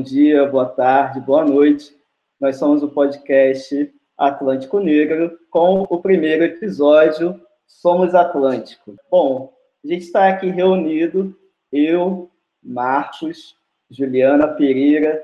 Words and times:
dia, 0.00 0.46
boa 0.46 0.66
tarde, 0.66 1.20
boa 1.20 1.44
noite. 1.44 1.94
Nós 2.40 2.56
somos 2.56 2.82
o 2.82 2.88
podcast 2.88 3.92
Atlântico 4.16 4.80
Negro, 4.80 5.38
com 5.50 5.82
o 5.82 6.00
primeiro 6.00 6.44
episódio 6.44 7.40
Somos 7.66 8.14
Atlântico. 8.14 8.96
Bom, 9.10 9.52
a 9.84 9.88
gente 9.88 10.04
está 10.04 10.28
aqui 10.28 10.48
reunido, 10.48 11.36
eu, 11.70 12.30
Marcos, 12.62 13.56
Juliana 13.90 14.48
Pereira, 14.48 15.22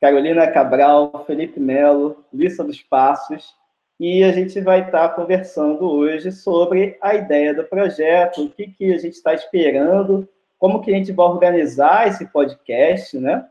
Carolina 0.00 0.46
Cabral, 0.50 1.24
Felipe 1.26 1.58
Melo, 1.58 2.24
Lissa 2.32 2.62
dos 2.62 2.82
Passos, 2.82 3.54
e 3.98 4.22
a 4.22 4.30
gente 4.30 4.60
vai 4.60 4.82
estar 4.82 5.08
conversando 5.10 5.84
hoje 5.84 6.30
sobre 6.30 6.96
a 7.00 7.14
ideia 7.14 7.54
do 7.54 7.64
projeto, 7.64 8.44
o 8.44 8.50
que, 8.50 8.68
que 8.68 8.92
a 8.92 8.98
gente 8.98 9.14
está 9.14 9.34
esperando, 9.34 10.28
como 10.58 10.80
que 10.80 10.92
a 10.92 10.96
gente 10.96 11.12
vai 11.12 11.26
organizar 11.26 12.06
esse 12.06 12.26
podcast, 12.26 13.18
né? 13.18 13.48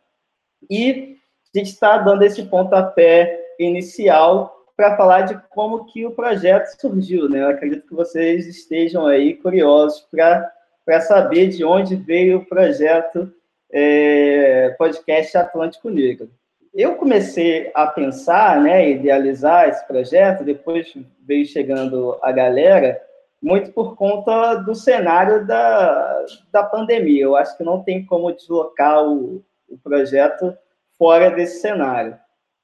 E 0.69 1.17
a 1.53 1.57
gente 1.57 1.71
está 1.71 1.97
dando 1.97 2.23
esse 2.23 2.43
pontapé 2.43 3.39
inicial 3.59 4.53
para 4.75 4.97
falar 4.97 5.21
de 5.21 5.39
como 5.49 5.85
que 5.85 6.05
o 6.05 6.11
projeto 6.11 6.67
surgiu, 6.79 7.29
né? 7.29 7.41
Eu 7.41 7.49
acredito 7.49 7.87
que 7.87 7.93
vocês 7.93 8.45
estejam 8.45 9.05
aí 9.05 9.35
curiosos 9.35 10.05
para 10.11 11.01
saber 11.01 11.47
de 11.47 11.63
onde 11.63 11.95
veio 11.95 12.39
o 12.39 12.45
projeto 12.45 13.31
é, 13.71 14.75
podcast 14.77 15.37
Atlântico 15.37 15.89
Negro 15.89 16.29
eu 16.75 16.95
comecei 16.95 17.71
a 17.73 17.87
pensar, 17.87 18.61
né, 18.61 18.91
idealizar 18.91 19.69
esse 19.69 19.87
projeto, 19.87 20.43
depois 20.43 20.93
veio 21.25 21.45
chegando 21.45 22.19
a 22.21 22.33
galera, 22.33 23.01
muito 23.41 23.71
por 23.71 23.95
conta 23.95 24.55
do 24.55 24.75
cenário 24.75 25.47
da, 25.47 26.25
da 26.51 26.63
pandemia. 26.63 27.23
Eu 27.23 27.37
acho 27.37 27.57
que 27.57 27.63
não 27.63 27.81
tem 27.81 28.05
como 28.05 28.33
deslocar 28.33 29.05
o, 29.07 29.41
o 29.69 29.77
projeto 29.77 30.55
fora 30.97 31.29
desse 31.31 31.61
cenário. 31.61 32.17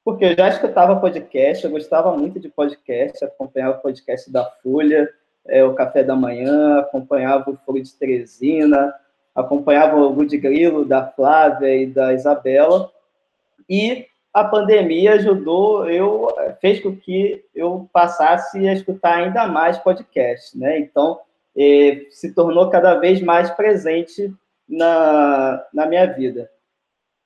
Porque 0.04 0.26
eu 0.26 0.36
já 0.36 0.50
escutava 0.50 1.00
podcast, 1.00 1.64
eu 1.64 1.72
gostava 1.72 2.16
muito 2.18 2.40
de 2.40 2.50
podcast, 2.50 3.24
acompanhava 3.24 3.78
o 3.78 3.82
podcast 3.82 4.32
da 4.32 4.44
Folha, 4.46 5.08
é, 5.48 5.64
o 5.64 5.74
Café 5.74 6.04
da 6.04 6.16
Manhã, 6.16 6.80
acompanhava 6.80 7.52
o 7.52 7.58
Foro 7.66 7.82
de 7.82 7.94
Teresina, 7.94 8.94
acompanhava 9.36 9.98
o 9.98 10.10
Rude 10.12 10.38
Grilo, 10.38 10.86
da 10.86 11.08
Flávia 11.08 11.76
e 11.76 11.86
da 11.86 12.14
Isabela, 12.14 12.92
e 13.70 14.08
a 14.34 14.44
pandemia 14.44 15.14
ajudou, 15.14 15.90
eu 15.90 16.28
fez 16.62 16.82
com 16.82 16.96
que 16.96 17.44
eu 17.54 17.90
passasse 17.92 18.68
a 18.68 18.74
escutar 18.74 19.16
ainda 19.18 19.48
mais 19.48 19.78
podcast, 19.78 20.58
né? 20.58 20.80
Então, 20.80 21.20
eh, 21.56 22.06
se 22.10 22.34
tornou 22.34 22.70
cada 22.70 22.96
vez 22.96 23.22
mais 23.22 23.52
presente 23.52 24.34
na, 24.68 25.66
na 25.74 25.86
minha 25.86 26.06
vida. 26.06 26.50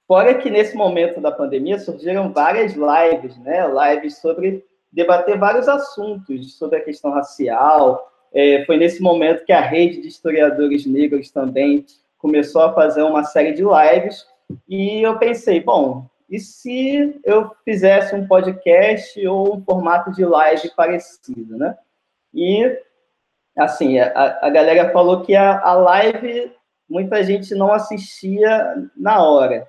Fora 0.07 0.35
que 0.35 0.49
nesse 0.49 0.75
momento 0.75 1.19
da 1.19 1.31
pandemia 1.31 1.79
surgiram 1.79 2.31
várias 2.31 2.73
lives, 2.73 3.37
né? 3.39 3.65
Lives 3.67 4.17
sobre 4.17 4.63
debater 4.91 5.37
vários 5.37 5.67
assuntos 5.67 6.57
sobre 6.57 6.77
a 6.77 6.83
questão 6.83 7.11
racial. 7.11 8.11
Eh, 8.33 8.63
foi 8.65 8.77
nesse 8.77 9.01
momento 9.01 9.45
que 9.45 9.51
a 9.51 9.61
rede 9.61 10.01
de 10.01 10.07
historiadores 10.07 10.85
negros 10.85 11.31
também 11.31 11.85
começou 12.17 12.61
a 12.61 12.73
fazer 12.73 13.01
uma 13.03 13.23
série 13.23 13.53
de 13.53 13.63
lives 13.63 14.25
e 14.67 15.01
eu 15.01 15.17
pensei, 15.17 15.59
bom, 15.59 16.05
e 16.29 16.39
se 16.39 17.19
eu 17.23 17.51
fizesse 17.63 18.15
um 18.15 18.27
podcast 18.27 19.27
ou 19.27 19.55
um 19.55 19.63
formato 19.63 20.11
de 20.11 20.25
live 20.25 20.69
parecido, 20.75 21.57
né? 21.57 21.77
E, 22.33 22.77
assim, 23.57 23.99
a, 23.99 24.39
a 24.41 24.49
galera 24.49 24.91
falou 24.91 25.21
que 25.21 25.35
a, 25.35 25.59
a 25.61 25.73
live 25.73 26.51
muita 26.89 27.23
gente 27.23 27.53
não 27.55 27.71
assistia 27.71 28.75
na 28.95 29.23
hora. 29.23 29.67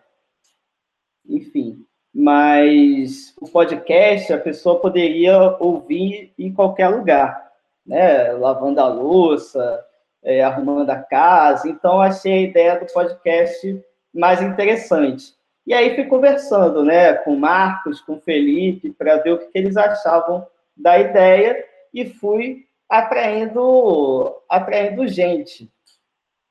Enfim, 1.28 1.84
mas 2.14 3.34
o 3.40 3.48
podcast 3.48 4.32
a 4.32 4.38
pessoa 4.38 4.80
poderia 4.80 5.56
ouvir 5.58 6.32
em 6.38 6.52
qualquer 6.52 6.88
lugar, 6.88 7.50
né? 7.84 8.32
Lavando 8.32 8.80
a 8.80 8.88
louça, 8.88 9.84
é, 10.22 10.42
arrumando 10.42 10.90
a 10.90 10.96
casa. 10.96 11.68
Então, 11.68 12.00
achei 12.00 12.32
a 12.32 12.42
ideia 12.42 12.80
do 12.80 12.92
podcast 12.92 13.84
mais 14.14 14.40
interessante. 14.42 15.34
E 15.66 15.74
aí 15.74 15.94
fui 15.94 16.04
conversando 16.04 16.84
né, 16.84 17.12
com 17.14 17.36
Marcos, 17.36 18.00
com 18.00 18.20
Felipe, 18.20 18.92
para 18.92 19.16
ver 19.16 19.32
o 19.32 19.38
que, 19.38 19.46
que 19.46 19.58
eles 19.58 19.76
achavam 19.76 20.46
da 20.76 20.98
ideia 20.98 21.64
e 21.92 22.06
fui 22.06 22.66
atraindo, 22.88 24.36
atraindo 24.48 25.08
gente. 25.08 25.68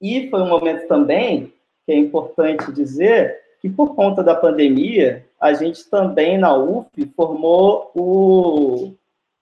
E 0.01 0.29
foi 0.29 0.41
um 0.41 0.49
momento 0.49 0.87
também, 0.87 1.53
que 1.85 1.93
é 1.93 1.97
importante 1.97 2.71
dizer, 2.71 3.39
que 3.61 3.69
por 3.69 3.95
conta 3.95 4.23
da 4.23 4.35
pandemia, 4.35 5.25
a 5.39 5.53
gente 5.53 5.89
também 5.89 6.37
na 6.37 6.55
UF 6.55 6.89
formou 7.15 7.91
o, 7.95 8.93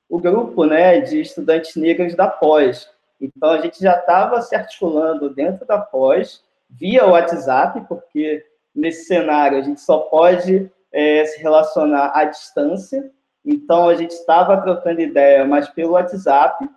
o 0.10 0.20
grupo 0.20 0.66
né, 0.66 1.00
de 1.00 1.22
estudantes 1.22 1.76
negros 1.76 2.16
da 2.16 2.28
pós. 2.28 2.90
Então, 3.20 3.52
a 3.52 3.58
gente 3.60 3.80
já 3.80 3.98
estava 3.98 4.42
se 4.42 4.56
articulando 4.56 5.30
dentro 5.30 5.66
da 5.66 5.78
pós, 5.78 6.44
via 6.70 7.06
WhatsApp, 7.06 7.82
porque 7.88 8.46
nesse 8.76 9.06
cenário, 9.06 9.58
a 9.58 9.62
gente 9.62 9.80
só 9.80 10.00
pode 10.00 10.70
é, 10.92 11.26
se 11.26 11.42
relacionar 11.42 12.12
à 12.14 12.26
distância. 12.26 13.12
Então, 13.46 13.88
a 13.88 13.96
gente 13.96 14.12
estava 14.12 14.62
trocando 14.62 15.02
ideia, 15.02 15.46
mas 15.46 15.70
pelo 15.70 15.94
WhatsApp. 15.94 16.70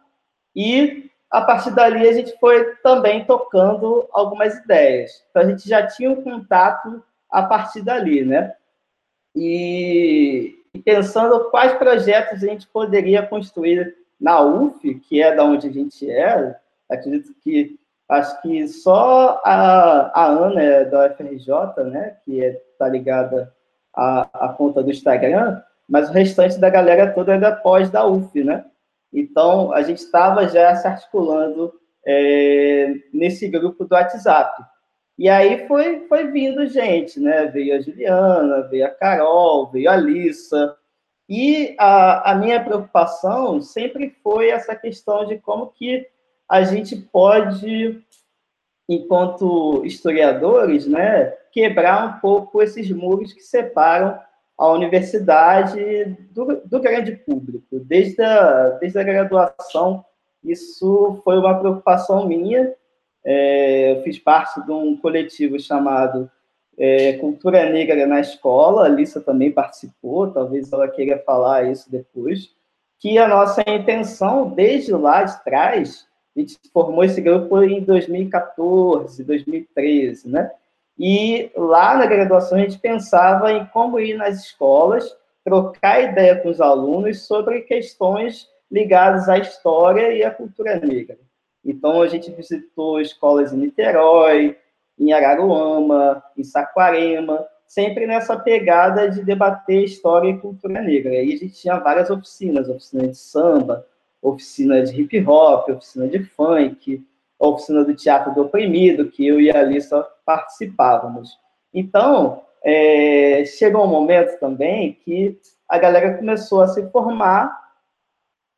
E, 0.55 1.11
a 1.31 1.43
partir 1.43 1.75
dali, 1.75 2.09
a 2.09 2.13
gente 2.13 2.39
foi 2.39 2.77
também 2.77 3.25
tocando 3.25 4.09
algumas 4.13 4.57
ideias. 4.57 5.25
Então, 5.31 5.43
a 5.43 5.47
gente 5.47 5.69
já 5.69 5.87
tinha 5.87 6.11
um 6.11 6.23
contato 6.23 7.03
a 7.31 7.43
partir 7.43 7.83
dali, 7.83 8.25
né? 8.25 8.55
E, 9.35 10.57
pensando 10.85 11.51
quais 11.51 11.75
projetos 11.75 12.43
a 12.43 12.47
gente 12.47 12.67
poderia 12.67 13.27
construir 13.27 13.95
na 14.21 14.41
UF, 14.41 14.95
que 15.01 15.23
é 15.23 15.35
da 15.35 15.45
onde 15.45 15.69
a 15.69 15.73
gente 15.73 16.11
é, 16.11 16.57
acredito 16.89 17.35
que 17.43 17.79
Acho 18.09 18.41
que 18.41 18.69
só 18.69 19.41
a, 19.45 20.13
a 20.15 20.27
Ana 20.27 20.63
é 20.63 20.85
da 20.85 21.11
FRJ, 21.11 21.85
né, 21.91 22.17
que 22.25 22.39
está 22.39 22.47
é, 22.47 22.61
tá 22.79 22.89
ligada 22.89 23.53
à, 23.93 24.47
à 24.47 24.49
conta 24.51 24.83
do 24.83 24.91
Instagram, 24.91 25.61
mas 25.89 26.09
o 26.09 26.13
restante 26.13 26.59
da 26.59 26.71
galera 26.71 27.13
toda 27.13 27.35
é 27.35 27.39
da 27.39 27.51
pós 27.51 27.91
da 27.91 28.07
UF, 28.07 28.45
né? 28.45 28.65
Então, 29.13 29.73
a 29.73 29.83
gente 29.83 29.99
estava 29.99 30.47
já 30.49 30.75
se 30.77 30.87
articulando 30.87 31.73
é, 32.05 32.93
nesse 33.13 33.49
grupo 33.49 33.85
do 33.85 33.95
WhatsApp. 33.95 34.63
E 35.19 35.29
aí 35.29 35.67
foi, 35.67 36.01
foi 36.09 36.31
vindo 36.31 36.67
gente, 36.67 37.19
né? 37.19 37.47
Veio 37.47 37.77
a 37.77 37.81
Juliana, 37.81 38.63
veio 38.69 38.87
a 38.87 38.91
Carol, 38.91 39.71
veio 39.71 39.91
a 39.91 39.95
Alissa. 39.95 40.77
E 41.29 41.75
a, 41.79 42.33
a 42.33 42.35
minha 42.35 42.63
preocupação 42.63 43.61
sempre 43.61 44.15
foi 44.23 44.51
essa 44.51 44.77
questão 44.77 45.27
de 45.27 45.39
como 45.39 45.69
que 45.69 46.07
a 46.49 46.63
gente 46.63 46.95
pode, 46.97 48.01
enquanto 48.89 49.85
historiadores, 49.85 50.87
né, 50.87 51.35
quebrar 51.51 52.07
um 52.07 52.21
pouco 52.21 52.63
esses 52.63 52.91
muros 52.91 53.33
que 53.33 53.41
separam 53.41 54.19
a 54.57 54.69
universidade 54.69 56.17
do, 56.31 56.63
do 56.65 56.81
grande 56.81 57.13
público. 57.13 57.81
Desde 57.81 58.23
a, 58.23 58.71
desde 58.81 58.99
a 58.99 59.03
graduação, 59.03 60.05
isso 60.45 61.21
foi 61.25 61.39
uma 61.39 61.59
preocupação 61.59 62.27
minha. 62.27 62.73
É, 63.29 63.91
eu 63.91 64.03
fiz 64.05 64.21
parte 64.21 64.65
de 64.65 64.71
um 64.71 64.97
coletivo 64.97 65.59
chamado 65.59 66.31
é, 66.79 67.15
Cultura 67.15 67.69
Negra 67.69 68.07
na 68.07 68.21
Escola, 68.21 68.83
a 68.83 68.85
Alissa 68.87 69.21
também 69.21 69.51
participou, 69.51 70.31
talvez 70.31 70.73
ela 70.73 70.87
queira 70.87 71.19
falar 71.19 71.69
isso 71.69 71.91
depois, 71.91 72.55
que 73.01 73.19
a 73.19 73.27
nossa 73.27 73.63
intenção, 73.69 74.51
desde 74.51 74.93
lá 74.93 75.25
de 75.25 75.43
trás, 75.43 76.07
a 76.37 76.41
gente 76.41 76.57
formou 76.73 77.03
esse 77.03 77.21
grupo 77.21 77.61
em 77.63 77.83
2014, 77.83 79.25
2013, 79.25 80.29
né? 80.29 80.53
E 80.97 81.51
lá 81.57 81.97
na 81.97 82.07
graduação 82.07 82.57
a 82.57 82.61
gente 82.61 82.79
pensava 82.79 83.53
em 83.53 83.67
como 83.67 83.99
ir 83.99 84.15
nas 84.15 84.45
escolas, 84.45 85.17
trocar 85.45 86.01
ideia 86.01 86.37
com 86.37 86.49
os 86.49 86.61
alunos 86.61 87.27
sobre 87.27 87.63
questões 87.63 88.49
ligadas 88.71 89.29
à 89.29 89.37
história 89.39 90.13
e 90.13 90.23
à 90.23 90.31
cultura 90.31 90.79
negra. 90.79 91.19
Então 91.67 92.01
a 92.01 92.07
gente 92.07 92.31
visitou 92.31 93.01
escolas 93.01 93.53
em 93.53 93.57
Niterói, 93.57 94.57
em 94.99 95.13
Araruama, 95.13 96.23
em 96.39 96.45
Saquarema, 96.45 97.45
sempre 97.67 98.07
nessa 98.07 98.39
pegada 98.39 99.11
de 99.11 99.25
debater 99.25 99.83
história 99.83 100.31
e 100.31 100.39
cultura 100.39 100.81
negra. 100.81 101.13
E 101.15 101.19
aí 101.19 101.33
a 101.33 101.37
gente 101.37 101.61
tinha 101.61 101.79
várias 101.79 102.09
oficinas, 102.09 102.69
oficina 102.69 103.09
de 103.09 103.19
samba, 103.19 103.85
oficina 104.23 104.83
de 104.83 105.01
hip 105.01 105.25
hop, 105.27 105.69
oficina 105.71 106.07
de 106.07 106.23
funk, 106.23 107.05
oficina 107.39 107.85
do 107.85 107.95
teatro 107.95 108.33
do 108.33 108.43
oprimido, 108.43 109.11
que 109.11 109.27
eu 109.27 109.41
e 109.41 109.51
a 109.51 109.59
Alissa 109.59 110.07
participávamos. 110.25 111.37
Então, 111.75 112.43
é, 112.65 113.45
chegou 113.45 113.85
um 113.85 113.91
momento 113.91 114.39
também 114.39 114.95
que 115.05 115.39
a 115.69 115.79
galera 115.79 116.17
começou 116.17 116.63
a 116.63 116.69
se 116.69 116.89
formar 116.91 117.66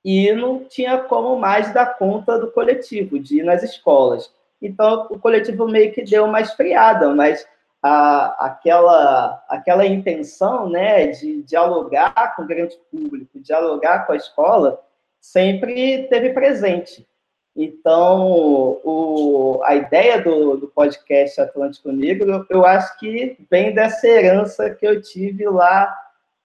e 0.04 0.32
não 0.32 0.64
tinha 0.64 0.98
como 0.98 1.38
mais 1.38 1.72
dar 1.72 1.98
conta 1.98 2.38
do 2.38 2.50
coletivo, 2.50 3.18
de 3.18 3.40
ir 3.40 3.42
nas 3.42 3.62
escolas. 3.62 4.32
Então, 4.60 5.06
o 5.10 5.18
coletivo 5.18 5.68
meio 5.68 5.92
que 5.92 6.02
deu 6.02 6.24
uma 6.24 6.40
esfriada, 6.40 7.14
mas 7.14 7.46
a, 7.82 8.46
aquela, 8.46 9.44
aquela 9.48 9.86
intenção 9.86 10.68
né, 10.68 11.06
de 11.08 11.42
dialogar 11.42 12.34
com 12.34 12.42
o 12.42 12.46
grande 12.46 12.76
público, 12.90 13.40
dialogar 13.40 14.06
com 14.06 14.12
a 14.12 14.16
escola, 14.16 14.80
sempre 15.20 16.08
teve 16.08 16.30
presente. 16.30 17.06
Então, 17.54 18.80
o, 18.84 19.60
a 19.64 19.74
ideia 19.74 20.20
do, 20.20 20.56
do 20.56 20.68
podcast 20.68 21.40
Atlântico 21.40 21.90
Negro, 21.90 22.46
eu 22.48 22.64
acho 22.64 22.96
que 22.98 23.36
vem 23.50 23.74
dessa 23.74 24.06
herança 24.06 24.70
que 24.70 24.86
eu 24.86 25.02
tive 25.02 25.44
lá 25.48 25.92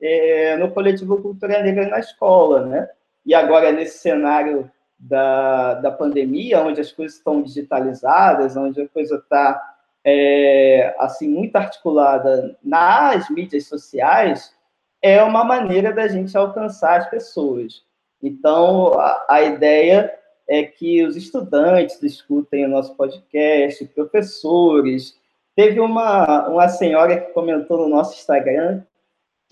é, 0.01 0.57
no 0.57 0.71
Coletivo 0.71 1.21
Cultura 1.21 1.61
Negra 1.61 1.87
na 1.87 1.99
escola, 1.99 2.65
né? 2.65 2.89
E 3.25 3.33
agora, 3.33 3.71
nesse 3.71 3.99
cenário 3.99 4.69
da, 4.99 5.75
da 5.75 5.91
pandemia, 5.91 6.61
onde 6.61 6.81
as 6.81 6.91
coisas 6.91 7.17
estão 7.17 7.41
digitalizadas, 7.41 8.55
onde 8.55 8.81
a 8.81 8.87
coisa 8.87 9.15
está 9.15 9.61
é, 10.03 10.95
assim 10.99 11.27
muito 11.27 11.55
articulada 11.55 12.57
nas 12.63 13.29
mídias 13.29 13.67
sociais, 13.67 14.53
é 15.01 15.21
uma 15.23 15.43
maneira 15.43 15.91
da 15.91 16.07
gente 16.07 16.37
alcançar 16.37 16.99
as 16.99 17.09
pessoas. 17.09 17.83
Então, 18.21 18.99
a, 18.99 19.25
a 19.29 19.41
ideia 19.41 20.13
é 20.47 20.63
que 20.63 21.03
os 21.05 21.15
estudantes 21.15 22.01
escutem 22.03 22.65
o 22.65 22.69
nosso 22.69 22.95
podcast, 22.95 23.85
professores. 23.87 25.17
Teve 25.55 25.79
uma, 25.79 26.47
uma 26.47 26.67
senhora 26.69 27.19
que 27.19 27.33
comentou 27.33 27.77
no 27.77 27.89
nosso 27.89 28.15
Instagram 28.15 28.81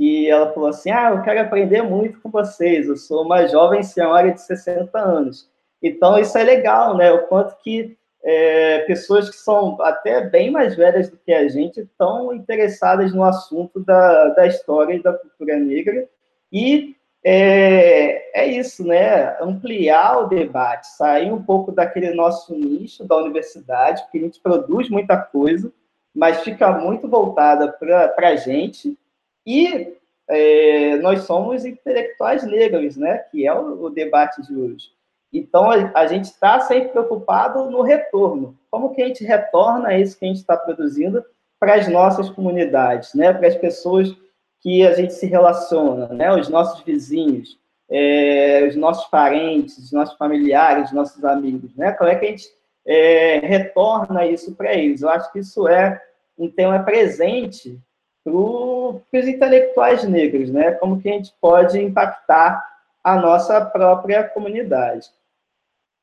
que 0.01 0.27
ela 0.27 0.51
falou 0.51 0.69
assim: 0.69 0.89
Ah, 0.89 1.11
eu 1.11 1.21
quero 1.21 1.41
aprender 1.41 1.83
muito 1.83 2.19
com 2.21 2.31
vocês, 2.31 2.87
eu 2.87 2.97
sou 2.97 3.23
uma 3.23 3.45
jovem 3.45 3.83
senhora 3.83 4.31
de 4.31 4.41
60 4.41 4.97
anos. 4.97 5.47
Então, 5.79 6.17
isso 6.17 6.35
é 6.39 6.43
legal, 6.43 6.97
né? 6.97 7.11
O 7.11 7.27
quanto 7.27 7.55
que 7.59 7.95
é, 8.23 8.79
pessoas 8.79 9.29
que 9.29 9.35
são 9.35 9.79
até 9.79 10.21
bem 10.21 10.49
mais 10.49 10.75
velhas 10.75 11.07
do 11.07 11.17
que 11.17 11.31
a 11.31 11.47
gente 11.47 11.81
estão 11.81 12.33
interessadas 12.33 13.13
no 13.13 13.23
assunto 13.23 13.79
da, 13.79 14.29
da 14.29 14.47
história 14.47 14.95
e 14.95 15.03
da 15.03 15.13
cultura 15.13 15.55
negra 15.57 16.07
e 16.51 16.95
é, 17.23 18.41
é 18.41 18.47
isso, 18.47 18.83
né? 18.83 19.39
Ampliar 19.39 20.17
o 20.17 20.27
debate, 20.27 20.87
sair 20.97 21.31
um 21.31 21.43
pouco 21.43 21.71
daquele 21.71 22.11
nosso 22.15 22.55
nicho 22.55 23.03
da 23.03 23.17
universidade, 23.17 24.01
porque 24.01 24.17
a 24.17 24.21
gente 24.21 24.39
produz 24.41 24.89
muita 24.89 25.15
coisa, 25.15 25.71
mas 26.13 26.41
fica 26.41 26.71
muito 26.71 27.07
voltada 27.07 27.71
para 27.71 28.29
a 28.29 28.35
gente. 28.35 28.97
E 29.45 29.95
é, 30.29 30.97
nós 30.97 31.23
somos 31.23 31.65
intelectuais 31.65 32.43
negros, 32.43 32.95
né? 32.97 33.17
Que 33.31 33.45
é 33.45 33.53
o, 33.53 33.83
o 33.83 33.89
debate 33.89 34.41
de 34.41 34.55
hoje. 34.55 34.89
Então, 35.33 35.69
a, 35.69 35.91
a 35.95 36.07
gente 36.07 36.25
está 36.25 36.59
sempre 36.61 36.89
preocupado 36.89 37.69
no 37.69 37.81
retorno. 37.81 38.57
Como 38.69 38.93
que 38.93 39.01
a 39.01 39.07
gente 39.07 39.23
retorna 39.23 39.97
isso 39.97 40.17
que 40.17 40.25
a 40.25 40.27
gente 40.27 40.37
está 40.37 40.57
produzindo 40.57 41.23
para 41.59 41.75
as 41.75 41.87
nossas 41.87 42.29
comunidades, 42.29 43.13
né? 43.13 43.33
Para 43.33 43.47
as 43.47 43.55
pessoas 43.55 44.15
que 44.61 44.85
a 44.85 44.93
gente 44.93 45.13
se 45.13 45.25
relaciona, 45.25 46.07
né? 46.07 46.33
Os 46.33 46.49
nossos 46.49 46.81
vizinhos, 46.81 47.57
é, 47.89 48.65
os 48.67 48.75
nossos 48.75 49.07
parentes, 49.09 49.77
os 49.77 49.91
nossos 49.91 50.15
familiares, 50.17 50.89
os 50.89 50.93
nossos 50.93 51.23
amigos, 51.25 51.75
né? 51.75 51.91
Como 51.91 52.09
é 52.09 52.15
que 52.15 52.25
a 52.25 52.29
gente 52.29 52.47
é, 52.85 53.39
retorna 53.39 54.25
isso 54.25 54.55
para 54.55 54.73
eles? 54.73 55.01
Eu 55.01 55.09
acho 55.09 55.31
que 55.31 55.39
isso 55.39 55.67
é 55.67 56.01
um 56.37 56.49
tema 56.49 56.79
presente 56.83 57.79
para 58.23 58.33
os 58.33 59.27
intelectuais 59.27 60.03
negros, 60.03 60.51
né? 60.51 60.71
Como 60.73 61.01
que 61.01 61.09
a 61.09 61.13
gente 61.13 61.33
pode 61.39 61.79
impactar 61.79 62.63
a 63.03 63.15
nossa 63.15 63.63
própria 63.65 64.23
comunidade. 64.23 65.09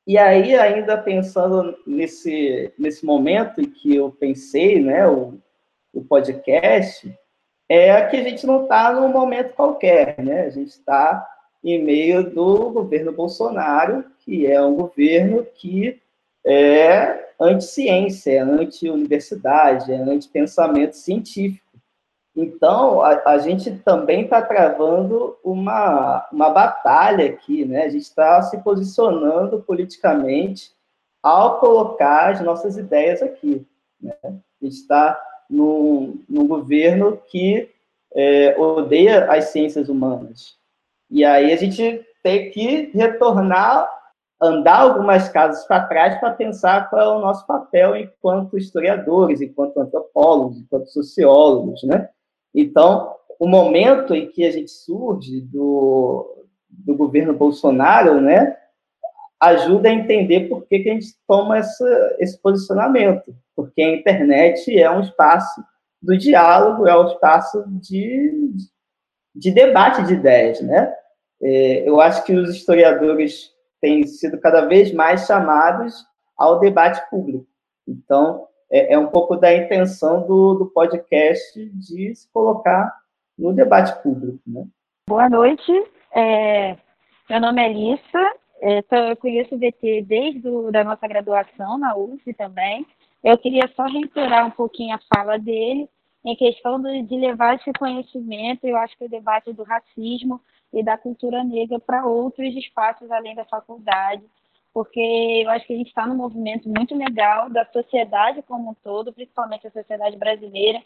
E 0.06 0.16
aí, 0.16 0.56
ainda 0.56 0.96
pensando 0.96 1.76
nesse, 1.86 2.72
nesse 2.78 3.04
momento 3.04 3.60
em 3.60 3.66
que 3.66 3.94
eu 3.94 4.10
pensei, 4.10 4.80
né, 4.82 5.06
o, 5.06 5.34
o 5.92 6.02
podcast, 6.02 7.14
é 7.68 8.02
que 8.06 8.16
a 8.16 8.22
gente 8.22 8.46
não 8.46 8.62
está 8.62 8.90
num 8.92 9.08
momento 9.08 9.54
qualquer, 9.54 10.16
né? 10.18 10.46
A 10.46 10.50
gente 10.50 10.70
está 10.70 11.28
em 11.62 11.82
meio 11.82 12.30
do 12.30 12.70
governo 12.70 13.12
Bolsonaro, 13.12 14.04
que 14.20 14.46
é 14.46 14.60
um 14.62 14.76
governo 14.76 15.44
que 15.44 16.00
é 16.46 17.28
anti-ciência, 17.38 18.32
é 18.32 18.38
anti-universidade, 18.38 19.92
é 19.92 19.96
anti-pensamento 19.96 20.96
científico. 20.96 21.67
Então, 22.40 23.02
a, 23.02 23.32
a 23.32 23.38
gente 23.38 23.68
também 23.78 24.22
está 24.22 24.40
travando 24.40 25.36
uma, 25.42 26.24
uma 26.32 26.50
batalha 26.50 27.26
aqui, 27.26 27.64
né? 27.64 27.82
A 27.82 27.88
gente 27.88 28.02
está 28.02 28.40
se 28.42 28.58
posicionando 28.58 29.60
politicamente 29.60 30.70
ao 31.20 31.58
colocar 31.58 32.30
as 32.30 32.40
nossas 32.40 32.76
ideias 32.76 33.22
aqui. 33.22 33.66
Né? 34.00 34.14
A 34.22 34.30
gente 34.62 34.76
está 34.76 35.20
num, 35.50 36.22
num 36.28 36.46
governo 36.46 37.20
que 37.28 37.68
é, 38.14 38.56
odeia 38.56 39.24
as 39.32 39.46
ciências 39.46 39.88
humanas. 39.88 40.56
E 41.10 41.24
aí 41.24 41.52
a 41.52 41.56
gente 41.56 42.06
tem 42.22 42.52
que 42.52 42.92
retornar, 42.94 43.90
andar 44.40 44.82
algumas 44.82 45.28
casas 45.28 45.66
para 45.66 45.88
trás 45.88 46.20
para 46.20 46.30
pensar 46.30 46.88
qual 46.88 47.02
é 47.02 47.16
o 47.16 47.20
nosso 47.20 47.44
papel 47.48 47.96
enquanto 47.96 48.56
historiadores, 48.56 49.40
enquanto 49.40 49.80
antropólogos, 49.80 50.58
enquanto 50.58 50.86
sociólogos, 50.86 51.82
né? 51.82 52.08
Então, 52.54 53.14
o 53.38 53.46
momento 53.46 54.14
em 54.14 54.30
que 54.30 54.44
a 54.44 54.50
gente 54.50 54.70
surge 54.70 55.40
do, 55.40 56.44
do 56.68 56.96
governo 56.96 57.32
Bolsonaro, 57.32 58.20
né, 58.20 58.56
ajuda 59.40 59.88
a 59.88 59.92
entender 59.92 60.48
por 60.48 60.66
que, 60.66 60.80
que 60.80 60.90
a 60.90 60.94
gente 60.94 61.14
toma 61.26 61.58
essa, 61.58 62.16
esse 62.18 62.40
posicionamento 62.40 63.34
porque 63.58 63.82
a 63.82 63.96
internet 63.96 64.78
é 64.78 64.88
um 64.88 65.00
espaço 65.00 65.60
do 66.00 66.16
diálogo, 66.16 66.86
é 66.86 66.96
um 66.96 67.08
espaço 67.08 67.64
de, 67.66 68.52
de 69.34 69.50
debate 69.50 70.04
de 70.04 70.14
ideias, 70.14 70.60
né? 70.60 70.94
É, 71.42 71.88
eu 71.88 72.00
acho 72.00 72.22
que 72.22 72.32
os 72.32 72.50
historiadores 72.50 73.50
têm 73.80 74.06
sido 74.06 74.38
cada 74.38 74.66
vez 74.66 74.92
mais 74.92 75.26
chamados 75.26 76.06
ao 76.36 76.60
debate 76.60 77.02
público. 77.10 77.48
Então, 77.84 78.46
é, 78.70 78.94
é 78.94 78.98
um 78.98 79.08
pouco 79.08 79.36
da 79.36 79.54
intenção 79.54 80.26
do, 80.26 80.54
do 80.54 80.66
podcast 80.66 81.64
de 81.70 82.14
se 82.14 82.30
colocar 82.32 82.92
no 83.38 83.52
debate 83.52 84.02
público, 84.02 84.40
né? 84.46 84.66
Boa 85.08 85.28
noite. 85.28 85.72
É, 86.14 86.76
meu 87.28 87.40
nome 87.40 87.62
é 87.62 87.72
Lissa. 87.72 88.32
É, 88.60 88.78
eu 89.10 89.16
conheço 89.16 89.54
o 89.54 89.58
VT 89.58 90.02
desde 90.02 90.48
a 90.48 90.70
da 90.70 90.84
nossa 90.84 91.06
graduação 91.06 91.78
na 91.78 91.96
UF 91.96 92.32
também. 92.34 92.86
Eu 93.22 93.38
queria 93.38 93.68
só 93.74 93.84
reiterar 93.84 94.46
um 94.46 94.50
pouquinho 94.50 94.94
a 94.94 95.00
fala 95.14 95.38
dele 95.38 95.88
em 96.24 96.36
questão 96.36 96.80
de 96.80 97.16
levar 97.16 97.54
esse 97.54 97.72
conhecimento, 97.72 98.66
eu 98.66 98.76
acho 98.76 98.96
que 98.98 99.04
o 99.04 99.08
debate 99.08 99.52
do 99.52 99.62
racismo 99.62 100.40
e 100.72 100.82
da 100.82 100.98
cultura 100.98 101.42
negra 101.44 101.78
para 101.78 102.04
outros 102.04 102.54
espaços 102.54 103.10
além 103.10 103.34
da 103.34 103.44
faculdade, 103.44 104.22
porque 104.78 105.42
eu 105.44 105.50
acho 105.50 105.66
que 105.66 105.72
a 105.72 105.76
gente 105.76 105.88
está 105.88 106.06
num 106.06 106.14
movimento 106.14 106.68
muito 106.68 106.94
legal 106.94 107.50
da 107.50 107.66
sociedade 107.72 108.42
como 108.42 108.70
um 108.70 108.74
todo, 108.74 109.12
principalmente 109.12 109.66
a 109.66 109.72
sociedade 109.72 110.16
brasileira, 110.16 110.80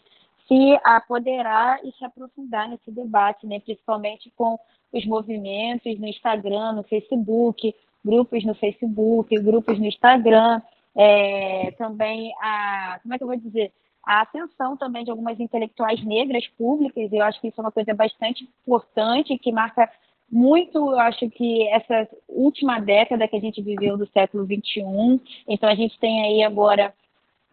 se 0.47 0.79
apoderar 0.83 1.79
e 1.85 1.91
se 1.91 2.03
aprofundar 2.03 2.67
nesse 2.67 2.89
debate, 2.89 3.45
né? 3.45 3.59
principalmente 3.59 4.33
com 4.35 4.57
os 4.91 5.05
movimentos 5.05 5.99
no 5.99 6.07
Instagram, 6.07 6.71
no 6.71 6.83
Facebook, 6.85 7.75
grupos 8.03 8.43
no 8.43 8.55
Facebook, 8.55 9.39
grupos 9.39 9.77
no 9.77 9.85
Instagram, 9.85 10.59
é, 10.95 11.69
também 11.77 12.33
a, 12.41 12.99
como 13.03 13.13
é 13.13 13.17
que 13.19 13.23
eu 13.23 13.27
vou 13.27 13.37
dizer, 13.37 13.71
a 14.03 14.21
atenção 14.21 14.75
também 14.75 15.03
de 15.03 15.11
algumas 15.11 15.39
intelectuais 15.39 16.03
negras 16.03 16.47
públicas, 16.57 17.13
eu 17.13 17.21
acho 17.21 17.39
que 17.39 17.49
isso 17.49 17.61
é 17.61 17.63
uma 17.63 17.71
coisa 17.71 17.93
bastante 17.93 18.43
importante, 18.43 19.37
que 19.37 19.51
marca 19.51 19.87
muito, 20.33 20.77
eu 20.77 20.99
acho 20.99 21.29
que 21.29 21.67
essa 21.69 22.09
última 22.27 22.79
década 22.79 23.27
que 23.27 23.35
a 23.35 23.39
gente 23.39 23.61
viveu 23.61 23.95
do 23.95 24.07
século 24.07 24.45
XXI, 24.45 25.21
então 25.47 25.69
a 25.69 25.75
gente 25.75 25.97
tem 25.99 26.23
aí 26.23 26.43
agora 26.43 26.91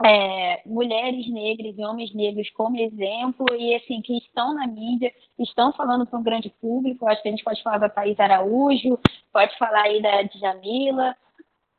é, 0.02 0.62
mulheres 0.64 1.30
negras 1.30 1.76
e 1.76 1.84
homens 1.84 2.14
negros 2.14 2.48
como 2.50 2.78
exemplo 2.78 3.46
e 3.54 3.74
assim 3.74 4.00
que 4.00 4.16
estão 4.16 4.54
na 4.54 4.66
mídia, 4.66 5.12
estão 5.38 5.74
falando 5.74 6.06
para 6.06 6.18
um 6.18 6.22
grande 6.22 6.48
público. 6.58 7.06
Acho 7.06 7.20
que 7.20 7.28
a 7.28 7.32
gente 7.32 7.44
pode 7.44 7.62
falar 7.62 7.76
da 7.76 7.90
Thais 7.90 8.18
Araújo, 8.18 8.98
pode 9.30 9.56
falar 9.58 9.82
aí 9.82 10.00
da 10.00 10.22
Djamila, 10.22 11.14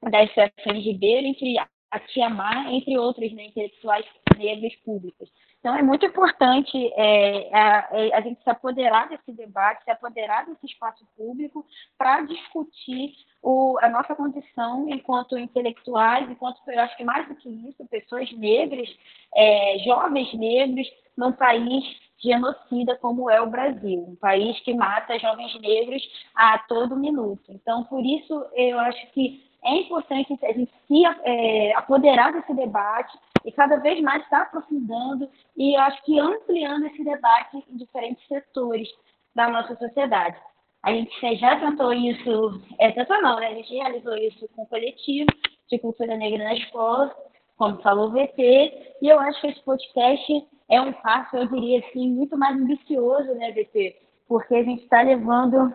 da 0.04 0.28
Stephanie 0.28 0.84
Ribeiro, 0.84 1.26
entre 1.26 1.58
a 1.58 2.00
Tia 2.00 2.30
Mar, 2.30 2.72
entre 2.72 2.96
outros 2.96 3.34
né, 3.34 3.46
intelectuais 3.46 4.06
negros 4.38 4.76
públicos. 4.86 5.30
Então, 5.62 5.76
é 5.76 5.84
muito 5.84 6.04
importante 6.04 6.76
é, 6.96 7.56
a, 7.56 7.90
é, 7.92 8.16
a, 8.16 8.22
gente 8.22 8.44
se 8.44 8.50
apoderar 8.50 9.08
desse 9.08 9.32
debate, 9.32 9.84
se 9.84 9.92
apoderar 9.92 10.44
desse 10.48 10.66
espaço 10.66 11.06
público 11.16 11.64
para 12.00 12.22
discutir 12.22 13.14
o, 13.44 13.78
a 13.80 13.88
nossa 13.88 14.16
condição 14.16 14.90
enquanto 14.90 15.38
intelectuais, 15.38 16.28
enquanto, 16.28 16.60
eu 16.68 16.80
acho 16.80 16.98
que 16.98 17.04
mais 17.04 17.28
do 17.28 17.36
que 17.36 17.48
isso, 17.48 17.88
pessoas 17.90 18.32
negras, 18.34 18.90
é, 19.36 19.78
jovens 19.86 20.34
negros, 20.34 20.88
num 21.16 21.32
país 21.32 21.84
genocida 22.18 22.98
como 22.98 23.30
é 23.30 23.40
o 23.40 23.50
Brasil, 23.50 24.04
um 24.10 24.16
país 24.16 24.60
que 24.62 24.74
mata 24.74 25.20
jovens 25.20 25.54
negros 25.62 26.02
a 26.34 26.58
todo 26.58 26.98
minuto. 26.98 27.44
Então, 27.50 27.84
por 27.84 28.04
isso, 28.04 28.34
eu 28.56 28.80
acho 28.80 29.12
que 29.12 29.51
é 29.64 29.76
importante 29.78 30.38
a 30.44 30.54
gente 30.54 30.72
se 30.88 31.06
é, 31.06 31.76
apoderar 31.76 32.34
desse 32.34 32.54
debate 32.54 33.18
e 33.46 33.52
cada 33.52 33.78
vez 33.78 34.02
mais 34.02 34.24
estar 34.24 34.44
aprofundando 34.44 35.30
e 35.56 35.76
acho 35.76 36.04
que 36.04 36.20
ampliando 36.20 36.86
esse 36.88 37.04
debate 37.04 37.64
em 37.70 37.78
diferentes 37.78 38.26
setores 38.28 38.88
da 39.36 39.50
nossa 39.50 39.76
sociedade. 39.76 40.38
A 40.84 40.92
gente 40.92 41.36
já 41.36 41.60
tentou 41.60 41.94
isso, 41.94 42.62
é, 42.80 42.92
tentou 42.92 43.22
não, 43.22 43.40
né? 43.40 43.48
A 43.48 43.54
gente 43.54 43.74
realizou 43.74 44.18
isso 44.18 44.48
com 44.56 44.64
o 44.64 44.68
coletivo 44.68 45.30
de 45.70 45.78
cultura 45.78 46.18
negra 46.18 46.44
na 46.44 46.56
escola, 46.56 47.16
como 47.56 47.82
falou 47.84 48.08
o 48.08 48.12
VT, 48.12 48.96
e 49.02 49.08
eu 49.08 49.20
acho 49.20 49.40
que 49.42 49.48
esse 49.48 49.62
podcast 49.62 50.48
é 50.70 50.82
um 50.82 50.92
passo, 50.92 51.38
eu 51.38 51.48
diria 51.48 51.80
assim, 51.80 52.10
muito 52.10 52.36
mais 52.36 52.56
ambicioso, 52.56 53.32
né, 53.36 53.52
VT? 53.52 53.96
Porque 54.28 54.56
a 54.56 54.64
gente 54.64 54.84
está 54.84 55.02
levando, 55.02 55.72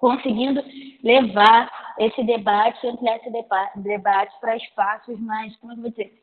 conseguindo 0.00 0.64
levar 1.04 1.70
esse 1.98 2.24
debate, 2.24 2.86
ampliar 2.86 3.16
esse 3.16 3.30
debate 3.76 4.40
para 4.40 4.56
espaços 4.56 5.20
mais, 5.20 5.54
como 5.56 5.74
eu 5.74 5.76
vou 5.76 5.90
dizer, 5.90 6.20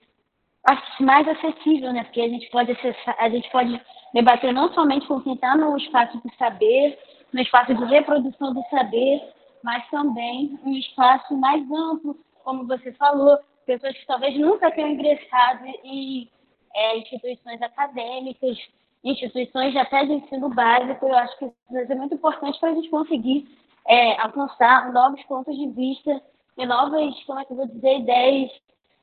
mais 1.00 1.28
acessível, 1.28 1.94
né? 1.94 2.04
Porque 2.04 2.20
a 2.20 2.28
gente 2.28 2.50
pode 2.50 2.72
acessar, 2.72 3.16
a 3.20 3.30
gente 3.30 3.50
pode 3.52 3.80
debater 4.14 4.52
não 4.54 4.74
somente 4.74 5.08
com 5.08 5.22
quem 5.22 5.36
está 5.36 5.56
no 5.56 5.78
espaço 5.78 6.18
do 6.18 6.36
saber, 6.36 6.98
no 7.32 7.40
espaço 7.40 7.74
de 7.74 7.86
reprodução 7.86 8.54
do 8.54 8.62
saber, 8.70 9.22
mas 9.64 9.88
também 9.90 10.60
um 10.66 10.74
espaço 10.74 11.38
mais 11.38 11.64
amplo, 11.72 12.18
como 12.44 12.68
você 12.68 12.92
falou, 12.94 13.38
pessoas 13.66 13.96
que 13.98 14.06
talvez 14.08 14.38
nunca 14.38 14.72
tenham 14.72 14.90
ingressado 14.90 15.66
em 15.84 16.30
é, 16.74 16.98
instituições 16.98 17.62
acadêmicas, 17.62 18.58
instituições 19.04 19.76
até 19.76 20.06
de 20.06 20.14
ensino 20.14 20.50
básico. 20.50 21.06
Eu 21.06 21.18
acho 21.18 21.38
que 21.38 21.46
isso 21.46 21.88
ser 21.88 21.96
muito 21.96 22.16
importante 22.16 22.60
para 22.60 22.70
a 22.70 22.74
gente 22.74 22.90
conseguir 22.90 23.48
é, 23.88 24.20
alcançar 24.22 24.92
novos 24.92 25.24
pontos 25.24 25.56
de 25.56 25.68
vista 25.70 26.22
e 26.58 26.66
novas, 26.66 27.16
como 27.26 27.40
é 27.40 27.46
que 27.46 27.54
eu 27.54 27.58
vou 27.58 27.68
dizer, 27.68 28.00
ideias 28.00 28.52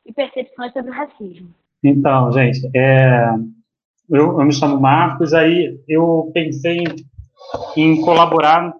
e 0.05 0.13
percepções 0.13 0.73
sobre 0.73 0.91
o 0.91 0.95
racismo. 0.95 1.49
Então, 1.83 2.33
gente, 2.33 2.69
é, 2.75 3.35
eu, 4.11 4.39
eu, 4.39 4.45
me 4.45 4.53
chamo 4.53 4.81
Marcos, 4.81 5.33
aí 5.33 5.81
eu 5.89 6.31
pensei 6.35 6.79
em, 6.79 6.95
em 7.77 8.01
colaborar, 8.03 8.75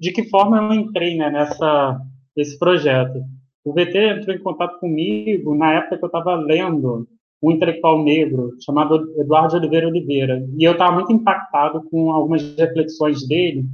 de 0.00 0.12
que 0.12 0.28
forma 0.28 0.58
eu 0.58 0.72
entrei 0.72 1.16
né, 1.16 1.30
nessa, 1.30 2.00
nesse 2.36 2.58
projeto. 2.58 3.20
O 3.64 3.72
VT 3.72 3.98
entrou 3.98 4.36
em 4.36 4.42
contato 4.42 4.78
comigo 4.78 5.54
na 5.54 5.74
época 5.74 5.98
que 5.98 6.04
eu 6.04 6.08
estava 6.08 6.34
lendo 6.34 7.08
um 7.42 7.50
intelectual 7.50 8.02
negro 8.02 8.52
chamado 8.64 9.12
Eduardo 9.18 9.56
Oliveira 9.56 9.88
Oliveira, 9.88 10.46
e 10.56 10.64
eu 10.64 10.72
estava 10.72 10.92
muito 10.92 11.12
impactado 11.12 11.82
com 11.90 12.12
algumas 12.12 12.56
reflexões 12.56 13.26
dele, 13.26 13.64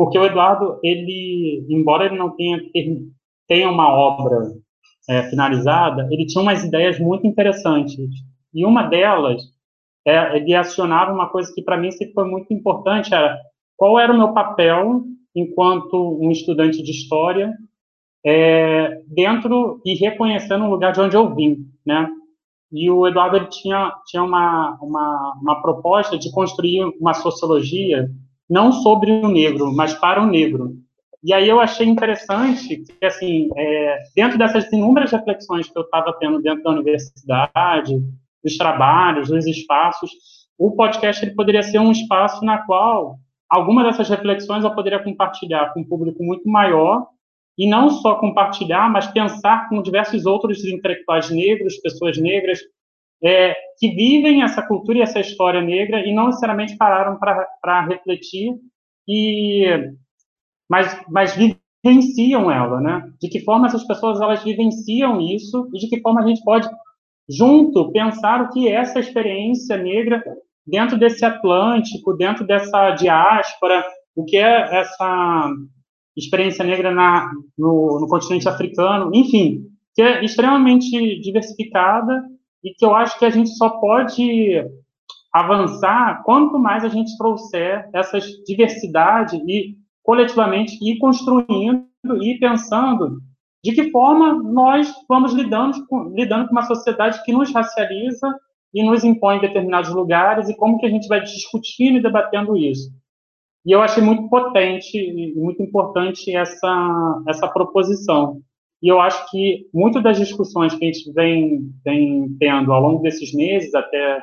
porque 0.00 0.18
o 0.18 0.24
Eduardo, 0.24 0.80
ele, 0.82 1.66
embora 1.68 2.06
ele 2.06 2.16
não 2.16 2.30
tenha, 2.34 2.58
tenha 3.46 3.70
uma 3.70 3.92
obra 3.92 4.50
é, 5.06 5.24
finalizada, 5.24 6.08
ele 6.10 6.24
tinha 6.24 6.40
umas 6.40 6.64
ideias 6.64 6.98
muito 6.98 7.26
interessantes. 7.26 7.98
E 8.54 8.64
uma 8.64 8.84
delas, 8.84 9.42
é, 10.06 10.38
ele 10.38 10.54
acionava 10.54 11.12
uma 11.12 11.28
coisa 11.28 11.52
que 11.54 11.60
para 11.60 11.76
mim 11.76 11.90
sempre 11.90 12.14
foi 12.14 12.26
muito 12.26 12.50
importante, 12.50 13.12
era 13.12 13.38
qual 13.76 14.00
era 14.00 14.10
o 14.10 14.16
meu 14.16 14.32
papel 14.32 15.02
enquanto 15.36 16.18
um 16.18 16.30
estudante 16.30 16.82
de 16.82 16.92
história 16.92 17.52
é, 18.24 19.02
dentro 19.06 19.82
e 19.84 19.92
reconhecendo 19.96 20.64
o 20.64 20.70
lugar 20.70 20.92
de 20.94 21.00
onde 21.02 21.14
eu 21.14 21.34
vim, 21.34 21.58
né? 21.84 22.08
E 22.72 22.90
o 22.90 23.06
Eduardo 23.06 23.36
ele 23.36 23.48
tinha, 23.48 23.92
tinha 24.06 24.22
uma, 24.22 24.78
uma, 24.80 25.38
uma 25.42 25.60
proposta 25.60 26.16
de 26.16 26.32
construir 26.32 26.84
uma 26.98 27.12
sociologia 27.12 28.08
não 28.50 28.72
sobre 28.72 29.12
o 29.12 29.28
negro, 29.28 29.72
mas 29.72 29.94
para 29.94 30.20
o 30.20 30.26
negro. 30.26 30.74
E 31.22 31.32
aí 31.32 31.48
eu 31.48 31.60
achei 31.60 31.86
interessante 31.86 32.78
que, 32.78 33.04
assim, 33.04 33.48
é, 33.56 33.98
dentro 34.16 34.38
dessas 34.38 34.70
inúmeras 34.72 35.12
reflexões 35.12 35.70
que 35.70 35.78
eu 35.78 35.82
estava 35.82 36.12
tendo 36.18 36.42
dentro 36.42 36.64
da 36.64 36.70
universidade, 36.70 38.02
dos 38.42 38.56
trabalhos, 38.56 39.28
dos 39.28 39.46
espaços, 39.46 40.10
o 40.58 40.72
podcast 40.72 41.24
ele 41.24 41.34
poderia 41.34 41.62
ser 41.62 41.78
um 41.78 41.92
espaço 41.92 42.44
na 42.44 42.58
qual 42.58 43.18
algumas 43.48 43.84
dessas 43.84 44.08
reflexões 44.08 44.64
eu 44.64 44.74
poderia 44.74 45.02
compartilhar 45.02 45.72
com 45.72 45.80
um 45.80 45.84
público 45.84 46.22
muito 46.22 46.48
maior 46.48 47.06
e 47.58 47.68
não 47.68 47.90
só 47.90 48.14
compartilhar, 48.14 48.90
mas 48.90 49.06
pensar 49.06 49.68
com 49.68 49.82
diversos 49.82 50.24
outros 50.24 50.64
intelectuais 50.64 51.30
negros, 51.30 51.76
pessoas 51.78 52.16
negras, 52.16 52.60
é, 53.22 53.54
que 53.78 53.90
vivem 53.90 54.42
essa 54.42 54.62
cultura 54.62 54.98
e 54.98 55.02
essa 55.02 55.20
história 55.20 55.60
negra 55.60 56.00
e 56.06 56.14
não 56.14 56.26
necessariamente 56.26 56.76
pararam 56.76 57.18
para 57.18 57.86
refletir 57.86 58.54
e 59.06 59.92
mas, 60.68 61.02
mas 61.08 61.34
vivenciam 61.34 62.50
ela, 62.50 62.80
né? 62.80 63.12
De 63.20 63.28
que 63.28 63.40
forma 63.40 63.66
essas 63.66 63.84
pessoas 63.84 64.20
elas 64.20 64.44
vivenciam 64.44 65.20
isso 65.20 65.68
e 65.74 65.78
de 65.78 65.88
que 65.88 66.00
forma 66.00 66.22
a 66.22 66.26
gente 66.26 66.42
pode 66.44 66.68
junto 67.28 67.90
pensar 67.92 68.42
o 68.42 68.50
que 68.50 68.68
é 68.68 68.72
essa 68.72 69.00
experiência 69.00 69.76
negra 69.76 70.22
dentro 70.66 70.98
desse 70.98 71.24
Atlântico, 71.24 72.14
dentro 72.14 72.46
dessa 72.46 72.92
diáspora, 72.92 73.84
o 74.14 74.24
que 74.24 74.36
é 74.36 74.80
essa 74.80 75.50
experiência 76.16 76.64
negra 76.64 76.92
na, 76.92 77.30
no, 77.56 78.00
no 78.00 78.08
continente 78.08 78.48
africano, 78.48 79.10
enfim, 79.14 79.64
que 79.94 80.02
é 80.02 80.24
extremamente 80.24 80.88
diversificada 81.20 82.22
e 82.62 82.74
que 82.74 82.84
eu 82.84 82.94
acho 82.94 83.18
que 83.18 83.24
a 83.24 83.30
gente 83.30 83.50
só 83.50 83.68
pode 83.68 84.64
avançar 85.32 86.22
quanto 86.24 86.58
mais 86.58 86.84
a 86.84 86.88
gente 86.88 87.16
trouxer 87.16 87.88
essas 87.92 88.24
diversidade 88.46 89.36
e 89.46 89.76
coletivamente 90.02 90.76
ir 90.82 90.98
construindo 90.98 91.86
e 92.20 92.38
pensando 92.38 93.20
de 93.62 93.72
que 93.72 93.90
forma 93.90 94.42
nós 94.42 94.92
vamos 95.08 95.32
lidando 95.32 95.86
com, 95.86 96.08
lidando 96.14 96.46
com 96.46 96.52
uma 96.52 96.66
sociedade 96.66 97.22
que 97.24 97.32
nos 97.32 97.52
racializa 97.52 98.26
e 98.72 98.82
nos 98.82 99.04
impõe 99.04 99.40
determinados 99.40 99.90
lugares 99.90 100.48
e 100.48 100.56
como 100.56 100.78
que 100.78 100.86
a 100.86 100.90
gente 100.90 101.08
vai 101.08 101.20
discutindo 101.20 101.98
e 101.98 102.02
debatendo 102.02 102.56
isso. 102.56 102.90
E 103.66 103.72
eu 103.72 103.82
achei 103.82 104.02
muito 104.02 104.28
potente 104.28 104.96
e 104.96 105.34
muito 105.34 105.62
importante 105.62 106.34
essa, 106.34 107.22
essa 107.28 107.46
proposição. 107.48 108.40
E 108.82 108.88
eu 108.88 109.00
acho 109.00 109.30
que 109.30 109.68
muito 109.74 110.00
das 110.00 110.18
discussões 110.18 110.74
que 110.74 110.84
a 110.84 110.86
gente 110.92 111.12
vem, 111.12 111.70
vem 111.84 112.36
tendo 112.38 112.72
ao 112.72 112.80
longo 112.80 113.02
desses 113.02 113.34
meses, 113.34 113.74
até 113.74 114.22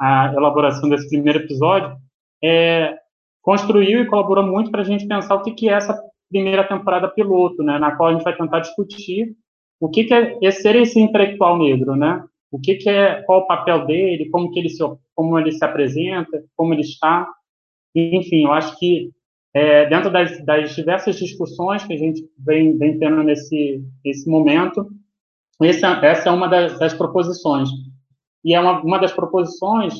a 0.00 0.32
elaboração 0.34 0.88
desse 0.88 1.08
primeiro 1.08 1.40
episódio, 1.40 1.94
é, 2.42 2.96
construiu 3.42 4.02
e 4.02 4.06
colaborou 4.06 4.44
muito 4.46 4.70
para 4.70 4.80
a 4.80 4.84
gente 4.84 5.06
pensar 5.06 5.34
o 5.34 5.42
que, 5.42 5.52
que 5.52 5.68
é 5.68 5.72
essa 5.72 6.00
primeira 6.30 6.66
temporada 6.66 7.08
piloto, 7.08 7.62
né, 7.62 7.78
na 7.78 7.96
qual 7.96 8.08
a 8.08 8.12
gente 8.12 8.24
vai 8.24 8.36
tentar 8.36 8.60
discutir 8.60 9.36
o 9.80 9.88
que, 9.88 10.04
que 10.04 10.14
é 10.14 10.50
ser 10.50 10.76
esse 10.76 11.00
intelectual 11.00 11.58
negro, 11.58 11.96
né? 11.96 12.22
O 12.50 12.60
que, 12.60 12.74
que 12.74 12.90
é, 12.90 13.22
qual 13.22 13.40
o 13.40 13.46
papel 13.46 13.86
dele, 13.86 14.28
como 14.28 14.50
que 14.52 14.58
ele 14.58 14.68
se, 14.68 14.82
como 15.14 15.38
ele 15.38 15.52
se 15.52 15.64
apresenta, 15.64 16.44
como 16.54 16.74
ele 16.74 16.82
está. 16.82 17.26
Enfim, 17.94 18.44
eu 18.44 18.52
acho 18.52 18.78
que 18.78 19.10
é, 19.54 19.86
dentro 19.86 20.10
das, 20.10 20.44
das, 20.44 20.74
diversas 20.74 21.16
discussões 21.16 21.84
que 21.84 21.92
a 21.92 21.96
gente 21.96 22.24
vem, 22.38 22.76
vem 22.78 22.98
tendo 22.98 23.22
nesse, 23.22 23.84
nesse 24.04 24.28
momento, 24.28 24.86
essa, 25.62 26.28
é 26.28 26.30
uma 26.30 26.48
das, 26.48 26.78
das, 26.78 26.94
proposições. 26.94 27.68
E 28.44 28.54
é 28.54 28.60
uma, 28.60 28.80
uma 28.80 28.98
das 28.98 29.12
proposições 29.12 29.94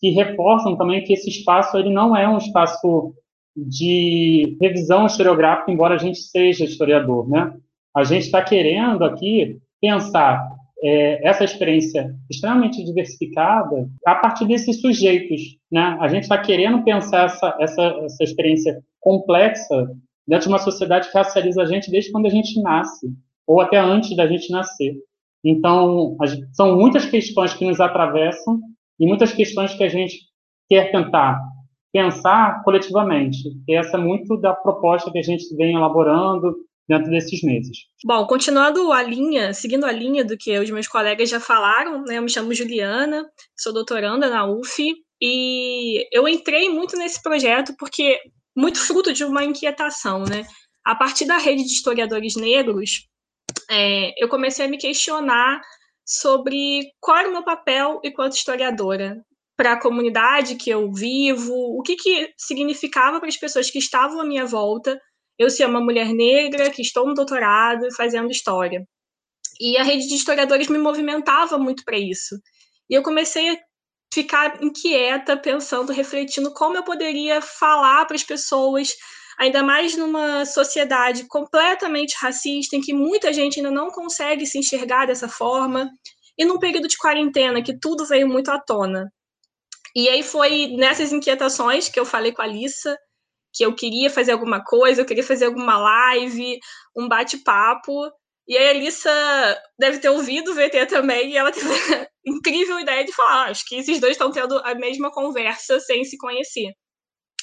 que 0.00 0.10
reforçam 0.10 0.76
também 0.76 1.02
que 1.02 1.12
esse 1.12 1.30
espaço 1.30 1.76
ele 1.76 1.90
não 1.90 2.16
é 2.16 2.28
um 2.28 2.38
espaço 2.38 3.14
de 3.56 4.56
revisão 4.60 5.06
historiográfica, 5.06 5.72
embora 5.72 5.94
a 5.94 5.98
gente 5.98 6.18
seja 6.18 6.64
historiador, 6.64 7.28
né? 7.28 7.52
A 7.96 8.04
gente 8.04 8.24
está 8.24 8.42
querendo 8.42 9.04
aqui 9.04 9.58
pensar 9.80 10.46
é, 10.82 11.26
essa 11.26 11.44
experiência 11.44 12.14
extremamente 12.30 12.84
diversificada 12.84 13.88
a 14.06 14.14
partir 14.14 14.46
desses 14.46 14.80
sujeitos, 14.80 15.40
né? 15.70 15.96
A 16.00 16.08
gente 16.08 16.24
está 16.24 16.38
querendo 16.38 16.84
pensar 16.84 17.26
essa, 17.26 17.56
essa, 17.58 17.82
essa 17.82 18.22
experiência 18.22 18.80
complexa 19.00 19.88
dentro 20.26 20.48
de 20.48 20.52
uma 20.52 20.58
sociedade 20.58 21.10
que 21.10 21.16
racializa 21.16 21.62
a 21.62 21.66
gente 21.66 21.90
desde 21.90 22.12
quando 22.12 22.26
a 22.26 22.30
gente 22.30 22.60
nasce, 22.60 23.08
ou 23.46 23.60
até 23.60 23.78
antes 23.78 24.14
da 24.14 24.26
gente 24.26 24.50
nascer. 24.50 24.94
Então, 25.44 26.16
são 26.52 26.76
muitas 26.76 27.06
questões 27.06 27.54
que 27.54 27.64
nos 27.64 27.80
atravessam 27.80 28.60
e 29.00 29.06
muitas 29.06 29.32
questões 29.32 29.72
que 29.74 29.84
a 29.84 29.88
gente 29.88 30.16
quer 30.68 30.90
tentar 30.90 31.40
pensar 31.92 32.62
coletivamente. 32.62 33.38
E 33.66 33.74
essa 33.74 33.96
é 33.96 34.00
muito 34.00 34.36
da 34.36 34.52
proposta 34.52 35.10
que 35.10 35.18
a 35.18 35.22
gente 35.22 35.54
vem 35.56 35.74
elaborando 35.74 36.54
dentro 36.88 37.10
desses 37.10 37.42
meses. 37.42 37.76
Bom, 38.04 38.26
continuando 38.26 38.92
a 38.92 39.02
linha, 39.02 39.52
seguindo 39.52 39.84
a 39.84 39.92
linha 39.92 40.24
do 40.24 40.36
que 40.36 40.58
os 40.58 40.70
meus 40.70 40.88
colegas 40.88 41.28
já 41.28 41.38
falaram, 41.38 42.02
né, 42.04 42.18
eu 42.18 42.22
me 42.22 42.30
chamo 42.30 42.54
Juliana, 42.54 43.26
sou 43.56 43.72
doutoranda 43.72 44.28
na 44.28 44.46
UF, 44.46 44.82
e 45.20 46.06
eu 46.12 46.28
entrei 46.28 46.68
muito 46.70 46.96
nesse 46.96 47.22
projeto 47.22 47.74
porque 47.78 48.18
muito 48.58 48.80
fruto 48.80 49.12
de 49.12 49.24
uma 49.24 49.44
inquietação, 49.44 50.24
né? 50.24 50.44
A 50.84 50.94
partir 50.94 51.26
da 51.26 51.38
rede 51.38 51.62
de 51.64 51.72
historiadores 51.72 52.34
negros, 52.34 53.06
é, 53.70 54.12
eu 54.22 54.28
comecei 54.28 54.66
a 54.66 54.68
me 54.68 54.76
questionar 54.76 55.60
sobre 56.04 56.90
qual 57.00 57.18
era 57.18 57.28
o 57.28 57.32
meu 57.32 57.44
papel 57.44 58.00
enquanto 58.02 58.34
historiadora 58.34 59.22
para 59.56 59.74
a 59.74 59.80
comunidade 59.80 60.56
que 60.56 60.70
eu 60.70 60.92
vivo, 60.92 61.52
o 61.54 61.82
que, 61.82 61.96
que 61.96 62.32
significava 62.36 63.20
para 63.20 63.28
as 63.28 63.36
pessoas 63.36 63.70
que 63.70 63.78
estavam 63.78 64.20
à 64.20 64.24
minha 64.24 64.46
volta 64.46 65.00
eu 65.38 65.48
ser 65.50 65.66
uma 65.66 65.80
mulher 65.80 66.12
negra 66.12 66.68
que 66.68 66.82
estou 66.82 67.06
no 67.06 67.14
doutorado 67.14 67.86
fazendo 67.94 68.30
história. 68.30 68.84
E 69.60 69.76
a 69.76 69.84
rede 69.84 70.08
de 70.08 70.14
historiadores 70.14 70.68
me 70.68 70.78
movimentava 70.78 71.58
muito 71.58 71.84
para 71.84 71.96
isso. 71.96 72.34
E 72.90 72.94
eu 72.94 73.02
comecei 73.02 73.56
ficar 74.12 74.62
inquieta, 74.62 75.36
pensando, 75.36 75.92
refletindo 75.92 76.52
como 76.52 76.76
eu 76.76 76.82
poderia 76.82 77.40
falar 77.40 78.06
para 78.06 78.16
as 78.16 78.22
pessoas, 78.22 78.94
ainda 79.38 79.62
mais 79.62 79.96
numa 79.96 80.44
sociedade 80.44 81.26
completamente 81.28 82.16
racista, 82.20 82.76
em 82.76 82.80
que 82.80 82.92
muita 82.92 83.32
gente 83.32 83.58
ainda 83.58 83.70
não 83.70 83.90
consegue 83.90 84.46
se 84.46 84.58
enxergar 84.58 85.06
dessa 85.06 85.28
forma, 85.28 85.90
e 86.36 86.44
num 86.44 86.58
período 86.58 86.88
de 86.88 86.96
quarentena 86.96 87.62
que 87.62 87.78
tudo 87.78 88.06
veio 88.06 88.28
muito 88.28 88.50
à 88.50 88.58
tona. 88.58 89.12
E 89.94 90.08
aí 90.08 90.22
foi 90.22 90.68
nessas 90.76 91.12
inquietações 91.12 91.88
que 91.88 91.98
eu 91.98 92.04
falei 92.04 92.32
com 92.32 92.42
a 92.42 92.44
Alissa 92.44 92.96
que 93.52 93.64
eu 93.64 93.74
queria 93.74 94.10
fazer 94.10 94.32
alguma 94.32 94.62
coisa, 94.62 95.00
eu 95.00 95.06
queria 95.06 95.24
fazer 95.24 95.46
alguma 95.46 95.78
live, 95.78 96.58
um 96.96 97.08
bate-papo. 97.08 98.10
E 98.48 98.56
aí 98.56 98.68
a 98.68 98.70
Alissa 98.70 99.62
deve 99.78 99.98
ter 99.98 100.08
ouvido 100.08 100.52
o 100.52 100.54
VT 100.54 100.86
também, 100.86 101.32
e 101.32 101.36
ela 101.36 101.52
teve 101.52 101.68
a 101.68 102.08
incrível 102.26 102.80
ideia 102.80 103.04
de 103.04 103.12
falar: 103.12 103.44
ah, 103.44 103.50
acho 103.50 103.64
que 103.66 103.76
esses 103.76 104.00
dois 104.00 104.12
estão 104.12 104.32
tendo 104.32 104.58
a 104.58 104.74
mesma 104.74 105.12
conversa 105.12 105.78
sem 105.80 106.02
se 106.04 106.16
conhecer. 106.16 106.72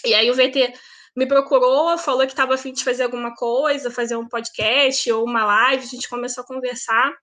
E 0.03 0.13
aí 0.13 0.29
o 0.31 0.33
VT 0.33 0.73
me 1.15 1.27
procurou, 1.27 1.97
falou 1.97 2.25
que 2.25 2.33
estava 2.33 2.55
afim 2.55 2.73
de 2.73 2.83
fazer 2.83 3.03
alguma 3.03 3.33
coisa, 3.35 3.91
fazer 3.91 4.15
um 4.15 4.27
podcast 4.27 5.11
ou 5.11 5.25
uma 5.25 5.45
live, 5.45 5.83
a 5.83 5.87
gente 5.87 6.09
começou 6.09 6.43
a 6.43 6.47
conversar. 6.47 7.13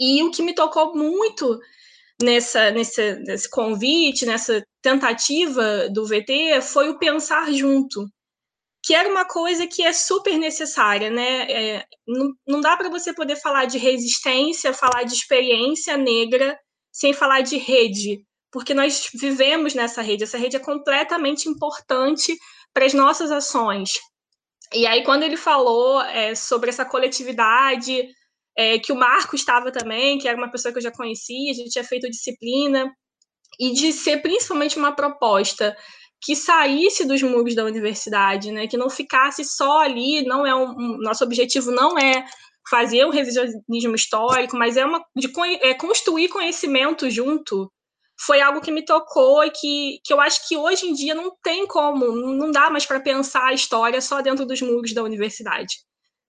E 0.00 0.22
o 0.22 0.30
que 0.30 0.42
me 0.42 0.54
tocou 0.54 0.96
muito 0.96 1.58
nessa, 2.20 2.70
nesse, 2.70 3.14
nesse 3.20 3.48
convite, 3.48 4.26
nessa 4.26 4.64
tentativa 4.82 5.88
do 5.90 6.06
VT, 6.06 6.60
foi 6.62 6.88
o 6.88 6.98
pensar 6.98 7.52
junto, 7.52 8.06
que 8.84 8.94
era 8.94 9.08
uma 9.08 9.24
coisa 9.24 9.66
que 9.66 9.82
é 9.82 9.94
super 9.94 10.36
necessária, 10.36 11.08
né? 11.08 11.50
É, 11.50 11.84
não, 12.06 12.32
não 12.46 12.60
dá 12.60 12.76
para 12.76 12.90
você 12.90 13.14
poder 13.14 13.36
falar 13.36 13.64
de 13.64 13.78
resistência, 13.78 14.74
falar 14.74 15.04
de 15.04 15.14
experiência 15.14 15.96
negra, 15.96 16.58
sem 16.92 17.14
falar 17.14 17.40
de 17.40 17.56
rede, 17.56 18.22
porque 18.52 18.74
nós 18.74 19.08
vivemos 19.14 19.74
nessa 19.74 20.02
rede, 20.02 20.24
essa 20.24 20.36
rede 20.36 20.56
é 20.56 20.60
completamente 20.60 21.48
importante 21.48 22.36
para 22.74 22.84
as 22.84 22.92
nossas 22.92 23.30
ações. 23.30 23.92
E 24.72 24.86
aí, 24.86 25.02
quando 25.02 25.22
ele 25.22 25.36
falou 25.36 26.02
é, 26.02 26.34
sobre 26.34 26.68
essa 26.68 26.84
coletividade, 26.84 28.06
é, 28.56 28.78
que 28.78 28.92
o 28.92 28.96
Marco 28.96 29.34
estava 29.34 29.72
também, 29.72 30.18
que 30.18 30.28
era 30.28 30.36
uma 30.36 30.50
pessoa 30.50 30.72
que 30.72 30.78
eu 30.78 30.82
já 30.82 30.92
conhecia, 30.92 31.50
a 31.50 31.54
gente 31.54 31.70
tinha 31.70 31.84
feito 31.84 32.10
disciplina, 32.10 32.94
e 33.58 33.72
de 33.72 33.92
ser 33.92 34.20
principalmente 34.20 34.78
uma 34.78 34.92
proposta 34.92 35.76
que 36.24 36.34
saísse 36.34 37.04
dos 37.04 37.22
muros 37.22 37.54
da 37.54 37.64
universidade, 37.64 38.50
né, 38.50 38.66
que 38.66 38.78
não 38.78 38.88
ficasse 38.88 39.44
só 39.44 39.80
ali, 39.80 40.22
não 40.24 40.46
é 40.46 40.54
um, 40.54 40.70
um 40.70 40.98
nosso 40.98 41.22
objetivo 41.22 41.70
não 41.70 41.98
é 41.98 42.24
fazer 42.68 43.04
um 43.04 43.10
revisionismo 43.10 43.94
histórico, 43.94 44.56
mas 44.56 44.78
é 44.78 44.86
uma 44.86 45.04
de 45.14 45.30
é 45.60 45.74
construir 45.74 46.28
conhecimento 46.28 47.10
junto. 47.10 47.70
Foi 48.18 48.40
algo 48.40 48.62
que 48.62 48.72
me 48.72 48.82
tocou 48.82 49.44
e 49.44 49.50
que, 49.50 50.00
que 50.02 50.12
eu 50.12 50.20
acho 50.20 50.48
que 50.48 50.56
hoje 50.56 50.86
em 50.86 50.94
dia 50.94 51.14
não 51.14 51.36
tem 51.42 51.66
como, 51.66 52.12
não 52.12 52.50
dá 52.50 52.70
mais 52.70 52.86
para 52.86 53.00
pensar 53.00 53.48
a 53.48 53.52
história 53.52 54.00
só 54.00 54.22
dentro 54.22 54.46
dos 54.46 54.62
muros 54.62 54.94
da 54.94 55.02
universidade. 55.02 55.74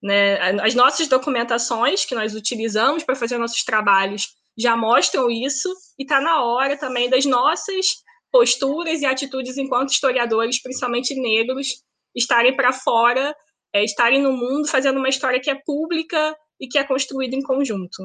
Né? 0.04 0.60
As 0.62 0.76
nossas 0.76 1.08
documentações 1.08 2.04
que 2.04 2.16
nós 2.16 2.36
utilizamos 2.36 3.04
para 3.04 3.16
fazer 3.16 3.38
nossos 3.38 3.64
trabalhos 3.64 4.28
já 4.58 4.76
mostram 4.76 5.30
isso, 5.30 5.74
e 5.98 6.04
está 6.04 6.20
na 6.20 6.44
hora 6.44 6.78
também 6.78 7.10
das 7.10 7.26
nossas 7.26 8.04
posturas 8.36 9.02
e 9.02 9.06
atitudes 9.06 9.58
enquanto 9.58 9.94
historiadores, 9.94 10.62
principalmente 10.62 11.16
negros, 11.16 11.82
estarem 12.14 12.54
para 12.54 12.74
fora, 12.74 13.34
é, 13.74 13.82
estarem 13.82 14.22
no 14.22 14.34
mundo 14.34 14.68
fazendo 14.68 14.98
uma 14.98 15.08
história 15.08 15.40
que 15.40 15.50
é 15.50 15.56
pública 15.56 16.36
e 16.60 16.68
que 16.68 16.78
é 16.78 16.84
construída 16.84 17.34
em 17.34 17.42
conjunto. 17.42 18.04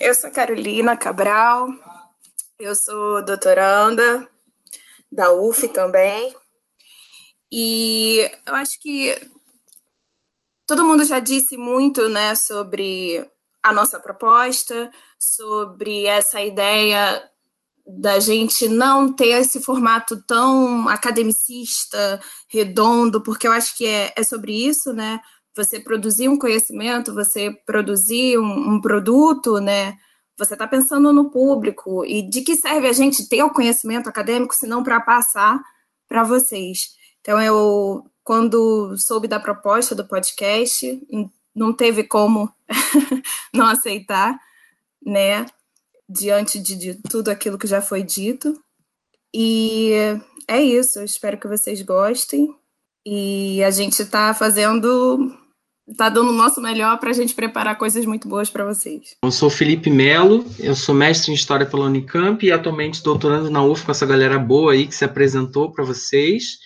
Eu 0.00 0.14
sou 0.14 0.30
Carolina 0.30 0.96
Cabral, 0.96 1.68
eu 2.58 2.74
sou 2.74 3.22
doutoranda 3.22 4.26
da 5.10 5.30
UF 5.30 5.68
também, 5.68 6.34
e 7.52 8.30
eu 8.46 8.54
acho 8.54 8.80
que 8.80 9.14
Todo 10.66 10.86
mundo 10.86 11.04
já 11.04 11.18
disse 11.18 11.56
muito, 11.56 12.08
né, 12.08 12.34
sobre 12.34 13.28
a 13.62 13.74
nossa 13.74 14.00
proposta, 14.00 14.90
sobre 15.18 16.06
essa 16.06 16.40
ideia 16.40 17.30
da 17.86 18.20
gente 18.20 18.68
não 18.68 19.12
ter 19.12 19.40
esse 19.40 19.60
formato 19.60 20.22
tão 20.22 20.88
academicista, 20.88 22.20
redondo, 22.48 23.22
porque 23.22 23.46
eu 23.46 23.52
acho 23.52 23.76
que 23.76 23.86
é, 23.86 24.12
é 24.16 24.22
sobre 24.22 24.52
isso, 24.66 24.92
né? 24.92 25.20
Você 25.56 25.80
produzir 25.80 26.28
um 26.28 26.38
conhecimento, 26.38 27.14
você 27.14 27.50
produzir 27.66 28.38
um, 28.38 28.74
um 28.74 28.80
produto, 28.80 29.58
né? 29.58 29.96
Você 30.38 30.54
está 30.54 30.66
pensando 30.66 31.12
no 31.12 31.30
público 31.30 32.04
e 32.04 32.22
de 32.22 32.42
que 32.42 32.56
serve 32.56 32.88
a 32.88 32.92
gente 32.92 33.28
ter 33.28 33.42
o 33.42 33.50
conhecimento 33.50 34.08
acadêmico, 34.08 34.54
se 34.54 34.66
não 34.66 34.82
para 34.82 35.00
passar 35.00 35.60
para 36.08 36.24
vocês. 36.24 36.96
Então, 37.20 37.40
eu 37.40 38.04
quando 38.24 38.96
soube 38.96 39.26
da 39.26 39.40
proposta 39.40 39.94
do 39.94 40.06
podcast, 40.06 41.00
não 41.54 41.72
teve 41.72 42.04
como 42.04 42.52
não 43.52 43.66
aceitar, 43.66 44.38
né? 45.04 45.46
Diante 46.08 46.58
de, 46.58 46.76
de, 46.76 46.94
tudo 47.08 47.30
aquilo 47.30 47.58
que 47.58 47.66
já 47.66 47.80
foi 47.80 48.02
dito. 48.02 48.58
E 49.34 49.92
é 50.48 50.60
isso, 50.60 50.98
eu 50.98 51.04
espero 51.04 51.38
que 51.38 51.48
vocês 51.48 51.80
gostem. 51.82 52.54
E 53.06 53.62
a 53.64 53.70
gente 53.70 54.00
está 54.00 54.32
fazendo, 54.34 55.36
está 55.88 56.08
dando 56.08 56.30
o 56.30 56.36
nosso 56.36 56.60
melhor 56.60 56.98
para 56.98 57.10
a 57.10 57.14
gente 57.14 57.34
preparar 57.34 57.76
coisas 57.76 58.04
muito 58.04 58.28
boas 58.28 58.48
para 58.48 58.64
vocês. 58.64 59.16
Eu 59.24 59.32
sou 59.32 59.50
Felipe 59.50 59.90
Melo, 59.90 60.44
eu 60.58 60.76
sou 60.76 60.94
mestre 60.94 61.32
em 61.32 61.34
História 61.34 61.66
pela 61.66 61.86
Unicamp 61.86 62.44
e 62.44 62.52
atualmente 62.52 63.02
doutorando 63.02 63.50
na 63.50 63.64
UF 63.64 63.84
com 63.84 63.90
essa 63.90 64.06
galera 64.06 64.38
boa 64.38 64.72
aí 64.72 64.86
que 64.86 64.94
se 64.94 65.04
apresentou 65.04 65.72
para 65.72 65.84
vocês. 65.84 66.58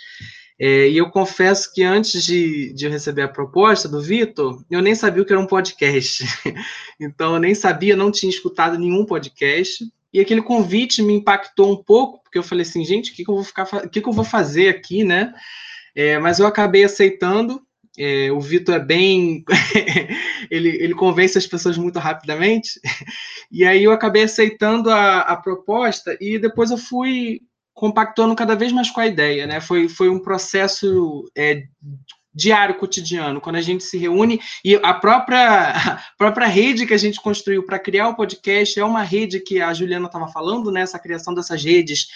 É, 0.59 0.89
e 0.89 0.97
eu 0.97 1.11
confesso 1.11 1.73
que 1.73 1.83
antes 1.83 2.25
de, 2.25 2.73
de 2.73 2.89
receber 2.89 3.23
a 3.23 3.29
proposta 3.29 3.89
do 3.89 4.01
Vitor, 4.01 4.65
eu 4.71 4.81
nem 4.81 4.95
sabia 4.95 5.23
o 5.23 5.27
que 5.27 5.33
era 5.33 5.41
um 5.41 5.47
podcast. 5.47 6.25
então, 6.99 7.35
eu 7.35 7.41
nem 7.41 7.55
sabia, 7.55 7.95
não 7.95 8.11
tinha 8.11 8.31
escutado 8.31 8.79
nenhum 8.79 9.05
podcast. 9.05 9.85
E 10.13 10.21
aquele 10.21 10.41
convite 10.41 11.03
me 11.03 11.13
impactou 11.13 11.71
um 11.71 11.77
pouco, 11.77 12.23
porque 12.23 12.39
eu 12.39 12.43
falei 12.43 12.63
assim, 12.63 12.85
gente, 12.85 13.13
o 13.13 13.15
que, 13.15 13.23
que 13.23 13.31
eu 13.31 13.35
vou 13.35 13.45
ficar, 13.45 13.67
que, 13.89 14.01
que 14.01 14.09
eu 14.09 14.13
vou 14.13 14.25
fazer 14.25 14.69
aqui, 14.69 15.05
né? 15.05 15.35
É, 15.95 16.19
mas 16.19 16.39
eu 16.39 16.47
acabei 16.47 16.85
aceitando. 16.85 17.61
É, 17.99 18.31
o 18.33 18.41
Vitor 18.41 18.75
é 18.77 18.79
bem. 18.79 19.45
ele, 20.51 20.71
ele 20.71 20.95
convence 20.95 21.37
as 21.37 21.47
pessoas 21.47 21.77
muito 21.77 21.99
rapidamente. 21.99 22.81
E 23.49 23.65
aí 23.65 23.85
eu 23.85 23.93
acabei 23.93 24.25
aceitando 24.25 24.91
a, 24.91 25.21
a 25.21 25.37
proposta 25.37 26.19
e 26.21 26.37
depois 26.37 26.73
eu 26.73 26.77
fui 26.77 27.41
compactando 27.77 28.35
cada 28.35 28.57
vez 28.57 28.73
mais 28.73 28.91
com 28.91 29.01
a 29.01 29.07
ideia, 29.07 29.47
né? 29.47 29.61
Foi, 29.61 29.87
foi 29.87 30.09
um 30.09 30.19
processo 30.19 31.31
é, 31.37 31.65
diário, 32.35 32.79
cotidiano, 32.79 33.39
quando 33.39 33.57
a 33.57 33.61
gente 33.61 33.85
se 33.85 33.99
reúne 33.99 34.41
e 34.65 34.77
a 34.77 34.95
própria, 34.95 35.73
a 35.77 36.03
própria 36.17 36.47
rede 36.47 36.87
que 36.87 36.95
a 36.95 36.99
gente 36.99 37.21
construiu 37.21 37.63
para 37.65 37.79
criar 37.79 38.09
o 38.09 38.17
podcast 38.17 38.81
é 38.81 38.85
uma 38.85 39.03
rede 39.03 39.41
que 39.41 39.61
a 39.61 39.75
Juliana 39.75 40.07
estava 40.07 40.27
falando, 40.29 40.73
né? 40.73 40.81
Essa 40.81 40.99
criação 40.99 41.35
dessas 41.35 41.63
redes 41.63 42.07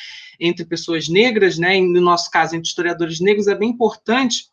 entre 0.40 0.64
pessoas 0.64 1.08
negras, 1.10 1.58
né? 1.58 1.76
E 1.76 1.82
no 1.82 2.00
nosso 2.00 2.30
caso, 2.30 2.56
entre 2.56 2.68
historiadores 2.68 3.20
negros, 3.20 3.46
é 3.46 3.54
bem 3.54 3.68
importante 3.68 4.46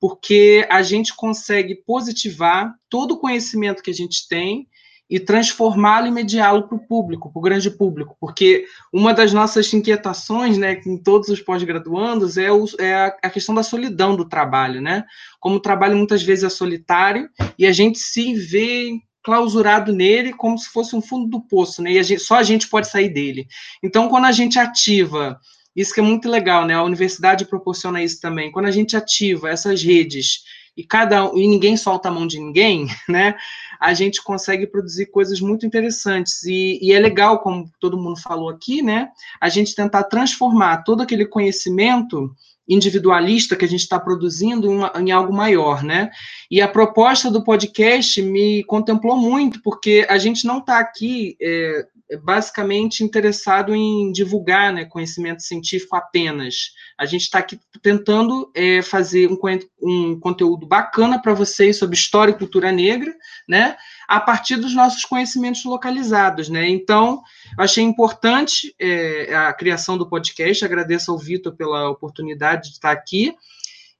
porque 0.00 0.66
a 0.68 0.82
gente 0.82 1.14
consegue 1.14 1.76
positivar 1.86 2.74
todo 2.90 3.12
o 3.12 3.18
conhecimento 3.18 3.82
que 3.82 3.90
a 3.90 3.94
gente 3.94 4.26
tem 4.28 4.66
e 5.08 5.18
transformá-lo 5.18 6.06
e 6.06 6.10
mediá-lo 6.10 6.68
para 6.68 6.76
o 6.76 6.86
público, 6.86 7.32
para 7.32 7.38
o 7.38 7.42
grande 7.42 7.70
público, 7.70 8.16
porque 8.20 8.66
uma 8.92 9.14
das 9.14 9.32
nossas 9.32 9.72
inquietações, 9.72 10.58
né, 10.58 10.80
em 10.84 10.98
todos 10.98 11.28
os 11.28 11.40
pós-graduandos, 11.40 12.36
é, 12.36 12.52
o, 12.52 12.66
é 12.78 12.94
a, 12.94 13.06
a, 13.22 13.30
questão 13.30 13.54
da 13.54 13.62
solidão 13.62 14.14
do 14.14 14.28
trabalho, 14.28 14.82
né? 14.82 15.04
Como 15.40 15.56
o 15.56 15.60
trabalho 15.60 15.96
muitas 15.96 16.22
vezes 16.22 16.44
é 16.44 16.50
solitário 16.50 17.28
e 17.58 17.66
a 17.66 17.72
gente 17.72 17.98
se 17.98 18.34
vê 18.34 19.00
clausurado 19.22 19.92
nele 19.92 20.32
como 20.32 20.58
se 20.58 20.68
fosse 20.68 20.94
um 20.94 21.02
fundo 21.02 21.28
do 21.28 21.40
poço, 21.40 21.82
né? 21.82 21.92
E 21.92 21.98
a 21.98 22.02
gente, 22.02 22.20
só 22.20 22.36
a 22.36 22.42
gente 22.42 22.68
pode 22.68 22.88
sair 22.88 23.08
dele. 23.08 23.46
Então, 23.82 24.08
quando 24.08 24.26
a 24.26 24.32
gente 24.32 24.58
ativa 24.58 25.38
isso 25.74 25.94
que 25.94 26.00
é 26.00 26.02
muito 26.02 26.28
legal, 26.28 26.66
né? 26.66 26.74
A 26.74 26.82
universidade 26.82 27.44
proporciona 27.44 28.02
isso 28.02 28.20
também. 28.20 28.50
Quando 28.50 28.66
a 28.66 28.70
gente 28.70 28.96
ativa 28.96 29.48
essas 29.48 29.82
redes 29.82 30.42
e 30.78 30.84
cada 30.84 31.28
e 31.34 31.48
ninguém 31.48 31.76
solta 31.76 32.08
a 32.08 32.12
mão 32.12 32.24
de 32.24 32.38
ninguém, 32.38 32.86
né? 33.08 33.34
A 33.80 33.92
gente 33.92 34.22
consegue 34.22 34.64
produzir 34.64 35.06
coisas 35.06 35.40
muito 35.40 35.66
interessantes 35.66 36.44
e, 36.44 36.78
e 36.80 36.92
é 36.92 37.00
legal, 37.00 37.40
como 37.40 37.68
todo 37.80 37.98
mundo 37.98 38.20
falou 38.20 38.48
aqui, 38.48 38.80
né? 38.80 39.08
A 39.40 39.48
gente 39.48 39.74
tentar 39.74 40.04
transformar 40.04 40.84
todo 40.84 41.02
aquele 41.02 41.26
conhecimento 41.26 42.32
individualista 42.68 43.56
que 43.56 43.64
a 43.64 43.68
gente 43.68 43.80
está 43.80 43.98
produzindo 43.98 44.68
em, 45.00 45.10
algo 45.10 45.32
maior, 45.32 45.82
né? 45.82 46.10
E 46.48 46.60
a 46.60 46.68
proposta 46.68 47.28
do 47.28 47.42
podcast 47.42 48.22
me 48.22 48.62
contemplou 48.64 49.16
muito, 49.16 49.60
porque 49.62 50.06
a 50.08 50.18
gente 50.18 50.46
não 50.46 50.58
está 50.58 50.78
aqui 50.78 51.36
é, 51.40 51.86
basicamente 52.16 53.04
interessado 53.04 53.74
em 53.74 54.10
divulgar 54.12 54.72
né, 54.72 54.86
conhecimento 54.86 55.42
científico 55.42 55.94
apenas. 55.94 56.72
A 56.98 57.04
gente 57.04 57.22
está 57.22 57.40
aqui 57.40 57.60
tentando 57.82 58.50
é, 58.54 58.80
fazer 58.80 59.28
um, 59.30 59.38
um 59.82 60.18
conteúdo 60.18 60.66
bacana 60.66 61.20
para 61.20 61.34
vocês 61.34 61.76
sobre 61.76 61.96
história 61.96 62.32
e 62.32 62.38
cultura 62.38 62.72
negra, 62.72 63.14
né, 63.46 63.76
a 64.08 64.18
partir 64.20 64.56
dos 64.56 64.74
nossos 64.74 65.04
conhecimentos 65.04 65.64
localizados. 65.64 66.48
Né? 66.48 66.68
Então, 66.68 67.22
achei 67.58 67.84
importante 67.84 68.74
é, 68.78 69.34
a 69.34 69.52
criação 69.52 69.98
do 69.98 70.08
podcast, 70.08 70.64
agradeço 70.64 71.10
ao 71.10 71.18
Vitor 71.18 71.54
pela 71.54 71.90
oportunidade 71.90 72.68
de 72.68 72.74
estar 72.74 72.90
aqui, 72.90 73.34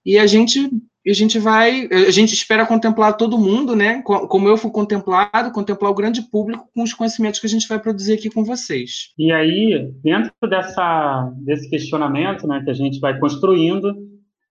e 0.04 0.18
a 0.18 0.26
gente 0.26 0.70
a 1.10 1.14
gente 1.14 1.38
vai, 1.38 1.88
a 1.90 2.10
gente 2.10 2.34
espera 2.34 2.66
contemplar 2.66 3.16
todo 3.16 3.38
mundo, 3.38 3.74
né? 3.74 4.02
Como 4.02 4.48
eu 4.48 4.56
fui 4.56 4.70
contemplado, 4.70 5.52
contemplar 5.52 5.90
o 5.90 5.94
grande 5.94 6.22
público 6.22 6.68
com 6.74 6.82
os 6.82 6.92
conhecimentos 6.92 7.40
que 7.40 7.46
a 7.46 7.50
gente 7.50 7.68
vai 7.68 7.78
produzir 7.78 8.14
aqui 8.14 8.28
com 8.28 8.44
vocês. 8.44 9.12
E 9.18 9.32
aí, 9.32 9.90
dentro 10.02 10.32
dessa, 10.48 11.32
desse 11.44 11.68
questionamento, 11.70 12.46
né, 12.46 12.62
que 12.64 12.70
a 12.70 12.74
gente 12.74 13.00
vai 13.00 13.18
construindo, 13.18 13.94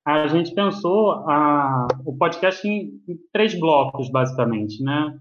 a 0.05 0.27
gente 0.27 0.53
pensou 0.53 1.11
a, 1.29 1.87
o 2.05 2.17
podcast 2.17 2.65
em, 2.67 3.01
em 3.07 3.17
três 3.33 3.53
blocos, 3.59 4.09
basicamente, 4.09 4.81
né? 4.81 5.13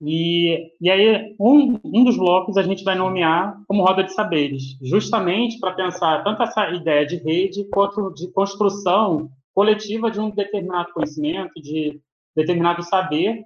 E, 0.00 0.70
e 0.80 0.90
aí, 0.90 1.34
um, 1.40 1.78
um 1.84 2.04
dos 2.04 2.16
blocos 2.16 2.56
a 2.56 2.62
gente 2.62 2.84
vai 2.84 2.94
nomear 2.94 3.56
como 3.66 3.82
roda 3.82 4.04
de 4.04 4.12
saberes, 4.12 4.76
justamente 4.82 5.58
para 5.58 5.72
pensar 5.72 6.22
tanto 6.22 6.42
essa 6.42 6.70
ideia 6.70 7.04
de 7.04 7.16
rede 7.16 7.68
quanto 7.72 8.12
de 8.14 8.30
construção 8.30 9.30
coletiva 9.58 10.08
de 10.08 10.20
um 10.20 10.30
determinado 10.30 10.92
conhecimento, 10.92 11.60
de 11.60 12.00
determinado 12.36 12.80
saber 12.84 13.42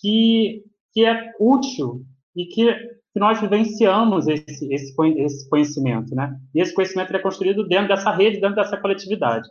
que, 0.00 0.62
que 0.92 1.04
é 1.04 1.32
útil 1.40 2.06
e 2.36 2.46
que, 2.46 2.72
que 2.72 3.18
nós 3.18 3.40
vivenciamos 3.40 4.28
esse, 4.28 4.72
esse, 4.72 4.94
esse 5.18 5.50
conhecimento, 5.50 6.14
né? 6.14 6.38
E 6.54 6.60
esse 6.60 6.72
conhecimento 6.72 7.12
é 7.16 7.18
construído 7.18 7.66
dentro 7.66 7.88
dessa 7.88 8.12
rede, 8.12 8.40
dentro 8.40 8.54
dessa 8.54 8.76
coletividade. 8.76 9.48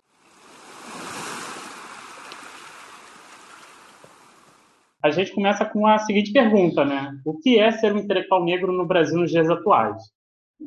A 5.03 5.11
gente 5.11 5.33
começa 5.33 5.65
com 5.65 5.85
a 5.85 5.99
seguinte 5.99 6.31
pergunta, 6.31 6.85
né? 6.85 7.11
O 7.25 7.37
que 7.37 7.59
é 7.59 7.73
ser 7.73 7.91
um 7.91 7.97
intelectual 7.97 8.45
negro 8.45 8.71
no 8.71 8.85
Brasil 8.85 9.19
nos 9.19 9.31
dias 9.31 9.49
atuais? 9.49 10.01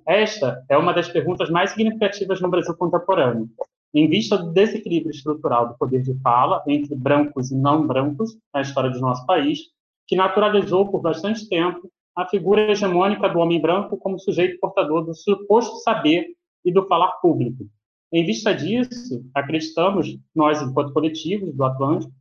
Esta 0.06 0.62
é 0.68 0.76
uma 0.76 0.92
das 0.92 1.08
perguntas 1.08 1.48
mais 1.48 1.70
significativas 1.70 2.38
no 2.38 2.50
Brasil 2.50 2.76
contemporâneo, 2.76 3.48
em 3.94 4.08
vista 4.08 4.38
do 4.38 4.52
desequilíbrio 4.52 5.10
estrutural 5.10 5.68
do 5.68 5.78
poder 5.78 6.02
de 6.02 6.14
fala 6.20 6.62
entre 6.66 6.94
brancos 6.94 7.50
e 7.50 7.56
não 7.56 7.86
brancos 7.86 8.36
na 8.52 8.62
história 8.62 8.90
do 8.90 9.00
nosso 9.00 9.26
país, 9.26 9.60
que 10.06 10.16
naturalizou 10.16 10.90
por 10.90 11.00
bastante 11.00 11.48
tempo 11.48 11.90
a 12.16 12.26
figura 12.26 12.70
hegemônica 12.70 13.28
do 13.28 13.38
homem 13.38 13.60
branco 13.60 13.96
como 13.96 14.18
sujeito 14.18 14.58
portador 14.60 15.04
do 15.04 15.14
suposto 15.14 15.76
saber 15.78 16.26
e 16.64 16.72
do 16.72 16.86
falar 16.86 17.12
público. 17.20 17.66
Em 18.12 18.24
vista 18.24 18.54
disso, 18.54 19.24
acreditamos, 19.34 20.18
nós, 20.34 20.60
enquanto 20.60 20.92
coletivos 20.92 21.54
do 21.54 21.64
Atlântico, 21.64 22.12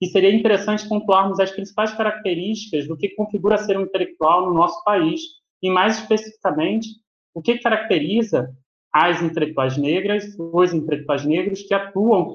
que 0.00 0.06
seria 0.06 0.34
interessante 0.34 0.88
pontuarmos 0.88 1.40
as 1.40 1.50
principais 1.50 1.92
características 1.92 2.86
do 2.86 2.96
que 2.96 3.10
configura 3.10 3.58
ser 3.58 3.76
um 3.76 3.82
intelectual 3.82 4.46
no 4.46 4.54
nosso 4.54 4.82
país, 4.84 5.20
e 5.62 5.68
mais 5.68 5.98
especificamente, 5.98 6.88
o 7.34 7.42
que 7.42 7.58
caracteriza 7.58 8.50
as 8.92 9.22
intelectuais 9.22 9.76
negras, 9.76 10.24
os 10.38 10.72
intelectuais 10.72 11.24
negros 11.24 11.62
que 11.62 11.74
atuam 11.74 12.34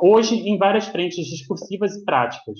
hoje 0.00 0.36
em 0.36 0.56
várias 0.56 0.86
frentes 0.86 1.26
discursivas 1.26 1.96
e 1.96 2.04
práticas. 2.04 2.58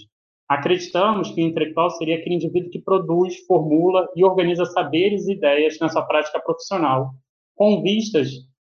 Acreditamos 0.49 1.31
que 1.31 1.41
o 1.41 1.47
intelectual 1.47 1.91
seria 1.91 2.17
aquele 2.17 2.35
indivíduo 2.35 2.71
que 2.71 2.81
produz, 2.81 3.39
formula 3.47 4.09
e 4.17 4.25
organiza 4.25 4.65
saberes 4.67 5.27
e 5.29 5.35
ideias 5.35 5.79
na 5.79 5.89
sua 5.89 6.03
prática 6.03 6.41
profissional, 6.41 7.13
com 7.55 7.81
vistas 7.83 8.31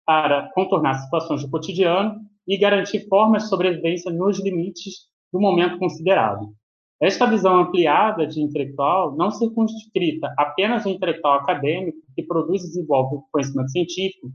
para 0.04 0.50
contornar 0.52 0.94
situações 0.94 1.42
do 1.42 1.50
cotidiano 1.50 2.20
e 2.46 2.58
garantir 2.58 3.08
formas 3.08 3.44
de 3.44 3.48
sobrevivência 3.48 4.12
nos 4.12 4.42
limites 4.42 5.06
do 5.32 5.40
momento 5.40 5.78
considerado. 5.78 6.52
Esta 7.00 7.26
visão 7.26 7.56
ampliada 7.56 8.26
de 8.26 8.40
intelectual 8.40 9.16
não 9.16 9.30
circunscrita 9.30 10.32
apenas 10.38 10.86
ao 10.86 10.92
intelectual 10.92 11.34
acadêmico 11.34 11.98
que 12.14 12.22
produz 12.22 12.62
e 12.62 12.68
desenvolve 12.68 13.16
conhecimento 13.32 13.70
científico, 13.70 14.30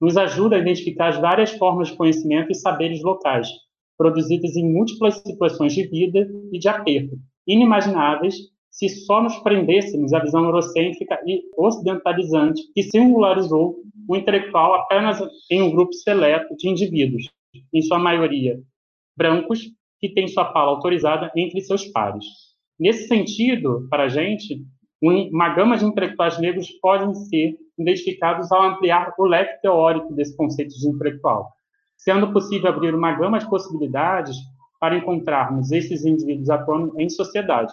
nos 0.00 0.16
ajuda 0.16 0.56
a 0.56 0.58
identificar 0.58 1.08
as 1.08 1.20
várias 1.20 1.52
formas 1.52 1.88
de 1.88 1.96
conhecimento 1.96 2.50
e 2.50 2.54
saberes 2.54 3.02
locais, 3.02 3.48
produzidas 3.98 4.56
em 4.56 4.72
múltiplas 4.72 5.18
situações 5.18 5.74
de 5.74 5.86
vida 5.86 6.26
e 6.52 6.58
de 6.58 6.68
aperto, 6.68 7.18
inimagináveis 7.46 8.36
se 8.70 8.88
só 8.88 9.22
nos 9.22 9.36
prendêssemos 9.38 10.12
à 10.12 10.20
visão 10.20 10.44
eurocêntrica 10.44 11.20
e 11.26 11.42
ocidentalizante 11.56 12.62
que 12.72 12.84
singularizou 12.84 13.76
o 14.08 14.16
intelectual 14.16 14.74
apenas 14.74 15.20
em 15.50 15.60
um 15.60 15.70
grupo 15.70 15.92
seleto 15.92 16.56
de 16.56 16.68
indivíduos, 16.68 17.28
em 17.72 17.82
sua 17.82 17.98
maioria 17.98 18.58
brancos, 19.16 19.60
que 20.00 20.08
têm 20.08 20.26
sua 20.28 20.50
fala 20.50 20.70
autorizada 20.70 21.30
entre 21.36 21.60
seus 21.60 21.84
pares. 21.88 22.24
Nesse 22.78 23.06
sentido, 23.06 23.86
para 23.90 24.04
a 24.04 24.08
gente, 24.08 24.64
uma 25.02 25.50
gama 25.50 25.76
de 25.76 25.84
intelectuais 25.84 26.38
negros 26.40 26.70
podem 26.80 27.14
ser 27.14 27.58
identificados 27.80 28.50
ao 28.52 28.62
ampliar 28.62 29.14
o 29.18 29.24
leque 29.24 29.60
teórico 29.62 30.14
desse 30.14 30.36
conceito 30.36 30.74
de 30.78 30.88
intelectual, 30.88 31.50
sendo 31.96 32.32
possível 32.32 32.70
abrir 32.70 32.94
uma 32.94 33.12
gama 33.12 33.38
de 33.38 33.48
possibilidades 33.48 34.36
para 34.78 34.96
encontrarmos 34.96 35.70
esses 35.72 36.04
indivíduos 36.04 36.48
atuando 36.50 36.98
em 37.00 37.08
sociedade. 37.08 37.72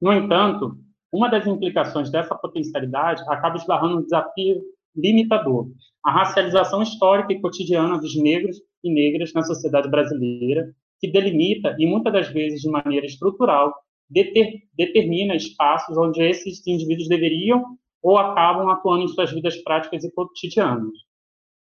No 0.00 0.12
entanto, 0.12 0.76
uma 1.12 1.28
das 1.28 1.46
implicações 1.46 2.10
dessa 2.10 2.34
potencialidade 2.34 3.22
acaba 3.28 3.56
esbarrando 3.56 3.98
um 3.98 4.02
desafio 4.02 4.60
limitador, 4.94 5.68
a 6.04 6.10
racialização 6.10 6.82
histórica 6.82 7.32
e 7.32 7.40
cotidiana 7.40 7.98
dos 7.98 8.16
negros 8.16 8.56
e 8.82 8.92
negras 8.92 9.32
na 9.32 9.42
sociedade 9.42 9.88
brasileira, 9.88 10.72
que 11.00 11.10
delimita, 11.10 11.76
e 11.78 11.86
muitas 11.86 12.12
das 12.12 12.28
vezes 12.28 12.62
de 12.62 12.70
maneira 12.70 13.06
estrutural, 13.06 13.74
deter, 14.08 14.62
determina 14.76 15.34
espaços 15.34 15.96
onde 15.96 16.22
esses 16.22 16.66
indivíduos 16.66 17.08
deveriam 17.08 17.76
ou 18.06 18.16
acabam 18.16 18.68
atuando 18.68 19.02
em 19.02 19.08
suas 19.08 19.32
vidas 19.32 19.56
práticas 19.64 20.04
e 20.04 20.12
cotidianas. 20.12 20.92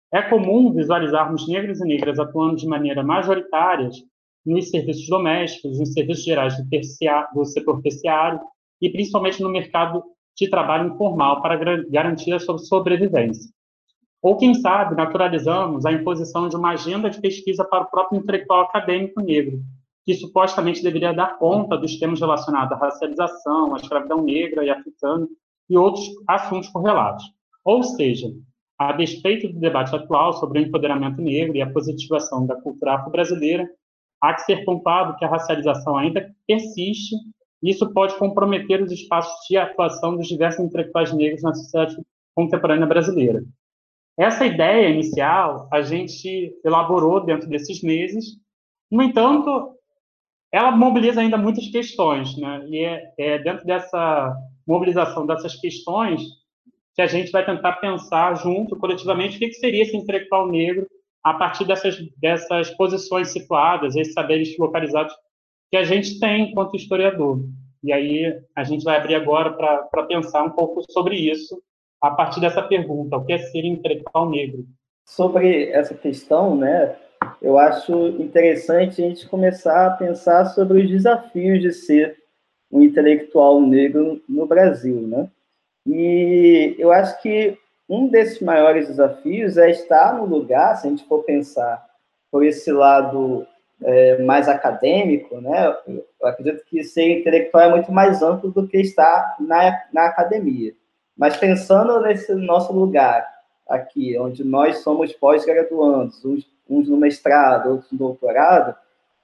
É 0.10 0.21
comum 0.21 0.73
visualizarmos 0.73 1.45
negros 1.49 1.82
e 1.82 1.86
negras 1.86 2.17
atuando 2.17 2.56
de 2.56 2.65
maneira 2.65 3.04
majoritária 3.04 3.89
nos 4.45 4.69
serviços 4.69 5.06
domésticos, 5.10 5.78
nos 5.78 5.91
serviços 5.91 6.23
gerais 6.23 6.56
do, 6.56 6.63
do 7.34 7.43
setor 7.43 7.82
terciário 7.82 8.39
e 8.82 8.89
principalmente 8.89 9.43
no 9.43 9.49
mercado 9.49 10.02
de 10.38 10.49
trabalho 10.49 10.93
informal 10.93 11.41
para 11.41 11.58
garantir 11.89 12.32
a 12.32 12.39
sua 12.39 12.58
sobrevivência. 12.58 13.52
Ou, 14.21 14.38
quem 14.38 14.54
sabe, 14.54 14.95
naturalizamos 14.95 15.86
a 15.86 15.91
imposição 15.91 16.47
de 16.47 16.56
uma 16.56 16.71
agenda 16.71 17.10
de 17.10 17.19
pesquisa 17.19 17.65
para 17.65 17.84
o 17.84 17.91
próprio 17.91 18.17
intelectual 18.17 18.62
acadêmico 18.62 19.19
negro, 19.19 19.60
que 20.06 20.13
supostamente 20.13 20.82
deveria 20.82 21.13
dar 21.13 21.38
conta 21.38 21.78
dos 21.78 21.99
temas 21.99 22.21
relacionados 22.21 22.71
à 22.71 22.78
racialização, 22.78 23.75
à 23.75 23.78
escravidão 23.78 24.21
negra 24.21 24.63
e 24.63 24.69
africana, 24.69 25.28
e 25.69 25.77
outros 25.77 26.05
assuntos 26.27 26.69
correlatos. 26.69 27.23
Ou 27.63 27.84
seja, 27.84 28.27
a 28.77 28.93
despeito 28.93 29.51
do 29.51 29.60
debate 29.60 29.95
atual 29.95 30.34
sobre 30.34 30.60
o 30.60 30.62
empoderamento 30.63 31.21
negro 31.21 31.55
e 31.55 31.62
a 31.62 31.71
positivação 31.71 32.45
da 32.45 32.55
cultura 32.62 32.95
afro-brasileira, 32.95 33.69
há 34.21 34.34
que 34.34 34.41
ser 34.41 34.63
pontuado 34.65 35.17
que 35.17 35.25
a 35.25 35.29
racialização 35.29 35.97
ainda 35.97 36.34
persiste 36.47 37.15
e 37.62 37.71
isso 37.71 37.91
pode 37.93 38.17
comprometer 38.17 38.82
os 38.82 38.91
espaços 38.91 39.34
de 39.47 39.58
atuação 39.58 40.15
dos 40.15 40.27
diversos 40.27 40.63
intelectuais 40.63 41.13
negros 41.13 41.43
na 41.43 41.53
sociedade 41.53 41.97
contemporânea 42.34 42.88
brasileira. 42.88 43.43
Essa 44.17 44.45
ideia 44.45 44.89
inicial 44.89 45.67
a 45.71 45.82
gente 45.82 46.53
elaborou 46.63 47.25
dentro 47.25 47.49
desses 47.49 47.82
meses, 47.82 48.38
no 48.91 49.03
entanto, 49.03 49.75
ela 50.51 50.71
mobiliza 50.71 51.21
ainda 51.21 51.38
muitas 51.38 51.67
questões, 51.67 52.36
né? 52.38 52.65
E 52.69 52.84
é, 52.84 53.13
é 53.17 53.39
dentro 53.39 53.65
dessa 53.65 54.36
mobilização 54.69 55.25
dessas 55.25 55.55
questões 55.55 56.21
que 56.95 57.01
a 57.01 57.08
gente 57.08 57.32
vai 57.32 57.43
tentar 57.43 57.73
pensar 57.77 58.36
junto, 58.36 58.75
coletivamente, 58.75 59.38
o 59.38 59.39
que, 59.39 59.51
seria 59.53 59.82
esse 59.82 59.97
intelectual 59.97 60.47
negro 60.47 60.86
a 61.23 61.34
partir 61.34 61.65
dessas, 61.65 61.97
dessas 62.17 62.69
posições 62.71 63.29
situadas, 63.29 63.95
esses 63.95 64.13
saberes 64.13 64.55
localizados 64.60 65.13
que 65.71 65.77
a 65.77 65.84
gente 65.84 66.19
tem 66.19 66.51
enquanto 66.51 66.75
historiador. 66.75 67.39
E 67.84 67.91
aí 67.91 68.39
a 68.55 68.63
gente 68.63 68.84
vai 68.84 68.97
abrir 68.97 69.15
agora 69.15 69.51
para 69.53 70.03
pensar 70.03 70.43
um 70.43 70.51
pouco 70.51 70.84
sobre 70.91 71.15
isso, 71.15 71.60
a 72.01 72.12
partir 72.12 72.39
dessa 72.39 72.62
pergunta, 72.62 73.17
o 73.17 73.25
que 73.25 73.34
é 73.34 73.38
ser 73.39 73.65
intelectual 73.65 74.29
negro? 74.29 74.65
Sobre 75.05 75.69
essa 75.69 75.95
questão, 75.95 76.55
né, 76.55 76.95
eu 77.41 77.58
acho 77.58 78.10
interessante 78.21 79.03
a 79.03 79.08
gente 79.08 79.27
começar 79.27 79.88
a 79.88 79.91
pensar 79.91 80.45
sobre 80.45 80.84
os 80.84 80.89
desafios 80.89 81.62
de 81.62 81.73
ser 81.73 82.17
um 82.71 82.82
intelectual 82.82 83.62
negro 83.62 84.21
no 84.27 84.45
Brasil, 84.45 85.01
né? 85.01 85.27
E 85.86 86.75
eu 86.77 86.91
acho 86.91 87.21
que 87.21 87.58
um 87.89 88.08
desses 88.08 88.39
maiores 88.41 88.88
desafios 88.88 89.58
é 89.58 89.71
estar 89.71 90.13
no 90.13 90.25
lugar, 90.25 90.75
se 90.75 90.86
a 90.86 90.89
gente 90.89 91.05
for 91.05 91.23
pensar 91.23 91.84
por 92.32 92.45
esse 92.45 92.71
lado 92.71 93.47
é, 93.82 94.21
mais 94.21 94.47
acadêmico, 94.47 95.41
né? 95.41 95.75
Eu 95.88 96.27
acredito 96.27 96.63
que 96.65 96.84
ser 96.84 97.19
intelectual 97.19 97.63
é 97.63 97.69
muito 97.69 97.91
mais 97.91 98.21
amplo 98.21 98.51
do 98.51 98.67
que 98.67 98.77
estar 98.77 99.36
na, 99.39 99.82
na 99.91 100.05
academia. 100.05 100.73
Mas 101.17 101.38
pensando 101.38 101.99
nesse 102.01 102.34
nosso 102.36 102.71
lugar 102.71 103.27
aqui, 103.67 104.17
onde 104.17 104.43
nós 104.43 104.79
somos 104.79 105.13
pós-graduandos, 105.13 106.23
uns, 106.23 106.49
uns, 106.69 106.88
no 106.89 106.97
mestrado, 106.97 107.71
outros 107.71 107.91
no 107.91 107.97
doutorado, 107.97 108.75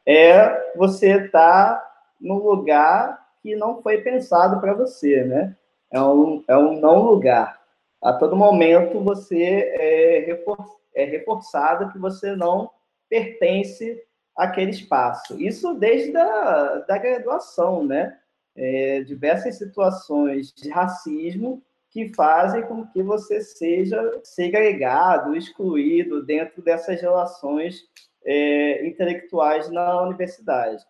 é 0.06 0.74
você 0.76 1.26
estar 1.26 1.76
tá 1.76 1.92
num 2.20 2.38
lugar 2.38 3.25
que 3.46 3.56
não 3.56 3.80
foi 3.80 4.00
pensado 4.00 4.60
para 4.60 4.74
você, 4.74 5.24
né? 5.24 5.56
É 5.92 6.02
um, 6.02 6.44
é 6.48 6.58
um 6.58 6.80
não 6.80 7.04
lugar. 7.04 7.62
A 8.02 8.12
todo 8.12 8.36
momento 8.36 9.04
você 9.04 9.72
é, 9.80 10.24
refor 10.26 10.58
é 10.96 11.04
reforçado 11.04 11.92
que 11.92 12.00
você 12.00 12.36
não 12.36 12.72
pertence 13.08 14.02
àquele 14.36 14.72
espaço. 14.72 15.40
Isso 15.40 15.76
desde 15.76 16.18
a 16.18 16.86
da 16.88 16.98
graduação, 16.98 17.86
né? 17.86 18.18
É, 18.56 19.02
diversas 19.02 19.60
situações 19.60 20.52
de 20.52 20.70
racismo 20.70 21.62
que 21.92 22.12
fazem 22.16 22.64
com 22.64 22.88
que 22.88 23.04
você 23.04 23.42
seja 23.42 24.22
segregado, 24.24 25.36
excluído 25.36 26.26
dentro 26.26 26.64
dessas 26.64 27.00
relações 27.00 27.84
é, 28.24 28.88
intelectuais 28.88 29.70
na 29.70 30.02
universidade. 30.02 30.84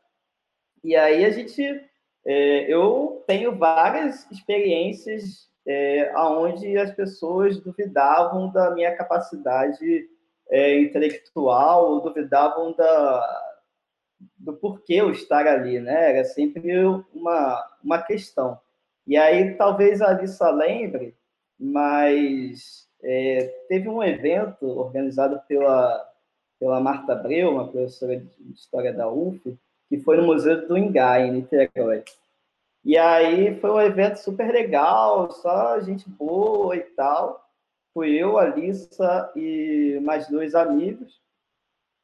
E 0.84 0.96
aí 0.96 1.26
a 1.26 1.32
gente, 1.32 1.84
é, 2.26 2.72
eu 2.72 3.24
tenho 3.28 3.56
várias 3.56 4.30
experiências 4.32 5.50
é, 5.66 6.12
onde 6.18 6.78
as 6.78 6.92
pessoas 6.92 7.60
duvidavam 7.60 8.52
da 8.52 8.72
minha 8.72 8.96
capacidade 8.96 10.10
é, 10.50 10.80
intelectual, 10.80 12.02
duvidavam 12.02 12.74
da, 12.74 13.54
do 14.38 14.54
porquê 14.54 14.96
eu 14.96 15.12
estar 15.12 15.48
ali, 15.48 15.80
né? 15.80 16.12
Era 16.12 16.24
sempre 16.24 16.84
uma, 17.14 17.78
uma 17.84 18.02
questão. 18.02 18.60
E 19.08 19.18
aí, 19.18 19.54
talvez 19.56 20.02
a 20.02 20.10
Alissa 20.10 20.50
lembre, 20.50 21.16
mas 21.60 22.88
é, 23.04 23.46
teve 23.68 23.88
um 23.88 24.04
evento 24.04 24.66
organizado 24.66 25.40
pela, 25.48 26.12
pela 26.60 26.80
Marta 26.80 27.14
Abreu, 27.14 27.52
uma 27.52 27.68
professora 27.68 28.18
de 28.18 28.52
História 28.54 28.94
da 28.94 29.10
UF, 29.10 29.58
que 29.89 30.00
foi 30.00 30.17
no 30.17 30.26
Museu 30.26 30.67
do 30.67 30.78
Ingá, 30.78 31.19
em 31.19 31.32
Niterói. 31.32 32.04
E 32.84 32.98
aí 32.98 33.60
foi 33.60 33.71
um 33.71 33.82
evento 33.82 34.17
super 34.17 34.52
legal, 34.52 35.32
só 35.32 35.80
gente 35.80 36.10
boa 36.10 36.76
e 36.76 36.82
tal. 36.82 37.43
Fui 37.93 38.12
eu, 38.12 38.38
a 38.38 38.43
Alissa 38.43 39.32
e 39.36 40.00
mais 40.04 40.28
dois 40.28 40.54
amigos. 40.54 41.21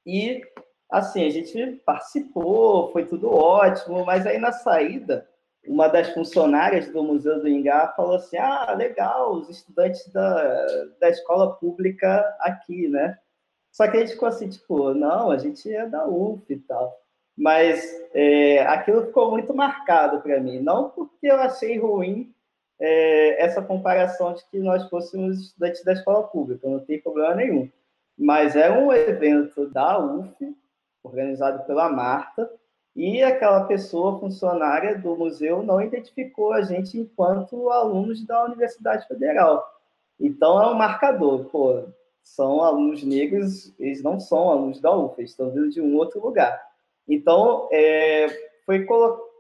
E, 0.06 0.42
assim, 0.90 1.26
a 1.26 1.30
gente 1.30 1.82
participou, 1.86 2.92
foi 2.92 3.06
tudo 3.06 3.30
ótimo, 3.30 4.06
mas 4.06 4.26
aí 4.26 4.40
na 4.40 4.52
saída 4.52 5.30
uma 5.68 5.88
das 5.88 6.10
funcionárias 6.10 6.92
do 6.92 7.04
Museu 7.04 7.40
do 7.40 7.48
Ingá 7.48 7.94
falou 7.96 8.16
assim: 8.16 8.38
ah, 8.38 8.74
legal, 8.74 9.34
os 9.34 9.50
estudantes 9.50 10.08
da, 10.12 10.88
da 11.00 11.10
escola 11.10 11.56
pública 11.56 12.22
aqui, 12.40 12.88
né? 12.88 13.18
Só 13.72 13.88
que 13.88 13.98
a 13.98 14.00
gente 14.02 14.14
ficou 14.14 14.28
assim, 14.28 14.50
tipo, 14.50 14.94
não, 14.94 15.32
a 15.32 15.38
gente 15.38 15.72
é 15.74 15.88
da 15.88 16.06
UF 16.08 16.44
e 16.52 16.60
tal. 16.60 17.01
Mas 17.38 17.84
é, 18.14 18.62
aquilo 18.64 19.06
ficou 19.06 19.32
muito 19.32 19.54
marcado 19.54 20.22
para 20.22 20.40
mim, 20.40 20.60
não 20.60 20.90
porque 20.90 21.28
eu 21.28 21.38
achei 21.38 21.78
ruim 21.80 22.34
é, 22.80 23.44
essa 23.44 23.62
comparação 23.62 24.34
de 24.34 24.44
que 24.50 24.60
nós 24.60 24.90
fôssemos 24.90 25.40
estudantes 25.40 25.84
da 25.84 25.94
escola 25.94 26.24
pública, 26.24 26.68
não 26.68 26.80
tem 26.80 27.00
problema 27.00 27.36
nenhum. 27.36 27.70
Mas 28.18 28.56
é 28.56 28.70
um 28.72 28.92
evento 28.92 29.68
da 29.70 30.00
UF, 30.00 30.56
organizado 31.04 31.64
pela 31.66 31.90
Marta, 31.90 32.52
e 32.96 33.24
aquela 33.24 33.66
pessoa 33.66 34.20
funcionária 34.20 34.98
do 34.98 35.16
museu 35.16 35.64
não 35.64 35.82
identificou 35.82 36.52
a 36.52 36.62
gente 36.62 36.98
enquanto 36.98 37.70
alunos 37.70 38.26
da 38.26 38.44
Universidade 38.44 39.08
Federal. 39.08 39.66
Então 40.20 40.62
é 40.62 40.70
um 40.70 40.76
marcador, 40.76 41.46
pô, 41.46 41.84
são 42.22 42.62
alunos 42.62 43.04
negros, 43.04 43.74
eles 43.80 44.04
não 44.04 44.20
são 44.20 44.50
alunos 44.50 44.80
da 44.80 44.96
UF, 44.96 45.16
eles 45.20 45.32
estão 45.32 45.50
vindo 45.50 45.70
de 45.70 45.82
um 45.82 45.96
outro 45.96 46.22
lugar. 46.22 46.71
Então 47.08 47.68
é, 47.72 48.28
foi 48.66 48.86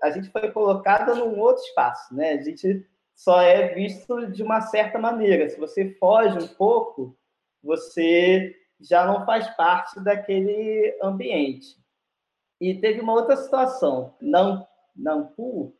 a 0.01 0.09
gente 0.09 0.29
foi 0.29 0.51
colocada 0.51 1.15
num 1.15 1.39
outro 1.39 1.63
espaço, 1.63 2.13
né? 2.15 2.33
A 2.33 2.41
gente 2.41 2.85
só 3.15 3.41
é 3.41 3.73
visto 3.73 4.27
de 4.31 4.41
uma 4.41 4.61
certa 4.61 4.97
maneira. 4.97 5.49
Se 5.49 5.59
você 5.59 5.91
foge 5.99 6.37
um 6.37 6.47
pouco, 6.47 7.15
você 7.63 8.55
já 8.79 9.05
não 9.05 9.25
faz 9.25 9.47
parte 9.55 9.99
daquele 10.03 10.97
ambiente. 11.01 11.77
E 12.59 12.75
teve 12.75 13.01
uma 13.01 13.13
outra 13.13 13.37
situação. 13.37 14.15
Não, 14.19 14.67
Nampu, 14.95 15.75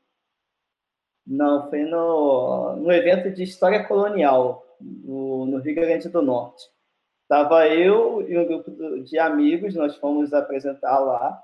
não, 1.26 1.70
foi 1.70 1.84
no, 1.84 2.76
no 2.78 2.91
evento 2.91 3.32
de 3.32 3.44
História 3.44 3.88
Colonial, 3.88 4.65
no, 4.80 5.46
no 5.46 5.58
Rio 5.60 5.76
Grande 5.76 6.10
do 6.10 6.22
Norte. 6.22 6.65
Estava 7.24 7.67
eu 7.67 8.28
e 8.28 8.38
um 8.38 8.46
grupo 8.46 8.72
de 9.04 9.17
amigos, 9.17 9.76
nós 9.76 9.96
fomos 9.96 10.34
apresentar 10.34 11.00
lá, 11.00 11.41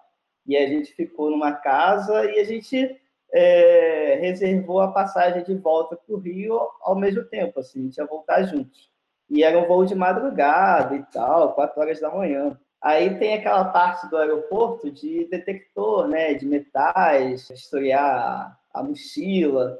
e 0.48 0.56
a 0.56 0.66
gente 0.66 0.94
ficou 0.94 1.30
numa 1.30 1.52
casa 1.52 2.26
e 2.32 2.40
a 2.40 2.44
gente 2.44 3.00
é, 3.34 4.18
reservou 4.22 4.80
a 4.80 4.92
passagem 4.92 5.44
de 5.44 5.54
volta 5.56 5.96
para 5.96 6.16
o 6.16 6.20
Rio 6.20 6.58
ao 6.82 6.96
mesmo 6.96 7.24
tempo, 7.26 7.60
assim, 7.60 7.82
a 7.82 7.84
gente 7.84 7.98
ia 7.98 8.06
voltar 8.06 8.44
juntos. 8.44 8.90
E 9.30 9.44
era 9.44 9.60
um 9.60 9.66
voo 9.66 9.86
de 9.86 9.94
madrugada 9.94 10.96
e 10.96 11.04
tal, 11.12 11.54
quatro 11.54 11.82
horas 11.82 12.00
da 12.00 12.10
manhã. 12.10 12.58
Aí 12.82 13.18
tem 13.18 13.34
aquela 13.34 13.66
parte 13.66 14.08
do 14.10 14.16
aeroporto 14.16 14.90
de 14.90 15.26
detector, 15.26 16.08
né, 16.08 16.34
de 16.36 16.46
metais, 16.46 17.50
historiar 17.50 18.58
a 18.74 18.84
mochila. 18.84 19.78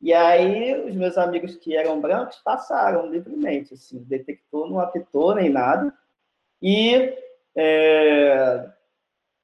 E 0.00 0.14
aí 0.14 0.88
os 0.88 0.94
meus 0.94 1.18
amigos 1.18 1.56
que 1.56 1.76
eram 1.76 2.00
brancos 2.00 2.40
passaram 2.44 3.06
livremente, 3.06 3.74
assim, 3.74 3.98
o 3.98 4.04
detector 4.04 4.70
não 4.70 4.80
apitou 4.80 5.34
nem 5.34 5.50
nada. 5.50 5.92
E 6.62 7.14
é, 7.54 8.70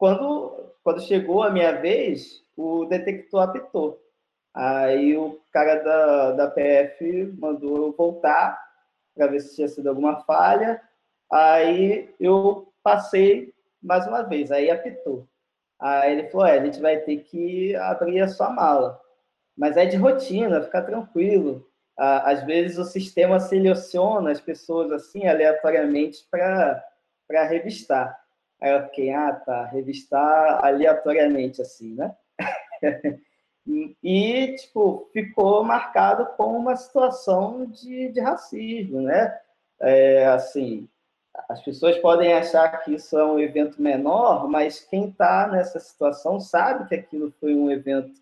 quando, 0.03 0.75
quando 0.83 1.01
chegou 1.01 1.45
a 1.45 1.51
minha 1.51 1.81
vez, 1.81 2.45
o 2.57 2.87
detector 2.87 3.43
apitou. 3.43 4.03
Aí 4.53 5.17
o 5.17 5.41
cara 5.53 5.77
da, 5.77 6.33
da 6.33 6.51
PF 6.51 7.33
mandou 7.39 7.77
eu 7.77 7.93
voltar 7.93 8.61
para 9.15 9.29
ver 9.29 9.39
se 9.39 9.55
tinha 9.55 9.69
sido 9.69 9.89
alguma 9.89 10.25
falha. 10.25 10.83
Aí 11.31 12.13
eu 12.19 12.75
passei 12.83 13.55
mais 13.81 14.05
uma 14.09 14.23
vez, 14.23 14.51
aí 14.51 14.73
apitou. 14.73 15.29
Aí 15.79 16.19
ele 16.19 16.29
falou: 16.31 16.49
é, 16.49 16.59
a 16.59 16.65
gente 16.65 16.81
vai 16.81 16.97
ter 16.97 17.19
que 17.19 17.77
abrir 17.77 18.23
a 18.23 18.29
sua 18.29 18.51
mala. 18.51 19.01
Mas 19.57 19.77
é 19.77 19.87
de 19.87 19.97
rotina, 19.97 20.63
fica 20.63 20.83
tranquilo. 20.83 21.65
Às 21.97 22.43
vezes 22.45 22.77
o 22.77 22.85
sistema 22.85 23.39
seleciona 23.39 24.33
as 24.33 24.41
pessoas 24.41 24.91
assim 24.91 25.29
aleatoriamente 25.29 26.27
para 26.29 27.45
revistar. 27.49 28.21
Aí 28.63 28.71
eu 28.71 28.85
fiquei, 28.85 29.13
ah, 29.13 29.33
tá, 29.33 29.65
revistar 29.65 30.65
aleatoriamente 30.65 31.61
assim, 31.61 31.95
né? 31.97 32.15
e, 34.01 34.55
tipo, 34.55 35.11
ficou 35.13 35.65
marcado 35.65 36.27
como 36.37 36.57
uma 36.59 36.77
situação 36.77 37.67
de, 37.67 38.11
de 38.11 38.21
racismo, 38.21 39.01
né? 39.01 39.37
É, 39.81 40.27
assim, 40.27 40.89
as 41.49 41.61
pessoas 41.61 41.99
podem 41.99 42.33
achar 42.35 42.69
que 42.85 42.95
isso 42.95 43.19
é 43.19 43.25
um 43.25 43.41
evento 43.41 43.83
menor, 43.83 44.49
mas 44.49 44.79
quem 44.79 45.09
está 45.09 45.49
nessa 45.49 45.81
situação 45.81 46.39
sabe 46.39 46.89
que 46.89 46.95
aquilo 46.95 47.33
foi 47.41 47.57
um 47.57 47.69
evento 47.69 48.13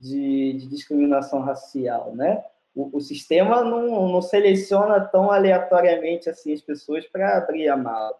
de, 0.00 0.52
de 0.52 0.68
discriminação 0.68 1.40
racial, 1.40 2.14
né? 2.14 2.44
O, 2.72 2.98
o 2.98 3.00
sistema 3.00 3.64
não, 3.64 4.08
não, 4.08 4.22
seleciona 4.22 5.00
tão 5.00 5.28
aleatoriamente 5.28 6.30
assim 6.30 6.52
as 6.52 6.62
pessoas 6.62 7.04
para 7.08 7.36
abrir 7.36 7.68
a 7.68 7.76
mala. 7.76 8.14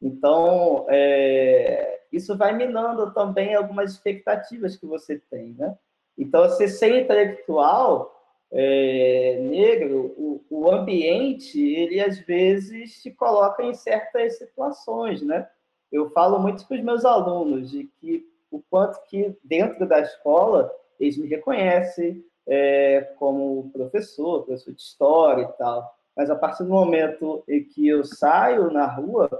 Então, 0.00 0.86
é, 0.88 2.00
isso 2.12 2.36
vai 2.36 2.56
minando 2.56 3.12
também 3.12 3.54
algumas 3.54 3.92
expectativas 3.92 4.76
que 4.76 4.86
você 4.86 5.20
tem, 5.30 5.54
né? 5.58 5.76
Então, 6.16 6.48
você 6.48 6.68
ser 6.68 7.02
intelectual 7.02 8.14
é, 8.50 9.38
negro, 9.42 10.14
o, 10.16 10.44
o, 10.48 10.70
ambiente, 10.70 11.60
ele 11.60 12.00
às 12.00 12.18
vezes 12.18 13.02
te 13.02 13.10
coloca 13.10 13.62
em 13.62 13.74
certas 13.74 14.38
situações, 14.38 15.22
né? 15.22 15.48
Eu 15.92 16.10
falo 16.10 16.38
muito 16.38 16.66
para 16.66 16.76
os 16.76 16.82
meus 16.82 17.04
alunos 17.04 17.70
de 17.70 17.84
que 18.00 18.26
o 18.50 18.62
quanto 18.70 19.02
que 19.06 19.36
dentro 19.44 19.86
da 19.86 20.00
escola 20.00 20.72
eles 20.98 21.16
me 21.16 21.28
reconhecem 21.28 22.24
é, 22.46 23.12
como 23.18 23.70
professor, 23.70 24.44
professor 24.44 24.72
de 24.72 24.80
história 24.80 25.42
e 25.42 25.58
tal, 25.58 25.94
mas 26.16 26.30
a 26.30 26.36
partir 26.36 26.64
do 26.64 26.70
momento 26.70 27.44
em 27.46 27.62
que 27.62 27.86
eu 27.86 28.02
saio 28.04 28.70
na 28.70 28.86
rua, 28.86 29.30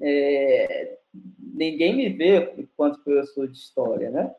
é, 0.00 0.98
ninguém 1.54 1.96
me 1.96 2.08
vê 2.08 2.54
enquanto 2.58 3.02
professor 3.02 3.46
de 3.48 3.56
história, 3.56 4.10
né? 4.10 4.34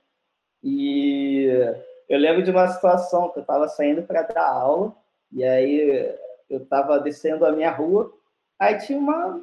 E 0.64 1.48
eu 2.10 2.20
lembro 2.20 2.44
de 2.44 2.52
uma 2.52 2.68
situação 2.68 3.30
que 3.30 3.40
eu 3.40 3.42
estava 3.42 3.68
saindo 3.68 4.04
para 4.04 4.24
dar 4.24 4.48
aula, 4.48 4.96
e 5.32 5.44
aí 5.44 6.16
eu 6.50 6.64
estava 6.64 7.00
descendo 7.00 7.46
a 7.46 7.52
minha 7.52 7.72
rua, 7.72 8.14
aí 8.60 8.78
tinha 8.80 8.98
uma, 8.98 9.42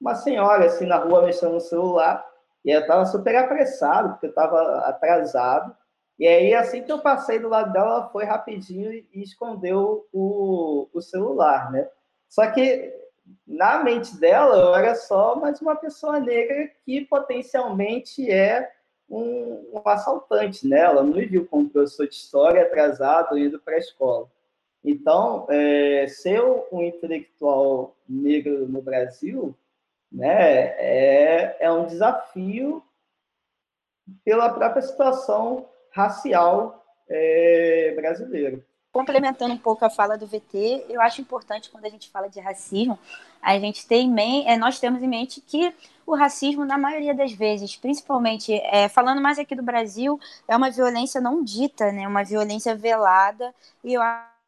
uma 0.00 0.14
senhora 0.14 0.66
assim 0.66 0.86
na 0.86 0.96
rua 0.96 1.24
mexendo 1.24 1.52
no 1.52 1.60
celular, 1.60 2.26
e 2.64 2.70
eu 2.70 2.80
estava 2.80 3.06
super 3.06 3.36
apressado, 3.36 4.10
porque 4.10 4.26
eu 4.26 4.30
estava 4.30 4.80
atrasado, 4.80 5.74
E 6.18 6.26
aí, 6.26 6.52
assim 6.52 6.82
que 6.82 6.92
eu 6.92 6.98
passei 6.98 7.38
do 7.38 7.48
lado 7.48 7.72
dela, 7.72 7.90
ela 7.92 8.08
foi 8.10 8.24
rapidinho 8.24 8.92
e 8.92 9.22
escondeu 9.22 10.06
o, 10.12 10.86
o 10.92 11.00
celular, 11.00 11.72
né? 11.72 11.88
Só 12.28 12.46
que 12.50 12.92
na 13.46 13.82
mente 13.82 14.16
dela, 14.18 14.56
eu 14.56 14.74
era 14.74 14.94
só 14.94 15.36
mais 15.36 15.60
uma 15.60 15.76
pessoa 15.76 16.20
negra 16.20 16.70
que 16.84 17.04
potencialmente 17.06 18.30
é 18.30 18.70
um, 19.08 19.72
um 19.72 19.82
assaltante, 19.88 20.66
né? 20.66 20.80
Ela 20.80 21.02
não 21.02 21.14
me 21.14 21.26
viu 21.26 21.46
como 21.46 21.68
professor 21.68 22.06
de 22.06 22.14
história 22.14 22.62
atrasado 22.62 23.38
indo 23.38 23.58
para 23.60 23.74
a 23.74 23.78
escola. 23.78 24.30
Então, 24.82 25.46
é, 25.50 26.06
ser 26.08 26.40
um 26.72 26.82
intelectual 26.82 27.96
negro 28.08 28.66
no 28.66 28.80
Brasil 28.80 29.54
né, 30.10 30.74
é, 30.78 31.56
é 31.60 31.72
um 31.72 31.86
desafio 31.86 32.82
pela 34.24 34.52
própria 34.52 34.82
situação 34.82 35.68
racial 35.92 36.84
é, 37.08 37.92
brasileira. 37.94 38.64
Complementando 38.92 39.54
um 39.54 39.58
pouco 39.58 39.84
a 39.84 39.90
fala 39.90 40.18
do 40.18 40.26
VT, 40.26 40.86
eu 40.88 41.00
acho 41.00 41.20
importante 41.20 41.70
quando 41.70 41.84
a 41.84 41.88
gente 41.88 42.10
fala 42.10 42.28
de 42.28 42.40
racismo, 42.40 42.98
a 43.40 43.56
gente 43.56 43.86
tem 43.86 44.12
é, 44.48 44.56
nós 44.56 44.80
temos 44.80 45.00
em 45.00 45.06
mente 45.06 45.40
que 45.40 45.72
o 46.04 46.16
racismo, 46.16 46.64
na 46.64 46.76
maioria 46.76 47.14
das 47.14 47.30
vezes, 47.32 47.76
principalmente 47.76 48.52
é, 48.52 48.88
falando 48.88 49.20
mais 49.20 49.38
aqui 49.38 49.54
do 49.54 49.62
Brasil, 49.62 50.18
é 50.48 50.56
uma 50.56 50.72
violência 50.72 51.20
não 51.20 51.44
dita, 51.44 51.92
né, 51.92 52.06
uma 52.08 52.24
violência 52.24 52.74
velada, 52.74 53.54
e 53.84 53.94
eu 53.94 54.02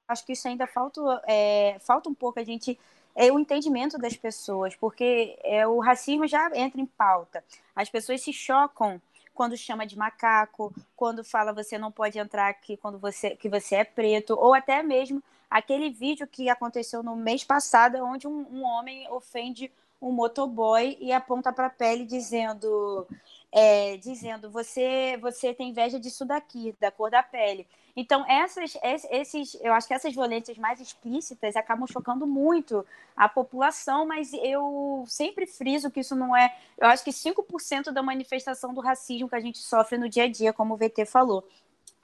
acho 0.08 0.26
que 0.26 0.32
isso 0.32 0.48
ainda 0.48 0.66
falta, 0.66 1.00
é, 1.24 1.76
falta 1.78 2.08
um 2.08 2.14
pouco 2.14 2.40
a 2.40 2.44
gente 2.44 2.76
é 3.14 3.30
o 3.30 3.38
entendimento 3.38 3.98
das 3.98 4.16
pessoas, 4.16 4.74
porque 4.74 5.38
é, 5.44 5.66
o 5.66 5.78
racismo 5.78 6.26
já 6.26 6.50
entra 6.54 6.80
em 6.80 6.86
pauta. 6.86 7.44
As 7.76 7.88
pessoas 7.88 8.22
se 8.22 8.32
chocam 8.32 9.00
quando 9.42 9.56
chama 9.56 9.84
de 9.84 9.98
macaco, 9.98 10.72
quando 10.94 11.24
fala 11.24 11.52
você 11.52 11.76
não 11.76 11.90
pode 11.90 12.16
entrar 12.16 12.48
aqui 12.48 12.76
quando 12.76 12.96
você 12.96 13.30
que 13.34 13.48
você 13.48 13.74
é 13.74 13.84
preto, 13.84 14.36
ou 14.38 14.54
até 14.54 14.84
mesmo 14.84 15.20
aquele 15.50 15.90
vídeo 15.90 16.28
que 16.28 16.48
aconteceu 16.48 17.02
no 17.02 17.16
mês 17.16 17.42
passado, 17.42 17.96
onde 18.04 18.28
um, 18.28 18.46
um 18.52 18.62
homem 18.62 19.04
ofende 19.10 19.68
um 20.00 20.12
motoboy 20.12 20.96
e 21.00 21.12
aponta 21.12 21.52
para 21.52 21.66
a 21.66 21.70
pele 21.70 22.04
dizendo 22.04 23.04
é, 23.50 23.96
dizendo 23.96 24.48
você 24.48 25.18
você 25.20 25.52
tem 25.52 25.70
inveja 25.70 25.98
disso 25.98 26.24
daqui, 26.24 26.72
da 26.78 26.92
cor 26.92 27.10
da 27.10 27.20
pele. 27.20 27.66
Então, 27.94 28.24
essas, 28.26 28.76
esses, 28.82 29.54
eu 29.60 29.72
acho 29.74 29.86
que 29.86 29.92
essas 29.92 30.14
violências 30.14 30.56
mais 30.56 30.80
explícitas 30.80 31.56
acabam 31.56 31.86
chocando 31.86 32.26
muito 32.26 32.86
a 33.14 33.28
população, 33.28 34.06
mas 34.06 34.32
eu 34.32 35.04
sempre 35.06 35.46
friso 35.46 35.90
que 35.90 36.00
isso 36.00 36.16
não 36.16 36.34
é. 36.34 36.56
Eu 36.78 36.88
acho 36.88 37.04
que 37.04 37.10
5% 37.10 37.90
da 37.90 38.02
manifestação 38.02 38.72
do 38.72 38.80
racismo 38.80 39.28
que 39.28 39.34
a 39.34 39.40
gente 39.40 39.58
sofre 39.58 39.98
no 39.98 40.08
dia 40.08 40.24
a 40.24 40.28
dia, 40.28 40.52
como 40.52 40.74
o 40.74 40.76
VT 40.76 41.04
falou. 41.04 41.46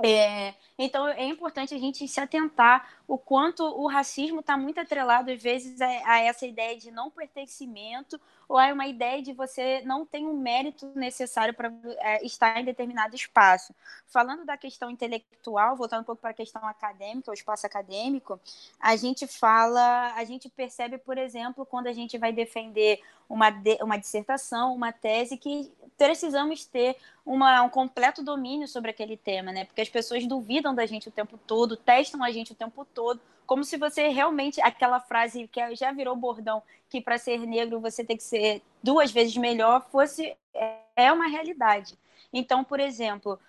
É, 0.01 0.55
então 0.79 1.09
é 1.09 1.24
importante 1.24 1.74
a 1.74 1.79
gente 1.79 2.07
se 2.07 2.20
atentar 2.20 2.88
o 3.09 3.18
quanto 3.18 3.64
o 3.64 3.88
racismo 3.88 4.38
está 4.38 4.57
muito 4.57 4.79
atrelado 4.79 5.33
às 5.33 5.42
vezes 5.42 5.81
a, 5.81 5.87
a, 6.05 6.20
essa 6.20 6.46
ideia 6.46 6.79
de 6.79 6.92
não 6.92 7.11
pertencimento 7.11 8.20
ou 8.48 8.56
a 8.56 8.72
uma 8.72 8.87
ideia 8.87 9.22
de 9.22 9.32
você 9.32 9.82
não 9.84 10.06
ter 10.06 10.20
um 10.20 10.32
mérito 10.32 10.90
necessário 10.94 11.52
para 11.52 11.70
é, 11.98 12.24
estar 12.24 12.58
em 12.58 12.64
determinado 12.64 13.14
espaço. 13.14 13.74
Falando 14.06 14.44
da 14.44 14.56
questão 14.56 14.90
intelectual, 14.90 15.76
voltando 15.76 16.00
um 16.00 16.04
pouco 16.04 16.22
para 16.22 16.30
a 16.30 16.34
questão 16.34 16.66
acadêmica, 16.66 17.30
o 17.30 17.34
espaço 17.34 17.66
acadêmico, 17.66 18.40
a 18.80 18.96
gente 18.96 19.26
fala, 19.26 20.14
a 20.14 20.24
gente 20.24 20.48
percebe, 20.48 20.96
por 20.96 21.18
exemplo, 21.18 21.66
quando 21.66 21.88
a 21.88 21.92
gente 21.92 22.16
vai 22.16 22.32
defender 22.32 23.00
uma, 23.28 23.50
de, 23.50 23.76
uma 23.82 23.98
dissertação, 23.98 24.74
uma 24.74 24.92
tese, 24.92 25.37
que 25.37 25.70
precisamos 25.98 26.64
ter 26.64 26.96
uma, 27.26 27.62
um 27.62 27.68
completo 27.68 28.22
domínio 28.22 28.66
sobre 28.66 28.90
aquele 28.90 29.16
tema, 29.16 29.52
né? 29.52 29.66
Porque 29.66 29.82
as 29.82 29.88
pessoas 29.90 30.26
duvidam 30.26 30.74
da 30.74 30.87
gente 30.87 31.08
o 31.08 31.12
tempo 31.12 31.38
todo, 31.46 31.76
testam 31.76 32.24
a 32.24 32.30
gente 32.30 32.52
o 32.52 32.54
tempo 32.54 32.87
todo, 32.87 33.20
como 33.48 33.64
se 33.64 33.78
você 33.78 34.08
realmente, 34.08 34.61
aquela 34.61 35.00
frase 35.00 35.48
que 35.48 35.74
já 35.74 35.90
virou 35.90 36.14
bordão, 36.14 36.62
que 36.90 37.00
para 37.00 37.16
ser 37.16 37.38
negro 37.46 37.80
você 37.80 38.04
tem 38.04 38.14
que 38.14 38.22
ser 38.22 38.61
duas 38.82 39.11
vezes 39.11 39.38
melhor, 39.38 39.88
fosse 39.90 40.37
é, 40.52 40.76
é 40.94 41.11
uma 41.11 41.26
realidade. 41.26 41.98
Então, 42.30 42.62
por 42.62 42.78
exemplo, 42.78 43.40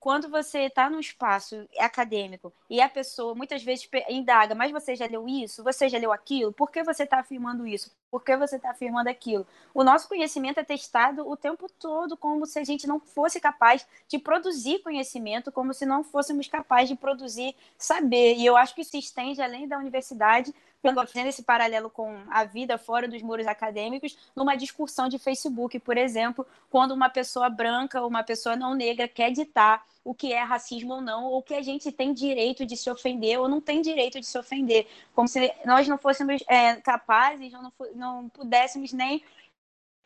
quando 0.00 0.28
você 0.28 0.60
está 0.60 0.88
num 0.88 1.00
espaço 1.00 1.68
acadêmico 1.78 2.52
e 2.70 2.80
a 2.80 2.88
pessoa 2.88 3.34
muitas 3.34 3.62
vezes 3.62 3.88
indaga, 4.08 4.54
mas 4.54 4.70
você 4.70 4.94
já 4.94 5.06
leu 5.06 5.28
isso? 5.28 5.64
Você 5.64 5.88
já 5.88 5.98
leu 5.98 6.12
aquilo? 6.12 6.52
Por 6.52 6.70
que 6.70 6.84
você 6.84 7.02
está 7.02 7.18
afirmando 7.18 7.66
isso? 7.66 7.90
Por 8.10 8.24
que 8.24 8.36
você 8.36 8.56
está 8.56 8.70
afirmando 8.70 9.08
aquilo? 9.08 9.46
O 9.74 9.84
nosso 9.84 10.08
conhecimento 10.08 10.58
é 10.58 10.64
testado 10.64 11.28
o 11.28 11.36
tempo 11.36 11.68
todo 11.78 12.16
como 12.16 12.46
se 12.46 12.58
a 12.58 12.64
gente 12.64 12.86
não 12.86 13.00
fosse 13.00 13.40
capaz 13.40 13.86
de 14.06 14.18
produzir 14.18 14.78
conhecimento, 14.78 15.52
como 15.52 15.74
se 15.74 15.84
não 15.84 16.04
fôssemos 16.04 16.46
capazes 16.46 16.88
de 16.88 16.96
produzir 16.96 17.54
saber. 17.76 18.36
E 18.36 18.46
eu 18.46 18.56
acho 18.56 18.74
que 18.74 18.82
isso 18.82 18.96
estende 18.96 19.42
além 19.42 19.68
da 19.68 19.78
universidade 19.78 20.54
fazendo 20.82 21.26
esse 21.26 21.42
paralelo 21.42 21.90
com 21.90 22.16
a 22.30 22.44
vida 22.44 22.78
fora 22.78 23.08
dos 23.08 23.20
muros 23.22 23.46
acadêmicos, 23.46 24.16
numa 24.34 24.56
discussão 24.56 25.08
de 25.08 25.18
Facebook, 25.18 25.78
por 25.80 25.96
exemplo, 25.96 26.46
quando 26.70 26.92
uma 26.92 27.08
pessoa 27.08 27.48
branca 27.50 28.00
ou 28.00 28.08
uma 28.08 28.22
pessoa 28.22 28.56
não 28.56 28.74
negra 28.74 29.08
quer 29.08 29.30
ditar 29.30 29.84
o 30.04 30.14
que 30.14 30.32
é 30.32 30.42
racismo 30.42 30.94
ou 30.94 31.00
não, 31.00 31.24
ou 31.24 31.42
que 31.42 31.54
a 31.54 31.62
gente 31.62 31.92
tem 31.92 32.14
direito 32.14 32.64
de 32.64 32.76
se 32.76 32.88
ofender 32.90 33.38
ou 33.38 33.48
não 33.48 33.60
tem 33.60 33.82
direito 33.82 34.20
de 34.20 34.26
se 34.26 34.38
ofender, 34.38 34.86
como 35.14 35.28
se 35.28 35.52
nós 35.64 35.86
não 35.86 35.98
fôssemos 35.98 36.42
é, 36.46 36.76
capazes, 36.76 37.52
não, 37.52 37.72
não 37.94 38.28
pudéssemos 38.28 38.92
nem 38.92 39.22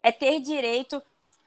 é, 0.03 0.11
ter 0.11 0.41
direito 0.41 1.03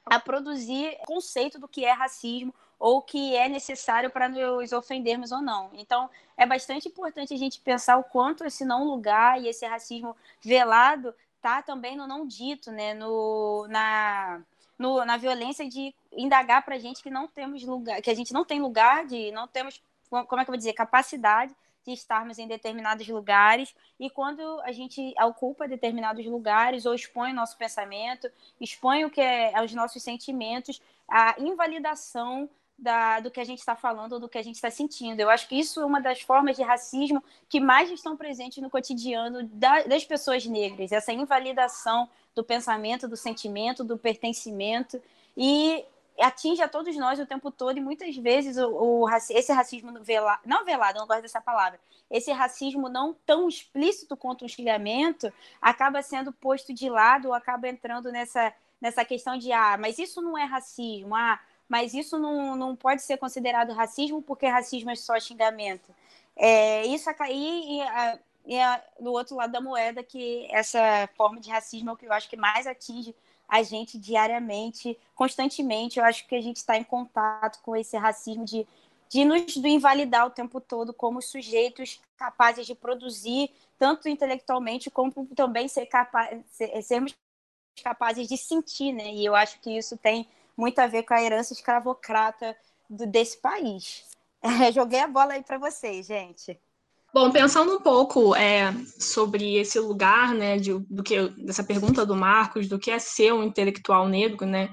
a 0.06 0.20
produzir 0.20 0.96
conceito 1.04 1.58
do 1.58 1.68
que 1.68 1.84
é 1.84 1.92
racismo 1.92 2.54
ou 2.78 3.00
que 3.02 3.34
é 3.34 3.48
necessário 3.48 4.10
para 4.10 4.28
nos 4.28 4.72
ofendermos 4.72 5.32
ou 5.32 5.40
não. 5.40 5.70
Então, 5.74 6.10
é 6.36 6.44
bastante 6.44 6.88
importante 6.88 7.32
a 7.32 7.36
gente 7.36 7.60
pensar 7.60 7.96
o 7.96 8.04
quanto 8.04 8.44
esse 8.44 8.64
não 8.64 8.84
lugar 8.84 9.40
e 9.40 9.48
esse 9.48 9.64
racismo 9.66 10.14
velado 10.42 11.14
tá 11.40 11.62
também 11.62 11.96
no 11.96 12.06
não 12.06 12.26
dito, 12.26 12.70
né? 12.70 12.92
No, 12.92 13.66
na, 13.68 14.42
no, 14.78 15.04
na 15.04 15.16
violência 15.16 15.68
de 15.68 15.94
indagar 16.12 16.64
para 16.64 16.74
a 16.74 16.78
gente 16.78 17.02
que 17.02 17.10
não 17.10 17.26
temos 17.26 17.62
lugar, 17.62 18.00
que 18.02 18.10
a 18.10 18.14
gente 18.14 18.32
não 18.32 18.44
tem 18.44 18.60
lugar 18.60 19.06
de, 19.06 19.30
não 19.32 19.46
temos, 19.48 19.82
como 20.10 20.40
é 20.40 20.44
que 20.44 20.50
eu 20.50 20.52
vou 20.52 20.56
dizer, 20.56 20.72
capacidade 20.72 21.54
de 21.84 21.92
estarmos 21.92 22.38
em 22.38 22.48
determinados 22.48 23.06
lugares 23.06 23.74
e 23.98 24.10
quando 24.10 24.60
a 24.62 24.72
gente 24.72 25.14
ocupa 25.22 25.68
determinados 25.68 26.26
lugares 26.26 26.84
ou 26.84 26.94
expõe 26.94 27.30
o 27.30 27.34
nosso 27.34 27.56
pensamento, 27.56 28.28
expõe 28.60 29.04
o 29.04 29.10
que 29.10 29.20
é 29.20 29.52
os 29.62 29.72
nossos 29.72 30.02
sentimentos, 30.02 30.82
a 31.08 31.36
invalidação 31.38 32.50
da, 32.78 33.20
do 33.20 33.30
que 33.30 33.40
a 33.40 33.44
gente 33.44 33.58
está 33.58 33.74
falando, 33.74 34.20
do 34.20 34.28
que 34.28 34.38
a 34.38 34.42
gente 34.42 34.56
está 34.56 34.70
sentindo. 34.70 35.20
Eu 35.20 35.30
acho 35.30 35.48
que 35.48 35.58
isso 35.58 35.80
é 35.80 35.84
uma 35.84 36.00
das 36.00 36.20
formas 36.20 36.56
de 36.56 36.62
racismo 36.62 37.22
que 37.48 37.58
mais 37.58 37.90
estão 37.90 38.16
presentes 38.16 38.62
no 38.62 38.70
cotidiano 38.70 39.44
da, 39.44 39.82
das 39.84 40.04
pessoas 40.04 40.44
negras, 40.44 40.92
essa 40.92 41.12
invalidação 41.12 42.08
do 42.34 42.44
pensamento, 42.44 43.08
do 43.08 43.16
sentimento, 43.16 43.82
do 43.82 43.96
pertencimento, 43.96 45.00
e 45.36 45.84
atinge 46.20 46.62
a 46.62 46.68
todos 46.68 46.96
nós 46.96 47.18
o 47.18 47.26
tempo 47.26 47.50
todo, 47.50 47.78
e 47.78 47.80
muitas 47.80 48.14
vezes 48.16 48.56
o, 48.56 48.68
o 49.04 49.10
esse 49.30 49.52
racismo 49.52 49.92
velado, 50.02 50.42
não 50.44 50.64
velado, 50.64 50.98
não 50.98 51.06
gosto 51.06 51.22
dessa 51.22 51.40
palavra, 51.40 51.80
esse 52.10 52.30
racismo 52.32 52.88
não 52.88 53.14
tão 53.26 53.48
explícito 53.48 54.16
quanto 54.16 54.44
o 54.44 54.48
xingamento, 54.48 55.32
acaba 55.60 56.02
sendo 56.02 56.32
posto 56.32 56.72
de 56.72 56.88
lado, 56.88 57.28
ou 57.28 57.34
acaba 57.34 57.68
entrando 57.68 58.12
nessa, 58.12 58.52
nessa 58.80 59.04
questão 59.04 59.36
de, 59.36 59.50
ah, 59.52 59.76
mas 59.78 59.98
isso 59.98 60.20
não 60.22 60.36
é 60.36 60.44
racismo, 60.44 61.14
ah, 61.14 61.40
mas 61.68 61.94
isso 61.94 62.18
não, 62.18 62.56
não 62.56 62.76
pode 62.76 63.02
ser 63.02 63.16
considerado 63.16 63.72
racismo 63.72 64.22
porque 64.22 64.46
racismo 64.46 64.90
é 64.90 64.96
só 64.96 65.18
xingamento. 65.18 65.94
É, 66.36 66.86
isso 66.86 67.08
aí 67.18 67.80
e, 68.46 68.54
e, 68.54 68.56
e 68.56 69.02
do 69.02 69.12
outro 69.12 69.36
lado 69.36 69.52
da 69.52 69.60
moeda 69.60 70.02
que 70.02 70.46
essa 70.50 71.08
forma 71.16 71.40
de 71.40 71.50
racismo 71.50 71.90
é 71.90 71.92
o 71.92 71.96
que 71.96 72.06
eu 72.06 72.12
acho 72.12 72.28
que 72.28 72.36
mais 72.36 72.66
atinge 72.66 73.14
a 73.48 73.62
gente 73.62 73.98
diariamente, 73.98 74.98
constantemente. 75.14 75.98
Eu 75.98 76.04
acho 76.04 76.26
que 76.26 76.34
a 76.34 76.40
gente 76.40 76.56
está 76.56 76.76
em 76.76 76.84
contato 76.84 77.60
com 77.62 77.76
esse 77.76 77.96
racismo 77.96 78.44
de, 78.44 78.66
de 79.08 79.24
nos 79.24 79.56
invalidar 79.56 80.26
o 80.26 80.30
tempo 80.30 80.60
todo 80.60 80.92
como 80.92 81.22
sujeitos 81.22 82.00
capazes 82.16 82.66
de 82.66 82.74
produzir, 82.74 83.50
tanto 83.78 84.08
intelectualmente 84.08 84.90
como 84.90 85.12
também 85.34 85.68
ser 85.68 85.86
capaz, 85.86 86.40
ser, 86.50 86.82
sermos 86.82 87.14
capazes 87.82 88.26
de 88.28 88.36
sentir, 88.36 88.92
né? 88.92 89.12
E 89.12 89.24
eu 89.24 89.34
acho 89.34 89.60
que 89.60 89.76
isso 89.76 89.96
tem 89.96 90.26
muito 90.56 90.78
a 90.78 90.86
ver 90.86 91.02
com 91.02 91.14
a 91.14 91.22
herança 91.22 91.52
escravocrata 91.52 92.56
do, 92.88 93.06
desse 93.06 93.38
país. 93.38 94.04
É, 94.42 94.70
joguei 94.70 95.00
a 95.00 95.08
bola 95.08 95.32
aí 95.32 95.42
para 95.42 95.58
vocês, 95.58 96.06
gente. 96.06 96.56
Bom, 97.12 97.32
pensando 97.32 97.74
um 97.74 97.80
pouco 97.80 98.36
é, 98.36 98.72
sobre 99.00 99.56
esse 99.56 99.80
lugar, 99.80 100.34
né, 100.34 100.56
de, 100.56 100.78
do 100.88 101.02
que 101.02 101.30
dessa 101.30 101.64
pergunta 101.64 102.06
do 102.06 102.14
Marcos, 102.14 102.68
do 102.68 102.78
que 102.78 102.90
é 102.90 102.98
ser 102.98 103.32
um 103.32 103.42
intelectual 103.42 104.06
negro, 104.06 104.46
né, 104.46 104.68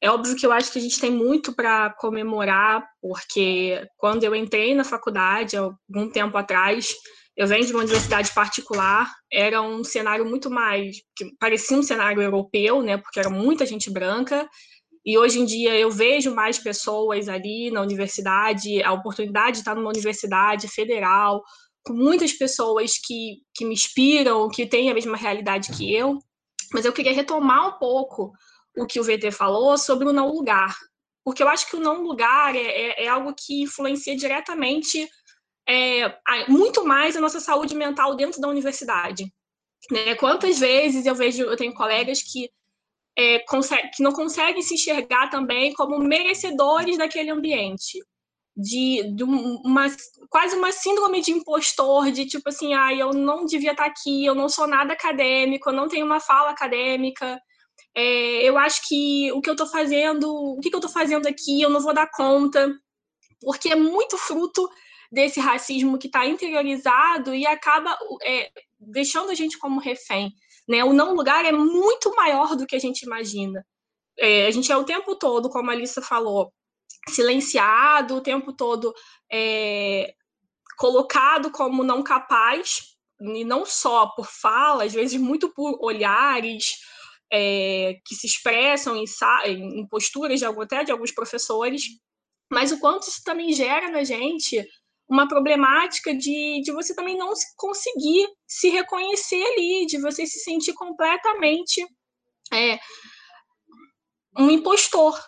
é 0.00 0.10
óbvio 0.10 0.36
que 0.36 0.46
eu 0.46 0.52
acho 0.52 0.72
que 0.72 0.78
a 0.78 0.82
gente 0.82 0.98
tem 0.98 1.10
muito 1.10 1.52
para 1.52 1.90
comemorar, 1.90 2.88
porque 3.02 3.86
quando 3.98 4.24
eu 4.24 4.34
entrei 4.34 4.74
na 4.74 4.84
faculdade, 4.84 5.56
algum 5.56 6.08
tempo 6.10 6.38
atrás, 6.38 6.94
eu 7.36 7.46
venho 7.46 7.66
de 7.66 7.72
uma 7.72 7.80
universidade 7.80 8.32
particular, 8.32 9.10
era 9.30 9.60
um 9.60 9.84
cenário 9.84 10.24
muito 10.24 10.50
mais, 10.50 10.96
parecia 11.38 11.76
um 11.76 11.82
cenário 11.82 12.22
europeu, 12.22 12.82
né, 12.82 12.96
porque 12.96 13.20
era 13.20 13.28
muita 13.28 13.66
gente 13.66 13.90
branca, 13.90 14.48
E 15.04 15.16
hoje 15.16 15.40
em 15.40 15.44
dia 15.44 15.78
eu 15.78 15.90
vejo 15.90 16.34
mais 16.34 16.58
pessoas 16.58 17.28
ali 17.28 17.70
na 17.70 17.80
universidade, 17.80 18.82
a 18.82 18.92
oportunidade 18.92 19.52
de 19.52 19.58
estar 19.58 19.74
numa 19.74 19.88
universidade 19.88 20.68
federal, 20.68 21.42
com 21.82 21.94
muitas 21.94 22.32
pessoas 22.32 22.98
que, 22.98 23.38
que 23.54 23.64
me 23.64 23.74
inspiram, 23.74 24.48
que 24.48 24.66
têm 24.66 24.90
a 24.90 24.94
mesma 24.94 25.16
realidade 25.16 25.72
que 25.72 25.94
eu. 25.94 26.18
Mas 26.72 26.84
eu 26.84 26.92
queria 26.92 27.12
retomar 27.12 27.68
um 27.68 27.78
pouco 27.78 28.32
o 28.76 28.86
que 28.86 29.00
o 29.00 29.04
VT 29.04 29.30
falou 29.30 29.76
sobre 29.78 30.08
o 30.08 30.12
não 30.12 30.30
lugar. 30.30 30.76
Porque 31.24 31.42
eu 31.42 31.48
acho 31.48 31.68
que 31.68 31.76
o 31.76 31.80
não 31.80 32.02
lugar 32.02 32.54
é, 32.54 32.60
é, 32.60 33.04
é 33.04 33.08
algo 33.08 33.34
que 33.34 33.62
influencia 33.62 34.16
diretamente 34.16 35.08
é, 35.68 36.18
muito 36.48 36.84
mais 36.84 37.16
a 37.16 37.20
nossa 37.20 37.40
saúde 37.40 37.74
mental 37.74 38.16
dentro 38.16 38.40
da 38.40 38.48
universidade. 38.48 39.32
Né? 39.90 40.14
Quantas 40.14 40.58
vezes 40.58 41.06
eu 41.06 41.14
vejo, 41.14 41.42
eu 41.42 41.56
tenho 41.56 41.74
colegas 41.74 42.22
que, 42.22 42.50
é, 43.20 43.38
que 43.94 44.02
não 44.02 44.12
conseguem 44.12 44.62
se 44.62 44.74
enxergar 44.74 45.28
também 45.28 45.74
como 45.74 45.98
merecedores 45.98 46.96
daquele 46.96 47.30
ambiente. 47.30 47.98
De, 48.56 49.14
de, 49.14 49.22
uma 49.24 49.86
quase 50.28 50.56
uma 50.56 50.72
síndrome 50.72 51.22
de 51.22 51.30
impostor, 51.30 52.10
de 52.10 52.26
tipo 52.26 52.48
assim, 52.48 52.74
ah, 52.74 52.92
eu 52.92 53.12
não 53.12 53.46
devia 53.46 53.70
estar 53.70 53.86
aqui, 53.86 54.24
eu 54.24 54.34
não 54.34 54.48
sou 54.48 54.66
nada 54.66 54.92
acadêmico, 54.92 55.70
eu 55.70 55.72
não 55.72 55.88
tenho 55.88 56.04
uma 56.04 56.20
fala 56.20 56.50
acadêmica, 56.50 57.40
é, 57.94 58.42
eu 58.42 58.58
acho 58.58 58.86
que 58.86 59.30
o 59.32 59.40
que 59.40 59.48
eu 59.48 59.54
estou 59.54 59.66
fazendo, 59.66 60.30
o 60.30 60.60
que, 60.60 60.68
que 60.68 60.74
eu 60.74 60.80
estou 60.80 60.92
fazendo 60.92 61.26
aqui, 61.26 61.62
eu 61.62 61.70
não 61.70 61.80
vou 61.80 61.94
dar 61.94 62.10
conta, 62.10 62.70
porque 63.40 63.70
é 63.70 63.76
muito 63.76 64.18
fruto 64.18 64.68
desse 65.10 65.40
racismo 65.40 65.98
que 65.98 66.06
está 66.06 66.26
interiorizado 66.26 67.34
e 67.34 67.46
acaba 67.46 67.96
é, 68.22 68.50
deixando 68.78 69.30
a 69.30 69.34
gente 69.34 69.58
como 69.58 69.80
refém. 69.80 70.32
Né? 70.68 70.84
O 70.84 70.92
não 70.92 71.14
lugar 71.14 71.44
é 71.44 71.52
muito 71.52 72.14
maior 72.14 72.56
do 72.56 72.66
que 72.66 72.76
a 72.76 72.80
gente 72.80 73.02
imagina. 73.02 73.64
É, 74.18 74.46
a 74.46 74.50
gente 74.50 74.70
é 74.70 74.76
o 74.76 74.84
tempo 74.84 75.16
todo, 75.16 75.48
como 75.48 75.70
a 75.70 75.72
Alissa 75.72 76.02
falou, 76.02 76.52
silenciado, 77.08 78.16
o 78.16 78.20
tempo 78.20 78.52
todo 78.52 78.94
é, 79.32 80.14
colocado 80.76 81.50
como 81.50 81.82
não 81.82 82.02
capaz, 82.02 82.96
e 83.20 83.44
não 83.44 83.64
só 83.64 84.06
por 84.08 84.26
fala, 84.26 84.84
às 84.84 84.92
vezes 84.92 85.20
muito 85.20 85.52
por 85.52 85.78
olhares 85.82 86.78
é, 87.32 87.98
que 88.04 88.14
se 88.14 88.26
expressam 88.26 88.96
em, 88.96 89.04
em 89.80 89.86
posturas 89.86 90.40
de, 90.40 90.44
até 90.44 90.84
de 90.84 90.90
alguns 90.90 91.12
professores, 91.12 91.82
mas 92.50 92.72
o 92.72 92.80
quanto 92.80 93.08
isso 93.08 93.22
também 93.24 93.52
gera 93.52 93.90
na 93.90 94.02
gente 94.02 94.66
uma 95.10 95.26
problemática 95.26 96.14
de, 96.14 96.62
de 96.62 96.70
você 96.70 96.94
também 96.94 97.18
não 97.18 97.32
conseguir 97.56 98.28
se 98.46 98.70
reconhecer 98.70 99.42
ali, 99.42 99.84
de 99.86 99.98
você 100.00 100.24
se 100.24 100.38
sentir 100.38 100.72
completamente 100.72 101.84
é, 102.52 102.78
um 104.38 104.48
impostor, 104.48 105.20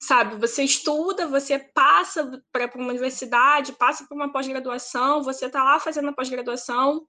sabe? 0.00 0.36
Você 0.36 0.62
estuda, 0.62 1.26
você 1.26 1.58
passa 1.58 2.42
para 2.50 2.70
uma 2.76 2.88
universidade, 2.88 3.74
passa 3.74 4.06
por 4.08 4.14
uma 4.14 4.32
pós-graduação, 4.32 5.22
você 5.22 5.46
está 5.46 5.62
lá 5.62 5.78
fazendo 5.78 6.08
a 6.08 6.14
pós-graduação 6.14 7.06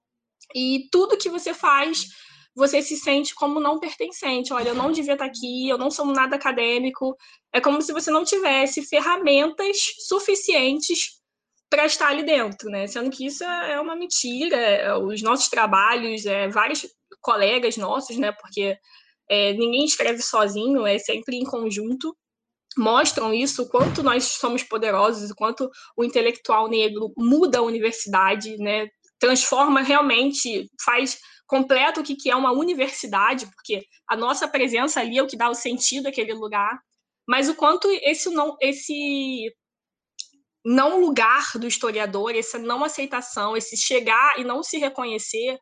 e 0.53 0.89
tudo 0.91 1.17
que 1.17 1.29
você 1.29 1.53
faz 1.53 2.07
você 2.53 2.81
se 2.81 2.97
sente 2.97 3.35
como 3.35 3.59
não 3.59 3.79
pertencente. 3.79 4.51
Olha, 4.51 4.69
eu 4.69 4.75
não 4.75 4.91
devia 4.91 5.13
estar 5.13 5.25
aqui, 5.25 5.69
eu 5.69 5.77
não 5.77 5.91
sou 5.91 6.07
nada 6.07 6.35
acadêmico. 6.35 7.15
É 7.53 7.61
como 7.61 7.79
se 7.83 7.93
você 7.93 8.09
não 8.09 8.23
tivesse 8.23 8.83
ferramentas 8.83 9.77
suficientes 10.07 11.16
para 11.69 11.85
estar 11.85 12.09
ali 12.09 12.23
dentro, 12.23 12.69
né? 12.69 12.87
Sendo 12.87 13.09
que 13.09 13.25
isso 13.25 13.43
é 13.43 13.79
uma 13.79 13.95
mentira. 13.95 14.57
É, 14.57 14.97
os 14.97 15.21
nossos 15.21 15.49
trabalhos, 15.49 16.25
é, 16.25 16.47
vários 16.47 16.87
colegas 17.21 17.77
nossos, 17.77 18.17
né? 18.17 18.31
Porque 18.31 18.77
é, 19.29 19.53
ninguém 19.53 19.85
escreve 19.85 20.21
sozinho, 20.21 20.85
é 20.85 20.97
sempre 20.97 21.35
em 21.35 21.43
conjunto. 21.43 22.15
Mostram 22.77 23.33
isso, 23.33 23.63
o 23.63 23.69
quanto 23.69 24.03
nós 24.03 24.23
somos 24.23 24.63
poderosos, 24.63 25.31
o 25.31 25.35
quanto 25.35 25.69
o 25.95 26.03
intelectual 26.03 26.69
negro 26.69 27.11
muda 27.17 27.59
a 27.59 27.63
universidade, 27.63 28.57
né? 28.57 28.87
Transforma 29.19 29.81
realmente, 29.81 30.69
faz 30.83 31.17
completo 31.47 32.01
o 32.01 32.03
que, 32.03 32.15
que 32.15 32.29
é 32.29 32.35
uma 32.35 32.51
universidade, 32.51 33.47
porque 33.47 33.83
a 34.07 34.15
nossa 34.15 34.47
presença 34.47 34.99
ali 34.99 35.17
é 35.17 35.23
o 35.23 35.27
que 35.27 35.37
dá 35.37 35.49
o 35.49 35.55
sentido 35.55 36.07
àquele 36.07 36.33
lugar. 36.33 36.79
Mas 37.27 37.49
o 37.49 37.55
quanto 37.55 37.89
esse 38.03 38.29
não, 38.29 38.55
esse 38.61 39.51
não 40.69 40.99
lugar 40.99 41.51
do 41.55 41.65
historiador, 41.65 42.35
essa 42.35 42.59
não 42.59 42.83
aceitação, 42.83 43.55
esse 43.55 43.77
chegar 43.77 44.37
e 44.37 44.43
não 44.43 44.61
se 44.61 44.77
reconhecer, 44.77 45.57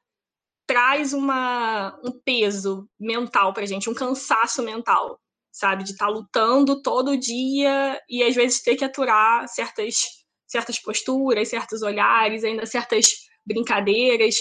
traz 0.65 1.13
uma, 1.13 1.95
um 2.03 2.11
peso 2.11 2.89
mental 2.99 3.53
para 3.53 3.67
gente, 3.67 3.87
um 3.87 3.93
cansaço 3.93 4.63
mental, 4.63 5.21
sabe? 5.51 5.83
De 5.83 5.91
estar 5.91 6.07
tá 6.07 6.11
lutando 6.11 6.81
todo 6.81 7.15
dia 7.15 8.01
e 8.09 8.23
às 8.23 8.33
vezes 8.33 8.63
ter 8.63 8.75
que 8.75 8.83
aturar 8.83 9.47
certas, 9.47 9.95
certas 10.47 10.79
posturas, 10.79 11.49
certos 11.49 11.83
olhares, 11.83 12.43
ainda 12.43 12.65
certas 12.65 13.05
brincadeiras, 13.45 14.37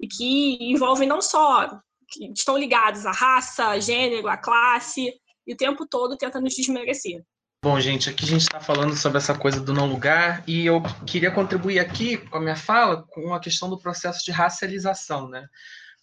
e 0.00 0.08
que 0.08 0.58
envolvem 0.68 1.06
não 1.06 1.22
só, 1.22 1.68
que 2.08 2.32
estão 2.32 2.58
ligados 2.58 3.06
à 3.06 3.12
raça, 3.12 3.68
à 3.68 3.78
gênero, 3.78 4.26
à 4.26 4.36
classe, 4.36 5.12
e 5.46 5.54
o 5.54 5.56
tempo 5.56 5.86
todo 5.86 6.16
tenta 6.16 6.40
nos 6.40 6.56
desmerecer. 6.56 7.22
Bom, 7.60 7.80
gente, 7.80 8.08
aqui 8.08 8.24
a 8.24 8.28
gente 8.28 8.42
está 8.42 8.60
falando 8.60 8.94
sobre 8.94 9.18
essa 9.18 9.36
coisa 9.36 9.60
do 9.60 9.74
não 9.74 9.86
lugar 9.86 10.44
e 10.46 10.64
eu 10.64 10.80
queria 11.04 11.28
contribuir 11.28 11.80
aqui 11.80 12.16
com 12.16 12.38
a 12.38 12.40
minha 12.40 12.54
fala 12.54 13.02
com 13.02 13.34
a 13.34 13.40
questão 13.40 13.68
do 13.68 13.76
processo 13.76 14.24
de 14.24 14.30
racialização, 14.30 15.28
né? 15.28 15.44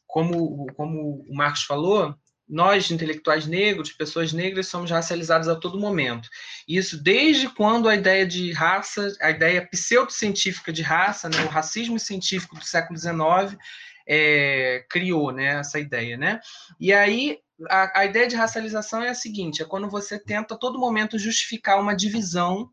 Como, 0.05 0.67
como 0.73 1.25
o 1.25 1.33
Marcos 1.33 1.63
falou, 1.63 2.13
nós, 2.47 2.91
intelectuais 2.91 3.47
negros, 3.47 3.93
pessoas 3.93 4.33
negras, 4.33 4.67
somos 4.67 4.91
racializados 4.91 5.47
a 5.47 5.55
todo 5.55 5.79
momento. 5.79 6.27
Isso 6.67 7.01
desde 7.01 7.47
quando 7.47 7.87
a 7.87 7.95
ideia 7.95 8.25
de 8.25 8.51
raça, 8.51 9.15
a 9.21 9.29
ideia 9.29 9.65
pseudocientífica 9.65 10.73
de 10.73 10.81
raça, 10.81 11.29
né, 11.29 11.41
o 11.45 11.49
racismo 11.49 11.97
científico 11.97 12.55
do 12.55 12.65
século 12.65 12.99
XIX, 12.99 13.57
é, 14.05 14.85
criou 14.89 15.31
né, 15.31 15.59
essa 15.59 15.79
ideia. 15.79 16.17
Né? 16.17 16.41
E 16.77 16.91
aí 16.91 17.39
a, 17.69 17.99
a, 17.99 18.05
ideia 18.05 18.27
de 18.27 18.35
racialização 18.35 19.01
é 19.01 19.09
a 19.09 19.15
seguinte: 19.15 19.61
é 19.61 19.65
quando 19.65 19.89
você 19.89 20.19
tenta 20.19 20.53
a 20.53 20.57
todo 20.57 20.79
momento 20.79 21.17
justificar 21.17 21.79
uma 21.79 21.95
divisão 21.95 22.69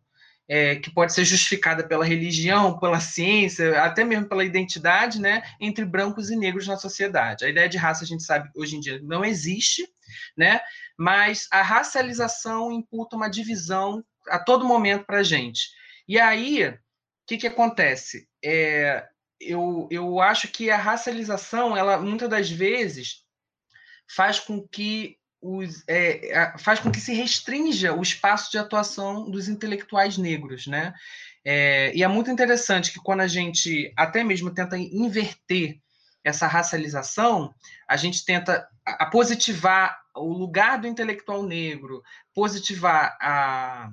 é, 0.49 0.77
que 0.77 0.91
pode 0.91 1.13
ser 1.15 1.25
justificada 1.25 1.87
pela 1.87 2.05
religião, 2.05 2.79
pela 2.79 3.01
ciência, 3.01 3.81
até 3.83 4.05
mesmo 4.05 4.29
pela 4.29 4.45
identidade, 4.45 5.21
né, 5.21 5.43
entre 5.61 5.85
brancos 5.85 6.31
e 6.31 6.37
negros 6.37 6.67
na 6.67 6.77
sociedade. 6.77 7.45
A 7.45 7.49
ideia 7.49 7.69
de 7.69 7.79
raça 7.79 8.05
a 8.05 8.07
gente 8.07 8.23
sabe 8.23 8.51
hoje 8.57 8.77
em 8.77 8.81
dia 8.81 9.01
não 9.03 9.25
existe, 9.25 9.89
né, 10.37 10.61
mas 10.99 11.47
a 11.51 11.63
racialização 11.63 12.73
imputa 12.73 13.17
uma 13.17 13.29
divisão 13.29 14.05
a 14.29 14.39
todo 14.39 14.67
momento 14.67 15.05
para 15.05 15.19
a 15.19 15.23
gente. 15.23 15.71
E 16.09 16.19
aí, 16.19 16.67
o 16.67 16.79
que, 17.27 17.39
que 17.39 17.47
acontece? 17.47 18.29
É, 18.45 19.07
eu, 19.41 19.89
eu 19.91 20.21
acho 20.21 20.49
que 20.49 20.71
a 20.71 20.77
racialização, 20.77 21.77
ela 21.77 21.99
muitas 21.99 22.29
das 22.29 22.51
vezes 22.51 23.22
faz 24.09 24.39
com 24.39 24.67
que 24.67 25.17
os, 25.41 25.83
é, 25.89 26.55
faz 26.59 26.79
com 26.79 26.91
que 26.91 27.01
se 27.01 27.13
restrinja 27.13 27.93
o 27.93 28.03
espaço 28.03 28.51
de 28.51 28.59
atuação 28.59 29.29
dos 29.29 29.49
intelectuais 29.49 30.17
negros, 30.17 30.67
né? 30.67 30.95
É, 31.45 31.93
e 31.95 32.05
é 32.05 32.09
muito 32.09 32.31
interessante 32.31 32.93
que 32.93 33.01
quando 33.01 33.21
a 33.21 33.27
gente 33.27 33.93
até 33.97 34.23
mesmo 34.23 34.55
tenta 34.55 34.79
inverter 34.79 35.81
essa 36.23 36.47
racialização, 36.47 37.53
a 37.89 37.97
gente 37.97 38.25
tenta 38.25 38.69
a 38.85 39.07
positivar 39.07 40.01
o 40.15 40.33
lugar 40.33 40.79
do 40.79 40.87
intelectual 40.87 41.43
negro, 41.43 42.03
positivar 42.33 43.17
a, 43.21 43.91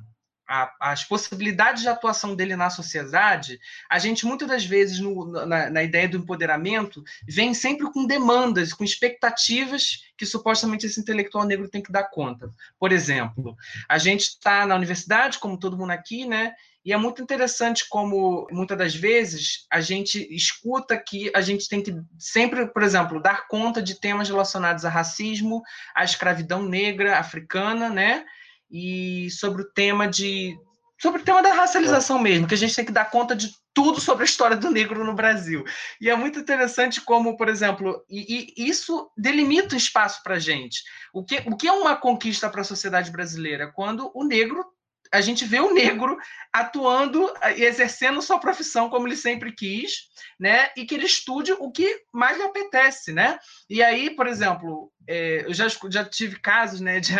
a, 0.49 0.73
as 0.79 1.03
possibilidades 1.03 1.83
de 1.83 1.87
atuação 1.87 2.35
dele 2.35 2.55
na 2.55 2.71
sociedade, 2.71 3.59
a 3.87 3.99
gente 3.99 4.25
muitas 4.25 4.47
das 4.47 4.65
vezes, 4.65 4.99
no, 4.99 5.45
na, 5.45 5.69
na, 5.69 5.83
ideia 5.83 6.09
do 6.09 6.17
empoderamento, 6.17 7.03
vem 7.27 7.53
sempre 7.53 7.91
com 7.91 8.07
demandas, 8.07 8.73
com 8.73 8.83
expectativas 8.83 10.03
que 10.17 10.25
supostamente 10.25 10.87
esse 10.87 10.99
intelectual 10.99 11.45
negro 11.45 11.69
tem 11.69 11.83
que 11.83 11.91
dar 11.91 12.09
conta. 12.09 12.51
Por 12.79 12.91
exemplo, 12.91 13.55
a 13.87 13.99
gente 13.99 14.21
está 14.21 14.65
na 14.65 14.75
universidade, 14.75 15.37
como 15.37 15.59
todo 15.59 15.77
mundo 15.77 15.91
aqui, 15.91 16.25
né? 16.25 16.55
E 16.83 16.91
é 16.91 16.97
muito 16.97 17.21
interessante 17.21 17.87
como, 17.87 18.47
muitas 18.51 18.77
das 18.77 18.95
vezes, 18.95 19.67
a 19.69 19.79
gente 19.79 20.27
escuta 20.33 20.97
que 20.97 21.29
a 21.35 21.41
gente 21.41 21.69
tem 21.69 21.83
que 21.83 21.93
sempre, 22.17 22.65
por 22.65 22.81
exemplo, 22.81 23.21
dar 23.21 23.47
conta 23.47 23.83
de 23.83 23.99
temas 23.99 24.27
relacionados 24.29 24.83
a 24.83 24.89
racismo, 24.89 25.61
a 25.93 26.03
escravidão 26.03 26.63
negra 26.63 27.19
africana, 27.19 27.89
né? 27.89 28.25
E 28.71 29.29
sobre 29.31 29.61
o 29.63 29.71
tema 29.71 30.07
de 30.07 30.57
sobre 31.01 31.21
o 31.21 31.23
tema 31.23 31.41
da 31.41 31.53
racialização 31.53 32.19
mesmo, 32.19 32.45
que 32.45 32.53
a 32.53 32.57
gente 32.57 32.75
tem 32.75 32.83
que 32.83 32.91
dar 32.91 33.09
conta 33.09 33.33
de 33.33 33.53
tudo 33.73 34.01
sobre 34.01 34.23
a 34.23 34.25
história 34.25 34.57
do 34.57 34.69
negro 34.69 35.05
no 35.05 35.15
Brasil. 35.15 35.63
E 36.01 36.09
é 36.09 36.15
muito 36.15 36.37
interessante 36.37 36.99
como, 36.99 37.37
por 37.37 37.47
exemplo, 37.47 38.03
e, 38.09 38.53
e 38.57 38.67
isso 38.67 39.09
delimita 39.17 39.75
o 39.75 39.77
espaço 39.77 40.21
para 40.21 40.35
a 40.35 40.39
gente. 40.39 40.83
O 41.13 41.23
que, 41.23 41.41
o 41.45 41.55
que 41.55 41.69
é 41.69 41.71
uma 41.71 41.95
conquista 41.95 42.49
para 42.49 42.61
a 42.61 42.65
sociedade 42.65 43.11
brasileira? 43.11 43.71
Quando 43.71 44.11
o 44.13 44.25
negro 44.25 44.65
a 45.11 45.21
gente 45.21 45.45
vê 45.45 45.59
o 45.59 45.73
negro 45.73 46.17
atuando 46.53 47.31
e 47.57 47.63
exercendo 47.63 48.21
sua 48.21 48.39
profissão 48.39 48.89
como 48.89 49.07
ele 49.07 49.15
sempre 49.15 49.51
quis, 49.51 50.09
né? 50.39 50.69
E 50.77 50.85
que 50.85 50.95
ele 50.95 51.05
estude 51.05 51.51
o 51.53 51.71
que 51.71 52.03
mais 52.13 52.37
lhe 52.37 52.43
apetece, 52.43 53.11
né? 53.11 53.39
E 53.69 53.81
aí, 53.81 54.15
por 54.15 54.27
exemplo, 54.27 54.91
é, 55.07 55.45
eu 55.45 55.53
já, 55.53 55.67
já 55.89 56.05
tive 56.05 56.39
casos, 56.39 56.79
né, 56.79 56.99
de, 57.01 57.13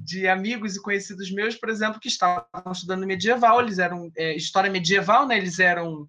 de 0.00 0.28
amigos 0.28 0.76
e 0.76 0.82
conhecidos 0.82 1.30
meus, 1.30 1.54
por 1.54 1.68
exemplo, 1.68 2.00
que 2.00 2.08
estavam 2.08 2.46
estudando 2.72 3.06
medieval, 3.06 3.60
eles 3.60 3.78
eram 3.78 4.10
é, 4.16 4.34
história 4.34 4.70
medieval, 4.70 5.26
né? 5.26 5.36
Eles 5.36 5.58
eram 5.58 6.08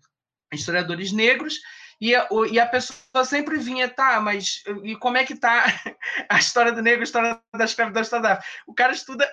historiadores 0.54 1.12
negros 1.12 1.56
e 2.02 2.16
a, 2.16 2.28
e 2.50 2.60
a 2.60 2.66
pessoa 2.66 3.26
sempre 3.26 3.58
vinha, 3.58 3.90
tá, 3.90 4.22
mas 4.22 4.64
e 4.84 4.96
como 4.96 5.18
é 5.18 5.26
que 5.26 5.36
tá 5.36 5.66
a 6.30 6.40
história 6.40 6.72
do 6.72 6.82
negro, 6.82 7.02
a 7.02 7.04
história 7.04 7.42
da 7.54 7.66
escravidão, 7.66 8.00
a 8.00 8.04
história 8.04 8.24
da 8.24 8.42
O 8.66 8.74
cara 8.74 8.94
estuda 8.94 9.30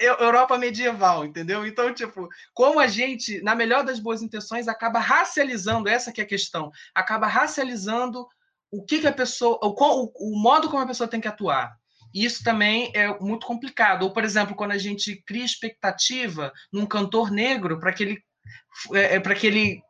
Europa 0.00 0.58
medieval, 0.58 1.24
entendeu? 1.24 1.66
Então, 1.66 1.92
tipo, 1.92 2.28
como 2.52 2.78
a 2.78 2.86
gente, 2.86 3.40
na 3.42 3.54
melhor 3.54 3.84
das 3.84 3.98
boas 3.98 4.22
intenções, 4.22 4.68
acaba 4.68 4.98
racializando, 4.98 5.88
essa 5.88 6.12
que 6.12 6.20
é 6.20 6.24
a 6.24 6.28
questão, 6.28 6.70
acaba 6.94 7.26
racializando 7.26 8.26
o 8.70 8.84
que, 8.84 9.00
que 9.00 9.06
a 9.06 9.12
pessoa, 9.12 9.58
o, 9.62 9.68
o, 9.68 10.32
o 10.32 10.38
modo 10.38 10.68
como 10.68 10.82
a 10.82 10.86
pessoa 10.86 11.08
tem 11.08 11.20
que 11.20 11.28
atuar. 11.28 11.76
E 12.12 12.24
isso 12.24 12.42
também 12.42 12.90
é 12.94 13.08
muito 13.18 13.46
complicado. 13.46 14.02
Ou, 14.02 14.12
por 14.12 14.24
exemplo, 14.24 14.54
quando 14.54 14.72
a 14.72 14.78
gente 14.78 15.22
cria 15.26 15.44
expectativa 15.44 16.52
num 16.72 16.86
cantor 16.86 17.30
negro 17.30 17.78
para 17.78 17.92
que 17.92 18.02
ele 18.02 18.22
é, 18.94 19.16
é 19.16 19.20
para 19.20 19.34
que 19.34 19.46
ele 19.46 19.82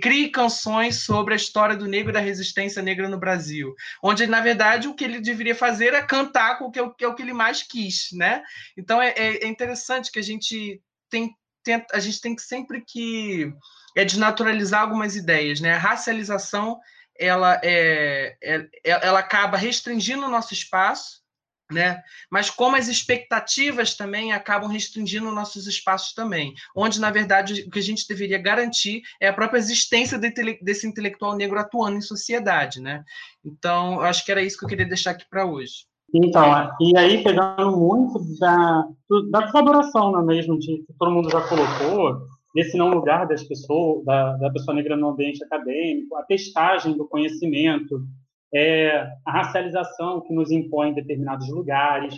crie 0.00 0.30
canções 0.30 1.02
sobre 1.02 1.34
a 1.34 1.36
história 1.36 1.76
do 1.76 1.86
negro 1.86 2.10
e 2.10 2.12
da 2.12 2.20
resistência 2.20 2.82
negra 2.82 3.08
no 3.08 3.18
Brasil, 3.18 3.74
onde 4.02 4.26
na 4.26 4.40
verdade 4.40 4.88
o 4.88 4.94
que 4.94 5.04
ele 5.04 5.20
deveria 5.20 5.54
fazer 5.54 5.92
é 5.94 6.02
cantar 6.02 6.58
com 6.58 6.66
o 6.66 6.70
que, 6.70 6.78
é 6.78 7.08
o 7.08 7.14
que 7.14 7.22
ele 7.22 7.32
mais 7.32 7.62
quis, 7.62 8.08
né? 8.12 8.42
Então 8.76 9.00
é, 9.00 9.08
é, 9.16 9.44
é 9.44 9.46
interessante 9.46 10.10
que 10.12 10.18
a 10.18 10.22
gente 10.22 10.80
tem, 11.10 11.34
tem, 11.62 11.84
a 11.92 11.98
gente 11.98 12.20
tem 12.20 12.36
que 12.36 12.42
sempre 12.42 12.84
que 12.86 13.52
é 13.96 14.04
desnaturalizar 14.04 14.82
algumas 14.82 15.16
ideias, 15.16 15.60
né? 15.60 15.74
A 15.74 15.78
racialização 15.78 16.78
ela 17.18 17.60
é, 17.62 18.36
é 18.42 18.68
ela 18.84 19.20
acaba 19.20 19.56
restringindo 19.56 20.26
o 20.26 20.30
nosso 20.30 20.52
espaço 20.52 21.23
né? 21.70 22.02
Mas 22.30 22.50
como 22.50 22.76
as 22.76 22.88
expectativas 22.88 23.96
também 23.96 24.32
acabam 24.32 24.68
restringindo 24.68 25.30
nossos 25.30 25.66
espaços 25.66 26.12
também, 26.12 26.54
onde 26.76 27.00
na 27.00 27.10
verdade 27.10 27.64
o 27.66 27.70
que 27.70 27.78
a 27.78 27.82
gente 27.82 28.06
deveria 28.06 28.38
garantir 28.38 29.02
é 29.20 29.28
a 29.28 29.32
própria 29.32 29.58
existência 29.58 30.18
desse 30.18 30.86
intelectual 30.86 31.36
negro 31.36 31.58
atuando 31.58 31.96
em 31.96 32.02
sociedade, 32.02 32.80
né? 32.80 33.02
Então, 33.44 34.00
acho 34.00 34.24
que 34.24 34.32
era 34.32 34.42
isso 34.42 34.58
que 34.58 34.64
eu 34.64 34.68
queria 34.68 34.86
deixar 34.86 35.12
aqui 35.12 35.24
para 35.28 35.46
hoje. 35.46 35.86
Então, 36.12 36.70
e 36.80 36.96
aí 36.96 37.24
pegando 37.24 37.76
muito 37.76 38.20
da, 38.38 38.86
da 39.30 39.50
colaboração, 39.50 40.12
não 40.12 40.20
é 40.20 40.24
mesmo, 40.24 40.58
de, 40.58 40.84
que 40.86 40.92
todo 40.96 41.10
mundo 41.10 41.28
já 41.28 41.40
colocou, 41.48 42.20
desse 42.54 42.76
não 42.76 42.90
lugar 42.90 43.26
das 43.26 43.42
pessoas, 43.42 44.04
da, 44.04 44.36
da 44.36 44.50
pessoa 44.50 44.76
negra 44.76 44.96
no 44.96 45.08
ambiente 45.08 45.42
acadêmico, 45.42 46.14
a 46.14 46.22
testagem 46.22 46.96
do 46.96 47.08
conhecimento, 47.08 48.06
é, 48.54 49.06
a 49.24 49.32
racialização 49.32 50.20
que 50.20 50.32
nos 50.32 50.50
impõe 50.50 50.90
em 50.90 50.94
determinados 50.94 51.48
lugares, 51.48 52.14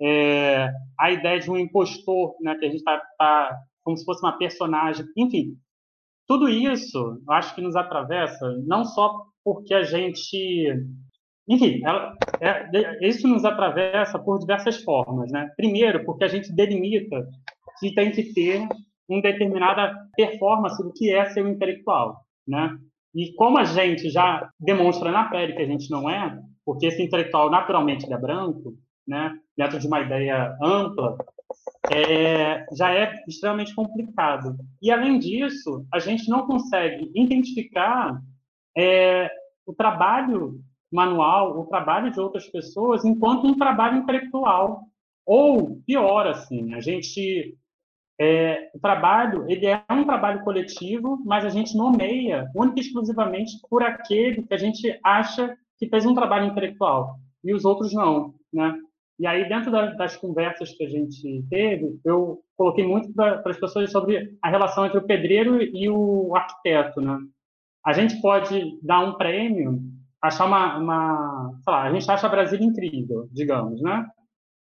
é, 0.00 0.72
a 0.98 1.10
ideia 1.10 1.38
de 1.38 1.50
um 1.50 1.58
impostor, 1.58 2.34
né, 2.40 2.54
que 2.56 2.64
a 2.64 2.68
gente 2.68 2.78
está 2.78 3.00
tá, 3.18 3.58
como 3.82 3.96
se 3.96 4.04
fosse 4.04 4.24
uma 4.24 4.38
personagem, 4.38 5.04
enfim, 5.16 5.56
tudo 6.26 6.48
isso 6.48 7.22
eu 7.26 7.32
acho 7.32 7.54
que 7.54 7.60
nos 7.60 7.76
atravessa, 7.76 8.50
não 8.66 8.84
só 8.84 9.26
porque 9.44 9.74
a 9.74 9.82
gente. 9.82 10.72
Enfim, 11.46 11.84
ela, 11.84 12.14
é, 12.40 13.06
isso 13.06 13.28
nos 13.28 13.44
atravessa 13.44 14.18
por 14.18 14.38
diversas 14.38 14.82
formas. 14.82 15.30
Né? 15.30 15.50
Primeiro, 15.56 16.02
porque 16.06 16.24
a 16.24 16.28
gente 16.28 16.50
delimita 16.54 17.28
que 17.78 17.94
tem 17.94 18.10
que 18.10 18.32
ter 18.32 18.66
uma 19.06 19.20
determinada 19.20 19.94
performance 20.16 20.82
do 20.82 20.90
que 20.94 21.12
é 21.12 21.26
ser 21.26 21.44
um 21.44 21.50
intelectual. 21.50 22.24
Né? 22.48 22.74
E 23.14 23.32
como 23.34 23.58
a 23.58 23.64
gente 23.64 24.10
já 24.10 24.50
demonstra 24.58 25.10
na 25.12 25.28
pele 25.28 25.54
que 25.54 25.62
a 25.62 25.66
gente 25.66 25.90
não 25.90 26.10
é, 26.10 26.38
porque 26.64 26.86
esse 26.86 27.02
intelectual 27.02 27.50
naturalmente 27.50 28.10
é 28.12 28.18
branco, 28.18 28.74
né, 29.06 29.32
dentro 29.56 29.78
de 29.78 29.86
uma 29.86 30.00
ideia 30.00 30.56
ampla, 30.62 31.16
é, 31.92 32.64
já 32.76 32.92
é 32.92 33.12
extremamente 33.28 33.74
complicado. 33.74 34.56
E, 34.80 34.90
além 34.90 35.18
disso, 35.18 35.86
a 35.92 35.98
gente 35.98 36.28
não 36.28 36.46
consegue 36.46 37.10
identificar 37.14 38.20
é, 38.76 39.30
o 39.66 39.74
trabalho 39.74 40.60
manual, 40.90 41.60
o 41.60 41.66
trabalho 41.66 42.10
de 42.10 42.20
outras 42.20 42.48
pessoas, 42.48 43.04
enquanto 43.04 43.46
um 43.46 43.56
trabalho 43.56 43.98
intelectual. 43.98 44.82
Ou, 45.26 45.80
pior, 45.86 46.26
assim, 46.26 46.74
a 46.74 46.80
gente 46.80 47.56
é, 48.20 48.70
o 48.74 48.78
trabalho 48.78 49.44
ele 49.48 49.66
é 49.66 49.82
um 49.90 50.04
trabalho 50.04 50.44
coletivo, 50.44 51.20
mas 51.24 51.44
a 51.44 51.48
gente 51.48 51.76
nomeia 51.76 52.48
única 52.54 52.78
e 52.78 52.82
exclusivamente 52.82 53.52
por 53.68 53.82
aquele 53.82 54.42
que 54.42 54.54
a 54.54 54.56
gente 54.56 54.98
acha 55.02 55.56
que 55.78 55.88
fez 55.88 56.06
um 56.06 56.14
trabalho 56.14 56.46
intelectual 56.46 57.16
e 57.42 57.52
os 57.52 57.64
outros 57.64 57.92
não, 57.92 58.34
né? 58.52 58.74
E 59.18 59.26
aí 59.26 59.48
dentro 59.48 59.70
da, 59.70 59.86
das 59.94 60.16
conversas 60.16 60.72
que 60.72 60.84
a 60.84 60.88
gente 60.88 61.44
teve, 61.50 61.98
eu 62.04 62.40
coloquei 62.56 62.86
muito 62.86 63.12
para 63.12 63.42
as 63.46 63.58
pessoas 63.58 63.90
sobre 63.90 64.36
a 64.40 64.48
relação 64.48 64.86
entre 64.86 64.98
o 64.98 65.06
pedreiro 65.06 65.60
e 65.62 65.88
o 65.88 66.34
arquiteto, 66.36 67.00
né? 67.00 67.18
A 67.84 67.92
gente 67.92 68.20
pode 68.20 68.78
dar 68.82 69.00
um 69.00 69.14
prêmio, 69.14 69.80
achar 70.22 70.46
uma, 70.46 70.78
uma 70.78 71.50
sei 71.62 71.72
lá, 71.72 71.82
a 71.82 71.92
gente 71.92 72.10
acha 72.10 72.28
Brasília 72.28 72.64
incrível, 72.64 73.28
digamos, 73.32 73.82
né? 73.82 74.06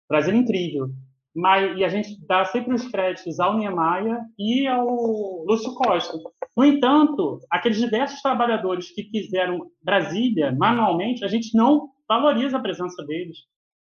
Brasília 0.09 0.41
incrível 0.41 0.91
mas, 1.35 1.79
e 1.79 1.85
a 1.85 1.89
gente 1.89 2.19
dá 2.27 2.45
sempre 2.45 2.75
os 2.75 2.87
créditos 2.89 3.41
ao 3.41 3.57
Niemeyer 3.57 4.21
e 4.39 4.67
ao 4.67 5.45
Lúcio 5.47 5.75
Costa. 5.75 6.19
No 6.57 6.65
entanto, 6.65 7.41
aqueles 7.51 7.79
diversos 7.79 8.21
trabalhadores 8.21 8.91
que 8.91 9.05
fizeram 9.05 9.71
Brasília 9.83 10.53
manualmente, 10.53 11.25
a 11.25 11.29
gente 11.29 11.57
não 11.57 11.89
valoriza 12.07 12.59
a 12.59 12.61
presença 12.61 13.03
deles. 13.07 13.39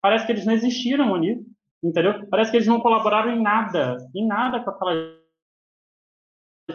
Parece 0.01 0.25
que 0.25 0.33
eles 0.33 0.47
não 0.47 0.55
existiram 0.55 1.15
ali, 1.15 1.39
entendeu? 1.83 2.27
Parece 2.29 2.51
que 2.51 2.57
eles 2.57 2.69
não 2.69 2.81
colaboraram 2.81 3.33
em 3.33 3.43
nada, 3.43 3.97
em 4.15 4.27
nada 4.27 4.61
com 4.61 4.71
aquela, 4.71 4.95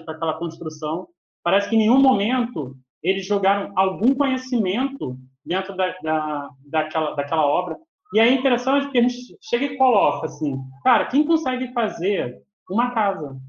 com 0.05 0.11
aquela 0.11 0.37
construção. 0.37 1.07
Parece 1.43 1.69
que 1.69 1.75
em 1.75 1.79
nenhum 1.79 1.99
momento 1.99 2.75
eles 3.01 3.25
jogaram 3.25 3.71
algum 3.75 4.13
conhecimento 4.13 5.17
dentro 5.43 5.75
da, 5.75 5.95
da, 6.03 6.49
daquela, 6.65 7.15
daquela 7.15 7.45
obra. 7.45 7.75
E 8.13 8.19
é 8.19 8.31
interessante 8.31 8.83
porque 8.83 8.97
a 8.97 9.01
gente 9.01 9.37
chega 9.41 9.65
e 9.65 9.77
coloca 9.77 10.25
assim, 10.25 10.57
cara, 10.83 11.05
quem 11.05 11.25
consegue 11.25 11.71
fazer 11.73 12.41
uma 12.69 12.91
casa? 12.91 13.39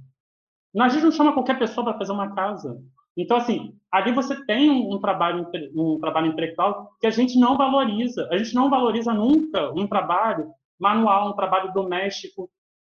A 0.79 0.89
gente 0.89 1.05
não 1.05 1.13
chama 1.13 1.33
qualquer 1.33 1.59
pessoa 1.59 1.85
para 1.85 1.99
fazer 1.99 2.13
uma 2.13 2.35
casa. 2.35 2.79
Então, 3.17 3.37
assim, 3.37 3.75
ali 3.91 4.13
você 4.13 4.45
tem 4.45 4.71
um, 4.71 4.95
um, 4.95 5.01
trabalho, 5.01 5.47
um 5.75 5.99
trabalho 5.99 6.29
intelectual 6.29 6.91
que 7.01 7.07
a 7.07 7.11
gente 7.11 7.39
não 7.39 7.57
valoriza. 7.57 8.29
A 8.31 8.39
gente 8.39 8.55
não 8.55 8.71
valoriza 8.71 9.13
nunca 9.13 9.71
um 9.73 9.87
trabalho 9.87 10.53
manual, 10.79 11.31
um 11.31 11.37
trabalho 11.37 11.73
doméstico, 11.73 12.49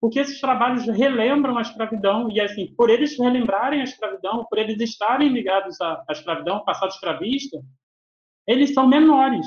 porque 0.01 0.19
esses 0.19 0.41
trabalhos 0.41 0.87
relembram 0.87 1.59
a 1.59 1.63
escravidão 1.63 2.31
e, 2.31 2.41
assim, 2.41 2.75
por 2.75 2.91
eles 2.91 3.19
relembrarem 3.19 3.83
a 3.83 3.85
escravidão, 3.85 4.47
por 4.49 4.59
eles 4.59 4.81
estarem 4.81 5.29
ligados 5.29 5.81
à, 5.81 6.03
à 6.09 6.13
escravidão, 6.13 6.57
ao 6.57 6.65
passado 6.65 6.91
escravista, 6.91 7.59
eles 8.47 8.75
são 8.75 8.89
menores. 8.89 9.47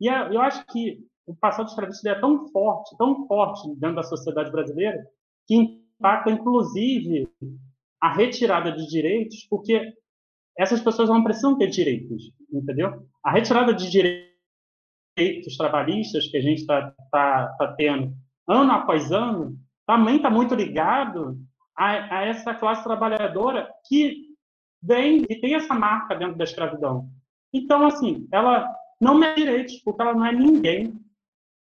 E 0.00 0.06
eu 0.06 0.40
acho 0.40 0.64
que 0.66 0.98
o 1.30 1.36
passado 1.36 1.68
escravista 1.68 2.10
é 2.10 2.20
tão 2.20 2.48
forte, 2.48 2.96
tão 2.96 3.26
forte 3.26 3.68
dentro 3.76 3.96
da 3.96 4.02
sociedade 4.02 4.50
brasileira, 4.50 5.00
que 5.46 5.54
impacta, 5.54 6.30
inclusive, 6.30 7.28
a 8.00 8.12
retirada 8.12 8.72
de 8.72 8.86
direitos, 8.88 9.46
porque 9.48 9.94
essas 10.58 10.80
pessoas 10.80 11.08
não 11.08 11.22
precisam 11.22 11.56
ter 11.56 11.68
direitos, 11.68 12.32
entendeu? 12.52 13.06
A 13.22 13.30
retirada 13.30 13.72
de 13.72 13.88
direitos 13.88 15.56
trabalhistas 15.56 16.26
que 16.26 16.36
a 16.36 16.40
gente 16.40 16.62
está 16.62 16.92
tá, 17.12 17.48
tá 17.58 17.74
tendo 17.76 18.12
ano 18.48 18.72
após 18.72 19.12
ano 19.12 19.56
também 19.86 20.16
está 20.16 20.30
muito 20.30 20.54
ligado 20.54 21.38
a, 21.76 22.18
a, 22.18 22.24
essa 22.24 22.54
classe 22.54 22.82
trabalhadora 22.82 23.70
que 23.86 24.30
vem 24.82 25.24
e 25.28 25.40
tem 25.40 25.54
essa 25.54 25.74
marca 25.74 26.16
dentro 26.16 26.36
da 26.36 26.44
escravidão. 26.44 27.08
Então, 27.52 27.86
assim, 27.86 28.26
ela 28.32 28.68
não 29.00 29.14
merece 29.14 29.40
direitos, 29.40 29.76
porque 29.84 30.02
ela 30.02 30.14
não 30.14 30.26
é 30.26 30.32
ninguém 30.32 31.00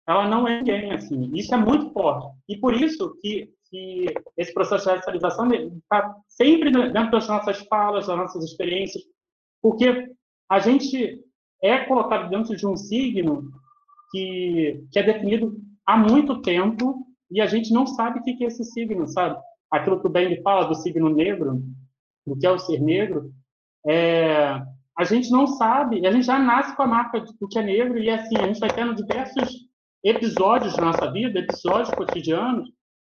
ela 0.08 0.26
não 0.26 0.48
é 0.48 0.58
ninguém, 0.58 0.90
assim. 0.92 1.30
Isso 1.34 1.54
é 1.54 1.58
muito 1.58 1.92
forte. 1.92 2.34
E 2.48 2.56
por 2.56 2.74
isso 2.74 3.14
que, 3.20 3.50
que 3.68 4.06
esse 4.38 4.54
processo 4.54 4.88
de 4.88 4.96
racialização 4.96 5.46
está 5.52 6.16
sempre 6.26 6.70
dentro 6.70 7.10
das 7.10 7.28
nossas 7.28 7.58
falas, 7.66 8.06
das 8.06 8.16
nossas 8.16 8.42
experiências, 8.42 9.04
porque 9.60 10.10
a 10.48 10.58
gente 10.60 11.22
é 11.62 11.80
colocado 11.80 12.30
dentro 12.30 12.56
de 12.56 12.66
um 12.66 12.74
signo 12.74 13.50
que, 14.10 14.82
que 14.90 14.98
é 14.98 15.02
definido 15.02 15.60
há 15.86 15.98
muito 15.98 16.40
tempo 16.40 17.06
e 17.30 17.42
a 17.42 17.46
gente 17.46 17.70
não 17.70 17.86
sabe 17.86 18.20
o 18.20 18.22
que 18.22 18.42
é 18.42 18.46
esse 18.46 18.64
signo, 18.64 19.06
sabe? 19.06 19.38
Aquilo 19.70 20.00
que 20.00 20.06
o 20.06 20.10
Ben 20.10 20.40
fala 20.42 20.66
do 20.66 20.74
signo 20.74 21.10
negro, 21.10 21.62
do 22.26 22.34
que 22.38 22.46
é 22.46 22.50
o 22.50 22.58
ser 22.58 22.80
negro, 22.80 23.30
é, 23.86 24.62
a 24.96 25.04
gente 25.04 25.30
não 25.30 25.46
sabe, 25.46 26.06
a 26.06 26.10
gente 26.10 26.24
já 26.24 26.38
nasce 26.38 26.74
com 26.74 26.82
a 26.82 26.86
marca 26.86 27.20
do 27.20 27.46
que 27.46 27.58
é 27.58 27.62
negro 27.62 27.98
e 27.98 28.08
assim, 28.08 28.38
a 28.38 28.46
gente 28.46 28.58
vai 28.58 28.72
tendo 28.72 28.94
diversos 28.94 29.67
episódios 30.04 30.74
da 30.76 30.84
nossa 30.84 31.10
vida, 31.10 31.40
episódios 31.40 31.90
cotidianos, 31.90 32.70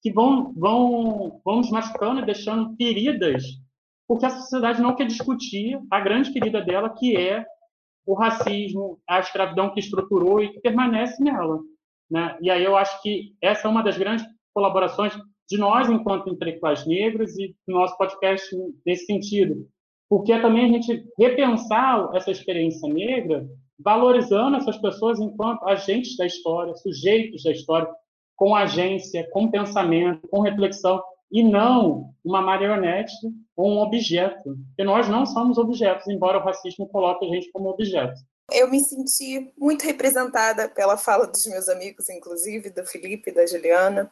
que 0.01 0.11
vão, 0.11 0.53
vão, 0.53 1.41
vão 1.43 1.57
nos 1.57 1.69
machucando 1.69 2.21
e 2.21 2.25
deixando 2.25 2.75
feridas, 2.75 3.43
porque 4.07 4.25
a 4.25 4.29
sociedade 4.29 4.81
não 4.81 4.95
quer 4.95 5.05
discutir 5.05 5.79
a 5.91 5.99
grande 5.99 6.31
ferida 6.31 6.61
dela, 6.61 6.89
que 6.89 7.15
é 7.15 7.45
o 8.05 8.13
racismo, 8.15 8.99
a 9.07 9.19
escravidão 9.19 9.71
que 9.71 9.79
estruturou 9.79 10.41
e 10.41 10.49
que 10.49 10.59
permanece 10.61 11.21
nela. 11.23 11.59
Né? 12.09 12.37
E 12.41 12.49
aí 12.49 12.63
eu 12.63 12.75
acho 12.75 12.99
que 13.01 13.35
essa 13.41 13.67
é 13.67 13.71
uma 13.71 13.83
das 13.83 13.97
grandes 13.97 14.25
colaborações 14.53 15.13
de 15.47 15.57
nós, 15.57 15.89
enquanto 15.89 16.29
intelectuais 16.29 16.85
negros, 16.87 17.37
e 17.37 17.55
do 17.67 17.73
nosso 17.73 17.95
podcast 17.97 18.49
nesse 18.85 19.05
sentido. 19.05 19.67
Porque 20.09 20.31
é 20.31 20.41
também 20.41 20.65
a 20.65 20.73
gente 20.73 21.05
repensar 21.19 22.09
essa 22.15 22.31
experiência 22.31 22.91
negra, 22.91 23.47
valorizando 23.79 24.57
essas 24.57 24.77
pessoas 24.77 25.19
enquanto 25.19 25.67
agentes 25.67 26.17
da 26.17 26.25
história, 26.25 26.75
sujeitos 26.75 27.43
da 27.43 27.51
história, 27.51 27.89
com 28.35 28.55
agência, 28.55 29.27
com 29.31 29.49
pensamento, 29.49 30.27
com 30.27 30.41
reflexão, 30.41 31.01
e 31.31 31.43
não 31.43 32.13
uma 32.23 32.41
marionete 32.41 33.13
ou 33.55 33.71
um 33.71 33.79
objeto. 33.79 34.57
Porque 34.67 34.83
nós 34.83 35.07
não 35.07 35.25
somos 35.25 35.57
objetos, 35.57 36.07
embora 36.07 36.39
o 36.39 36.43
racismo 36.43 36.87
coloque 36.87 37.25
a 37.25 37.29
gente 37.29 37.51
como 37.51 37.69
objeto. 37.69 38.19
Eu 38.51 38.69
me 38.69 38.79
senti 38.79 39.53
muito 39.57 39.83
representada 39.83 40.67
pela 40.67 40.97
fala 40.97 41.27
dos 41.27 41.45
meus 41.45 41.69
amigos, 41.69 42.09
inclusive 42.09 42.71
do 42.71 42.83
Felipe 42.85 43.29
e 43.29 43.33
da 43.33 43.45
Juliana. 43.45 44.11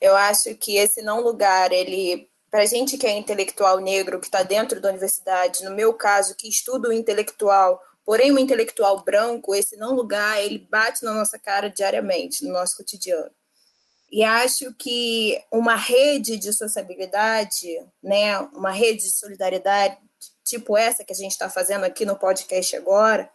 Eu 0.00 0.14
acho 0.14 0.54
que 0.56 0.76
esse 0.76 1.00
não 1.00 1.22
lugar, 1.22 1.72
ele 1.72 2.28
para 2.50 2.66
gente 2.66 2.98
que 2.98 3.06
é 3.06 3.16
intelectual 3.16 3.78
negro, 3.78 4.20
que 4.20 4.26
está 4.26 4.42
dentro 4.42 4.78
da 4.78 4.90
universidade, 4.90 5.64
no 5.64 5.74
meu 5.74 5.94
caso, 5.94 6.36
que 6.36 6.46
estudo 6.46 6.92
intelectual, 6.92 7.80
porém 8.04 8.32
o 8.32 8.38
intelectual 8.38 9.04
branco, 9.04 9.54
esse 9.54 9.76
não 9.76 9.94
lugar, 9.94 10.42
ele 10.42 10.66
bate 10.70 11.04
na 11.04 11.14
nossa 11.14 11.38
cara 11.38 11.68
diariamente, 11.68 12.44
no 12.44 12.52
nosso 12.52 12.76
cotidiano. 12.76 13.30
E 14.10 14.22
acho 14.22 14.74
que 14.74 15.42
uma 15.50 15.74
rede 15.74 16.36
de 16.36 16.52
sociabilidade, 16.52 17.66
né, 18.02 18.38
uma 18.52 18.70
rede 18.70 19.04
de 19.04 19.12
solidariedade, 19.12 19.96
tipo 20.44 20.76
essa 20.76 21.02
que 21.02 21.12
a 21.12 21.16
gente 21.16 21.32
está 21.32 21.48
fazendo 21.48 21.84
aqui 21.84 22.04
no 22.04 22.18
podcast 22.18 22.76
agora, 22.76 23.30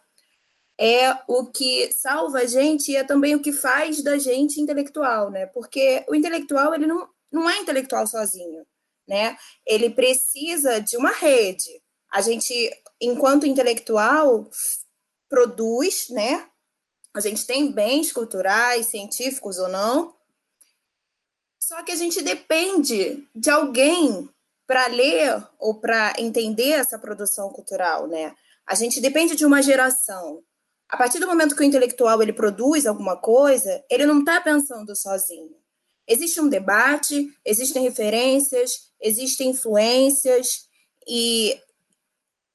é 0.78 1.12
o 1.26 1.46
que 1.46 1.90
salva 1.90 2.38
a 2.38 2.46
gente 2.46 2.92
e 2.92 2.96
é 2.96 3.02
também 3.02 3.34
o 3.34 3.42
que 3.42 3.52
faz 3.52 4.00
da 4.02 4.16
gente 4.16 4.60
intelectual, 4.60 5.28
né? 5.28 5.46
Porque 5.46 6.04
o 6.08 6.14
intelectual 6.14 6.72
ele 6.72 6.86
não, 6.86 7.08
não 7.32 7.50
é 7.50 7.58
intelectual 7.58 8.06
sozinho, 8.06 8.64
né? 9.06 9.36
Ele 9.66 9.90
precisa 9.90 10.78
de 10.80 10.96
uma 10.96 11.10
rede. 11.10 11.82
A 12.12 12.20
gente, 12.20 12.54
enquanto 13.00 13.46
intelectual, 13.46 14.48
produz, 15.28 16.08
né? 16.10 16.48
A 17.14 17.20
gente 17.20 17.46
tem 17.46 17.72
bens 17.72 18.12
culturais, 18.12 18.86
científicos 18.86 19.58
ou 19.58 19.68
não, 19.68 20.14
só 21.58 21.82
que 21.82 21.92
a 21.92 21.96
gente 21.96 22.22
depende 22.22 23.28
de 23.34 23.50
alguém 23.50 24.28
para 24.66 24.86
ler 24.86 25.46
ou 25.58 25.80
para 25.80 26.14
entender 26.18 26.70
essa 26.70 26.98
produção 26.98 27.50
cultural, 27.50 28.06
né? 28.06 28.34
A 28.66 28.74
gente 28.74 29.00
depende 29.00 29.34
de 29.34 29.44
uma 29.44 29.62
geração. 29.62 30.42
A 30.88 30.96
partir 30.96 31.18
do 31.18 31.26
momento 31.26 31.54
que 31.54 31.62
o 31.62 31.64
intelectual 31.64 32.22
ele 32.22 32.32
produz 32.32 32.86
alguma 32.86 33.16
coisa, 33.16 33.84
ele 33.90 34.06
não 34.06 34.20
está 34.20 34.40
pensando 34.40 34.94
sozinho. 34.96 35.56
Existe 36.06 36.40
um 36.40 36.48
debate, 36.48 37.30
existem 37.44 37.82
referências, 37.82 38.90
existem 39.00 39.50
influências 39.50 40.66
e 41.06 41.60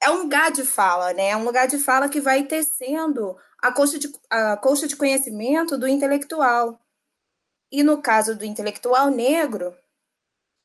é 0.04 0.10
um 0.10 0.18
lugar 0.18 0.52
de 0.52 0.64
fala, 0.64 1.14
né? 1.14 1.30
É 1.30 1.36
um 1.36 1.44
lugar 1.44 1.66
de 1.66 1.78
fala 1.78 2.10
que 2.10 2.20
vai 2.20 2.44
tecendo 2.44 3.36
a 3.58 3.72
coxa 3.72 3.98
de, 3.98 4.12
a 4.30 4.60
de 4.86 4.96
conhecimento 4.96 5.78
do 5.78 5.88
intelectual. 5.88 6.78
E 7.72 7.82
no 7.82 8.02
caso 8.02 8.36
do 8.36 8.44
intelectual 8.44 9.08
negro, 9.08 9.74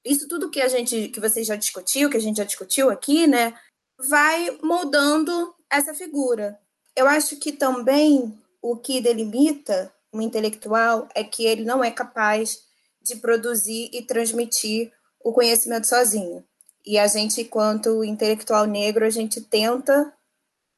isso 0.05 0.27
tudo 0.27 0.51
que 0.51 0.61
a 0.61 0.67
gente, 0.67 1.07
que 1.07 1.21
você 1.21 1.41
já 1.41 1.55
discutiu, 1.55 2.09
que 2.09 2.17
a 2.17 2.19
gente 2.19 2.37
já 2.37 2.43
discutiu 2.43 2.89
aqui, 2.89 3.27
né, 3.27 3.57
vai 3.97 4.57
moldando 4.61 5.55
essa 5.69 5.93
figura. 5.93 6.59
Eu 6.93 7.07
acho 7.07 7.37
que 7.37 7.53
também 7.53 8.37
o 8.61 8.75
que 8.75 8.99
delimita 8.99 9.93
um 10.13 10.21
intelectual 10.21 11.07
é 11.15 11.23
que 11.23 11.45
ele 11.45 11.63
não 11.63 11.81
é 11.81 11.91
capaz 11.91 12.61
de 13.01 13.15
produzir 13.15 13.89
e 13.93 14.01
transmitir 14.01 14.91
o 15.23 15.31
conhecimento 15.31 15.87
sozinho. 15.87 16.45
E 16.89 16.97
a 16.97 17.05
gente, 17.05 17.41
enquanto 17.41 18.03
intelectual 18.03 18.65
negro, 18.65 19.05
a 19.05 19.11
gente 19.11 19.39
tenta 19.39 20.11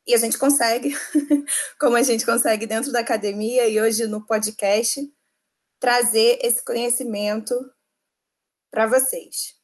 e 0.06 0.14
a 0.14 0.18
gente 0.18 0.38
consegue, 0.38 0.92
como 1.80 1.96
a 1.96 2.02
gente 2.04 2.26
consegue 2.26 2.68
dentro 2.68 2.92
da 2.92 3.00
academia 3.00 3.66
e 3.70 3.80
hoje 3.80 4.06
no 4.08 4.20
podcast, 4.26 5.00
trazer 5.80 6.38
esse 6.42 6.66
conhecimento 6.66 7.54
para 8.70 8.88
vocês. 8.88 9.56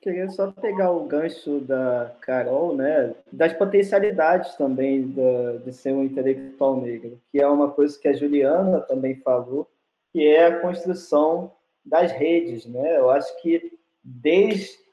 Queria 0.00 0.30
só 0.30 0.52
pegar 0.52 0.92
o 0.92 1.04
gancho 1.04 1.58
da 1.62 2.14
Carol, 2.20 2.76
né, 2.76 3.12
das 3.32 3.52
potencialidades 3.54 4.54
também 4.54 5.08
da, 5.08 5.56
de 5.64 5.72
ser 5.72 5.94
um 5.94 6.04
intelectual 6.04 6.80
negro, 6.80 7.20
que 7.32 7.40
é 7.40 7.48
uma 7.48 7.72
coisa 7.72 7.98
que 7.98 8.06
a 8.06 8.12
Juliana 8.12 8.82
também 8.82 9.16
falou, 9.16 9.68
que 10.12 10.24
é 10.24 10.46
a 10.46 10.60
construção 10.60 11.52
das 11.84 12.12
redes, 12.12 12.66
né? 12.66 12.98
Eu 12.98 13.10
acho 13.10 13.42
que 13.42 13.76
desde 14.04 14.87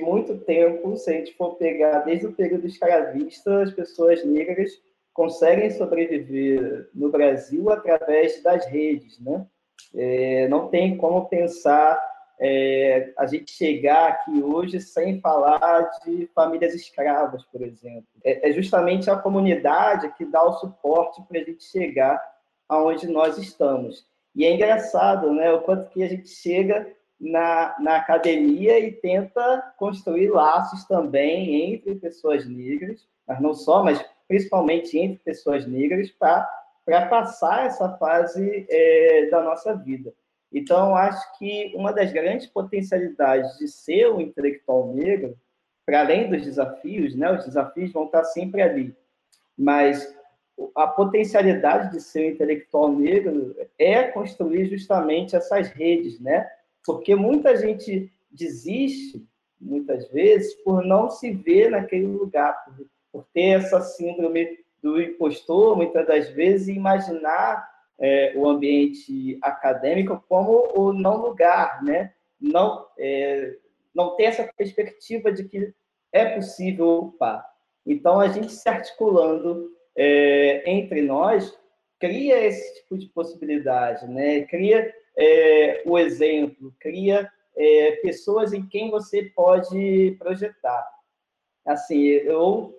muito 0.00 0.38
tempo, 0.38 0.96
se 0.96 1.10
a 1.10 1.12
gente 1.14 1.34
for 1.36 1.54
pegar 1.54 2.00
desde 2.00 2.26
o 2.26 2.32
período 2.32 2.66
escravista, 2.66 3.62
as 3.62 3.72
pessoas 3.72 4.24
negras 4.24 4.70
conseguem 5.12 5.70
sobreviver 5.70 6.88
no 6.94 7.10
Brasil 7.10 7.70
através 7.70 8.42
das 8.42 8.66
redes, 8.66 9.18
né? 9.20 9.46
É, 9.94 10.48
não 10.48 10.68
tem 10.68 10.96
como 10.96 11.28
pensar 11.28 12.00
é, 12.40 13.12
a 13.16 13.26
gente 13.26 13.50
chegar 13.50 14.08
aqui 14.08 14.42
hoje 14.42 14.80
sem 14.80 15.20
falar 15.20 15.90
de 16.04 16.28
famílias 16.34 16.74
escravas, 16.74 17.44
por 17.46 17.62
exemplo. 17.62 18.06
É, 18.24 18.48
é 18.48 18.52
justamente 18.52 19.10
a 19.10 19.16
comunidade 19.16 20.12
que 20.16 20.24
dá 20.24 20.44
o 20.44 20.52
suporte 20.54 21.20
para 21.22 21.40
a 21.40 21.44
gente 21.44 21.64
chegar 21.64 22.20
aonde 22.68 23.08
nós 23.08 23.38
estamos. 23.38 24.06
E 24.34 24.44
é 24.44 24.52
engraçado, 24.52 25.32
né, 25.32 25.50
o 25.52 25.62
quanto 25.62 25.90
que 25.90 26.02
a 26.02 26.08
gente 26.08 26.28
chega 26.28 26.86
na, 27.20 27.76
na 27.80 27.96
academia 27.96 28.78
e 28.78 28.92
tenta 28.92 29.74
construir 29.76 30.30
laços 30.30 30.84
também 30.84 31.72
entre 31.72 31.96
pessoas 31.96 32.46
negras, 32.46 33.06
mas 33.26 33.40
não 33.40 33.54
só, 33.54 33.82
mas 33.82 34.04
principalmente 34.26 34.98
entre 34.98 35.18
pessoas 35.18 35.66
negras, 35.66 36.10
para 36.10 37.06
passar 37.08 37.66
essa 37.66 37.96
fase 37.96 38.66
é, 38.68 39.26
da 39.30 39.42
nossa 39.42 39.74
vida. 39.74 40.12
Então, 40.52 40.94
acho 40.94 41.38
que 41.38 41.72
uma 41.74 41.92
das 41.92 42.12
grandes 42.12 42.46
potencialidades 42.46 43.58
de 43.58 43.68
ser 43.68 44.10
um 44.10 44.20
intelectual 44.20 44.92
negro, 44.94 45.36
para 45.84 46.00
além 46.00 46.28
dos 46.30 46.42
desafios, 46.42 47.14
né, 47.14 47.30
os 47.32 47.44
desafios 47.44 47.92
vão 47.92 48.04
estar 48.04 48.24
sempre 48.24 48.62
ali, 48.62 48.96
mas 49.56 50.14
a 50.74 50.86
potencialidade 50.86 51.92
de 51.92 52.00
ser 52.00 52.26
um 52.26 52.30
intelectual 52.32 52.90
negro 52.92 53.56
é 53.78 54.04
construir 54.04 54.66
justamente 54.66 55.36
essas 55.36 55.68
redes, 55.68 56.20
né? 56.20 56.48
Porque 56.88 57.14
muita 57.14 57.54
gente 57.54 58.10
desiste, 58.30 59.22
muitas 59.60 60.08
vezes, 60.08 60.54
por 60.62 60.82
não 60.82 61.10
se 61.10 61.30
ver 61.30 61.70
naquele 61.70 62.06
lugar, 62.06 62.56
por, 63.12 63.26
ter 63.34 63.58
essa 63.58 63.78
síndrome 63.82 64.58
do 64.82 64.98
impostor, 64.98 65.76
muitas 65.76 66.06
das 66.06 66.30
vezes, 66.30 66.68
imaginar 66.68 67.68
é, 67.98 68.32
o 68.34 68.48
ambiente 68.48 69.38
acadêmico 69.42 70.24
como 70.30 70.72
o 70.74 70.90
não 70.94 71.18
lugar, 71.18 71.84
né? 71.84 72.14
Não, 72.40 72.86
é, 72.98 73.54
não 73.94 74.16
ter 74.16 74.24
essa 74.24 74.50
perspectiva 74.56 75.30
de 75.30 75.44
que 75.44 75.74
é 76.10 76.24
possível 76.36 76.88
ocupar. 76.88 77.44
Então, 77.84 78.18
a 78.18 78.28
gente 78.28 78.50
se 78.50 78.66
articulando 78.66 79.70
é, 79.94 80.62
entre 80.70 81.02
nós 81.02 81.54
cria 81.98 82.42
esse 82.46 82.76
tipo 82.76 82.96
de 82.96 83.08
possibilidade, 83.08 84.08
né? 84.08 84.40
Cria 84.46 84.90
é, 85.18 85.82
o 85.84 85.98
exemplo, 85.98 86.72
cria 86.78 87.28
é, 87.56 87.92
pessoas 87.96 88.52
em 88.52 88.64
quem 88.66 88.88
você 88.88 89.24
pode 89.34 90.16
projetar. 90.16 90.88
Assim, 91.66 92.00
eu 92.02 92.74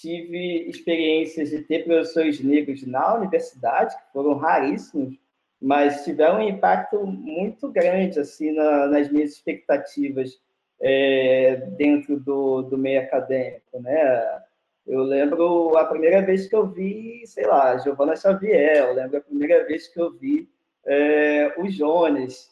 tive 0.00 0.68
experiências 0.68 1.50
de 1.50 1.62
ter 1.62 1.84
professores 1.84 2.40
negros 2.40 2.84
na 2.84 3.14
universidade, 3.14 3.96
que 3.96 4.12
foram 4.12 4.34
raríssimos, 4.34 5.16
mas 5.62 6.04
tiveram 6.04 6.38
um 6.38 6.48
impacto 6.48 7.06
muito 7.06 7.70
grande 7.70 8.18
assim 8.18 8.52
na, 8.52 8.88
nas 8.88 9.10
minhas 9.10 9.32
expectativas 9.32 10.38
é, 10.80 11.56
dentro 11.78 12.18
do, 12.18 12.62
do 12.62 12.76
meio 12.76 13.00
acadêmico, 13.00 13.80
né? 13.80 14.42
Eu 14.86 15.02
lembro 15.02 15.76
a 15.78 15.84
primeira 15.84 16.20
vez 16.20 16.46
que 16.46 16.54
eu 16.54 16.66
vi, 16.66 17.22
sei 17.26 17.46
lá, 17.46 17.78
Giovana 17.78 18.14
Xavier, 18.14 18.76
eu 18.88 18.94
lembro 18.94 19.16
a 19.16 19.20
primeira 19.20 19.64
vez 19.64 19.88
que 19.88 20.00
eu 20.00 20.12
vi 20.12 20.48
é, 20.86 21.54
os 21.58 21.74
Jones, 21.74 22.50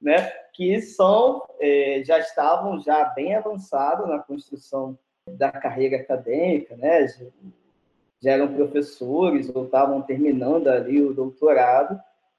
né? 0.00 0.30
Que 0.52 0.80
são, 0.80 1.42
é, 1.58 2.02
já 2.04 2.18
estavam 2.18 2.80
já 2.80 3.04
bem 3.06 3.34
avançados 3.34 4.08
na 4.08 4.18
construção 4.18 4.98
da 5.26 5.50
carreira 5.50 5.96
acadêmica, 5.96 6.76
né? 6.76 7.06
Já 8.22 8.32
eram 8.32 8.54
professores 8.54 9.50
ou 9.54 9.64
estavam 9.64 10.02
terminando 10.02 10.68
ali 10.68 11.02
o 11.02 11.14
doutorado 11.14 11.98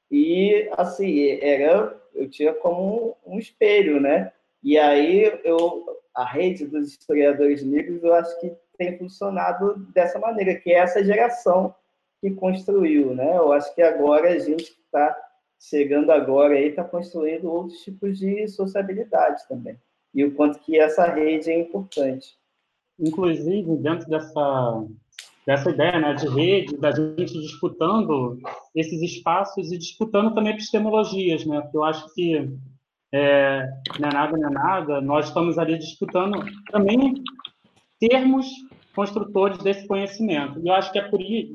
e 0.09 0.69
assim 0.77 1.39
era 1.41 1.99
eu 2.13 2.29
tinha 2.29 2.53
como 2.53 3.15
um, 3.25 3.33
um 3.35 3.39
espelho, 3.39 3.99
né? 3.99 4.31
E 4.63 4.77
aí 4.77 5.39
eu 5.43 5.85
a 6.13 6.23
rede 6.23 6.65
dos 6.65 6.89
historiadores 6.89 7.61
negros 7.63 8.03
eu 8.03 8.13
acho 8.13 8.39
que 8.39 8.55
tem 8.77 8.97
funcionado 8.97 9.75
dessa 9.93 10.19
maneira, 10.19 10.55
que 10.55 10.71
é 10.71 10.79
essa 10.79 11.03
geração 11.03 11.73
que 12.21 12.31
construiu, 12.31 13.13
né? 13.13 13.37
Eu 13.37 13.51
acho 13.51 13.73
que 13.73 13.81
agora 13.81 14.29
a 14.29 14.39
gente 14.39 14.77
está 14.95 15.15
chegando 15.59 16.11
agora 16.11 16.53
aí 16.53 16.69
está 16.69 16.83
construindo 16.83 17.51
outros 17.51 17.79
tipos 17.81 18.17
de 18.17 18.47
sociabilidade 18.47 19.47
também 19.47 19.77
e 20.13 20.23
o 20.23 20.33
quanto 20.33 20.59
que 20.59 20.79
essa 20.79 21.05
rede 21.05 21.51
é 21.51 21.59
importante. 21.59 22.37
Inclusive 22.97 23.75
dentro 23.77 24.07
dessa 24.09 24.85
dessa 25.45 25.69
ideia 25.69 25.99
né, 25.99 26.13
de 26.15 26.27
rede, 26.27 26.75
da 26.77 26.91
gente 26.91 27.39
disputando 27.39 28.39
esses 28.73 28.99
espaços 29.03 29.71
e 29.71 29.77
disputando 29.77 30.33
também 30.33 30.53
epistemologias, 30.53 31.45
né? 31.45 31.61
Porque 31.61 31.77
eu 31.77 31.83
acho 31.83 32.11
que 32.15 32.49
é, 33.13 33.69
não 33.99 34.09
é 34.09 34.13
nada, 34.13 34.37
não 34.37 34.49
é 34.49 34.51
nada, 34.51 35.01
nós 35.01 35.27
estamos 35.27 35.59
ali 35.59 35.77
disputando 35.77 36.43
também 36.71 37.13
termos 37.99 38.47
construtores 38.95 39.59
desse 39.59 39.87
conhecimento. 39.87 40.59
E 40.59 40.67
eu 40.67 40.73
acho 40.73 40.91
que 40.91 40.97
é 40.97 41.07
por 41.07 41.21
isso, 41.21 41.53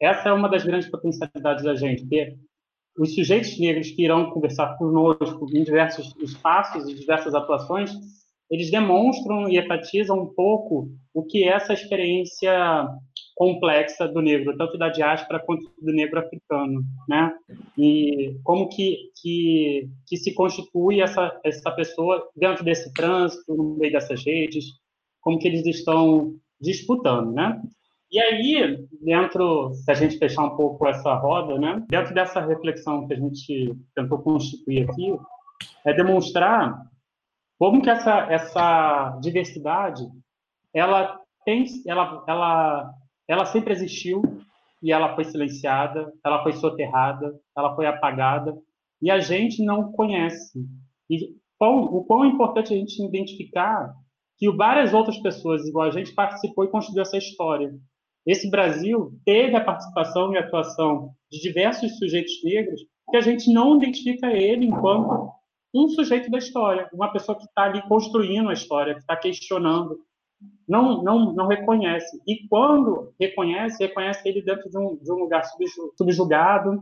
essa 0.00 0.30
é 0.30 0.32
uma 0.32 0.48
das 0.48 0.64
grandes 0.64 0.90
potencialidades 0.90 1.62
da 1.62 1.76
gente, 1.76 2.08
ter 2.08 2.36
os 2.98 3.14
sujeitos 3.14 3.58
negros 3.58 3.90
que 3.90 4.02
irão 4.02 4.30
conversar 4.30 4.76
conosco 4.76 5.46
em 5.54 5.62
diversos 5.62 6.14
espaços 6.20 6.88
e 6.88 6.94
diversas 6.94 7.34
atuações, 7.34 7.92
eles 8.50 8.70
demonstram 8.70 9.48
e 9.48 9.58
enfatizam 9.58 10.18
um 10.18 10.26
pouco 10.26 10.90
o 11.14 11.22
que 11.22 11.44
é 11.44 11.48
essa 11.48 11.74
experiência 11.74 12.88
complexa 13.36 14.08
do 14.08 14.20
negro, 14.20 14.56
tanto 14.56 14.76
da 14.76 14.88
diáspora 14.88 15.38
quanto 15.38 15.70
do 15.80 15.92
negro 15.92 16.18
africano, 16.18 16.82
né? 17.08 17.32
E 17.76 18.36
como 18.42 18.68
que, 18.68 18.96
que, 19.20 19.88
que 20.06 20.16
se 20.16 20.34
constitui 20.34 21.00
essa, 21.00 21.38
essa 21.44 21.70
pessoa 21.70 22.26
dentro 22.34 22.64
desse 22.64 22.92
trânsito, 22.92 23.54
no 23.54 23.76
meio 23.76 23.92
dessas 23.92 24.24
redes, 24.24 24.64
como 25.20 25.38
que 25.38 25.46
eles 25.46 25.64
estão 25.66 26.34
disputando, 26.60 27.32
né? 27.32 27.60
E 28.10 28.18
aí, 28.18 28.86
dentro, 29.02 29.74
se 29.74 29.90
a 29.90 29.94
gente 29.94 30.18
fechar 30.18 30.44
um 30.44 30.56
pouco 30.56 30.86
essa 30.86 31.14
roda, 31.14 31.58
né? 31.58 31.84
Dentro 31.88 32.14
dessa 32.14 32.40
reflexão 32.40 33.06
que 33.06 33.14
a 33.14 33.16
gente 33.16 33.76
tentou 33.94 34.18
constituir 34.22 34.88
aqui, 34.88 35.14
é 35.84 35.92
demonstrar 35.92 36.82
como 37.58 37.82
que 37.82 37.90
essa, 37.90 38.20
essa 38.32 39.18
diversidade, 39.20 40.06
ela 40.72 41.20
tem, 41.44 41.66
ela, 41.86 42.24
ela 42.26 42.94
ela 43.28 43.44
sempre 43.44 43.72
existiu 43.72 44.22
e 44.82 44.90
ela 44.90 45.14
foi 45.14 45.24
silenciada, 45.24 46.10
ela 46.24 46.42
foi 46.42 46.54
soterrada, 46.54 47.38
ela 47.56 47.76
foi 47.76 47.86
apagada 47.86 48.56
e 49.02 49.10
a 49.10 49.20
gente 49.20 49.62
não 49.62 49.92
conhece. 49.92 50.58
E 51.10 51.36
quão, 51.58 51.84
o 51.84 52.04
quão 52.04 52.24
é 52.24 52.28
importante 52.28 52.72
a 52.72 52.76
gente 52.76 53.04
identificar 53.04 53.94
que 54.38 54.50
várias 54.50 54.94
outras 54.94 55.18
pessoas 55.18 55.66
igual 55.66 55.86
a 55.86 55.90
gente 55.90 56.14
participou 56.14 56.64
e 56.64 56.70
construiu 56.70 57.02
essa 57.02 57.18
história. 57.18 57.74
Esse 58.26 58.50
Brasil 58.50 59.12
teve 59.24 59.56
a 59.56 59.64
participação 59.64 60.32
e 60.32 60.38
atuação 60.38 61.10
de 61.30 61.40
diversos 61.40 61.96
sujeitos 61.98 62.32
negros 62.44 62.80
que 63.10 63.16
a 63.16 63.20
gente 63.20 63.52
não 63.52 63.76
identifica 63.76 64.30
ele 64.32 64.66
enquanto 64.66 65.30
um 65.74 65.88
sujeito 65.88 66.30
da 66.30 66.38
história, 66.38 66.88
uma 66.92 67.12
pessoa 67.12 67.36
que 67.36 67.44
está 67.44 67.64
ali 67.64 67.82
construindo 67.88 68.48
a 68.48 68.54
história, 68.54 68.94
que 68.94 69.00
está 69.00 69.16
questionando, 69.16 69.98
não, 70.68 71.02
não, 71.02 71.32
não 71.32 71.46
reconhece. 71.46 72.20
E 72.26 72.46
quando 72.48 73.12
reconhece, 73.20 73.82
reconhece 73.84 74.26
ele 74.28 74.42
dentro 74.42 74.68
de 74.68 74.78
um, 74.78 74.96
de 74.96 75.12
um 75.12 75.16
lugar 75.16 75.44
subjugado, 75.96 76.80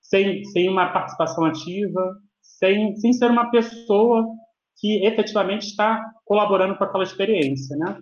sem, 0.00 0.44
sem 0.44 0.68
uma 0.68 0.92
participação 0.92 1.44
ativa, 1.44 2.16
sem, 2.40 2.94
sem 2.96 3.12
ser 3.12 3.30
uma 3.30 3.50
pessoa 3.50 4.26
que 4.76 5.04
efetivamente 5.04 5.66
está 5.66 6.04
colaborando 6.24 6.76
com 6.76 6.84
aquela 6.84 7.04
experiência, 7.04 7.76
né? 7.76 7.98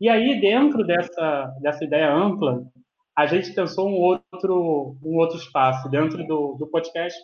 E 0.00 0.08
aí, 0.08 0.40
dentro 0.40 0.84
dessa, 0.84 1.46
dessa 1.60 1.84
ideia 1.84 2.12
ampla, 2.12 2.62
a 3.16 3.26
gente 3.26 3.52
pensou 3.54 3.88
um 3.88 3.94
outro, 3.94 4.96
um 5.02 5.16
outro 5.16 5.38
espaço 5.38 5.88
dentro 5.88 6.26
do, 6.26 6.56
do 6.58 6.66
podcast, 6.66 7.18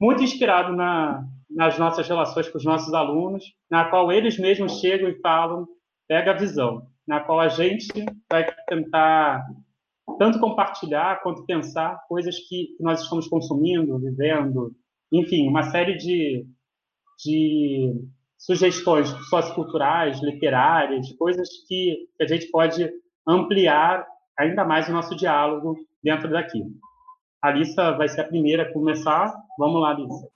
muito 0.00 0.22
inspirado 0.22 0.74
na, 0.74 1.22
nas 1.50 1.78
nossas 1.78 2.08
relações 2.08 2.48
com 2.48 2.56
os 2.56 2.64
nossos 2.64 2.94
alunos, 2.94 3.44
na 3.70 3.84
qual 3.90 4.10
eles 4.10 4.38
mesmos 4.38 4.80
chegam 4.80 5.08
e 5.10 5.20
falam 5.20 5.66
pega 6.08 6.32
a 6.32 6.36
visão, 6.36 6.88
na 7.06 7.20
qual 7.20 7.38
a 7.38 7.48
gente 7.48 7.86
vai 8.28 8.44
tentar 8.66 9.46
tanto 10.18 10.40
compartilhar 10.40 11.22
quanto 11.22 11.46
pensar 11.46 12.00
coisas 12.08 12.36
que 12.48 12.76
nós 12.80 13.02
estamos 13.02 13.28
consumindo, 13.28 13.98
vivendo, 13.98 14.72
enfim, 15.12 15.48
uma 15.48 15.62
série 15.64 15.96
de, 15.96 16.44
de 17.24 17.94
sugestões 18.40 19.08
socioculturais, 19.28 20.18
literárias, 20.22 21.12
coisas 21.12 21.48
que 21.68 22.08
a 22.18 22.26
gente 22.26 22.46
pode 22.46 22.90
ampliar 23.28 24.06
ainda 24.36 24.64
mais 24.64 24.88
o 24.88 24.92
nosso 24.92 25.14
diálogo 25.14 25.76
dentro 26.02 26.30
daqui. 26.30 26.64
A 27.42 27.48
Alissa 27.48 27.92
vai 27.92 28.08
ser 28.08 28.22
a 28.22 28.28
primeira 28.28 28.62
a 28.62 28.72
começar. 28.72 29.34
Vamos 29.58 29.82
lá, 29.82 29.90
Alissa. 29.90 30.26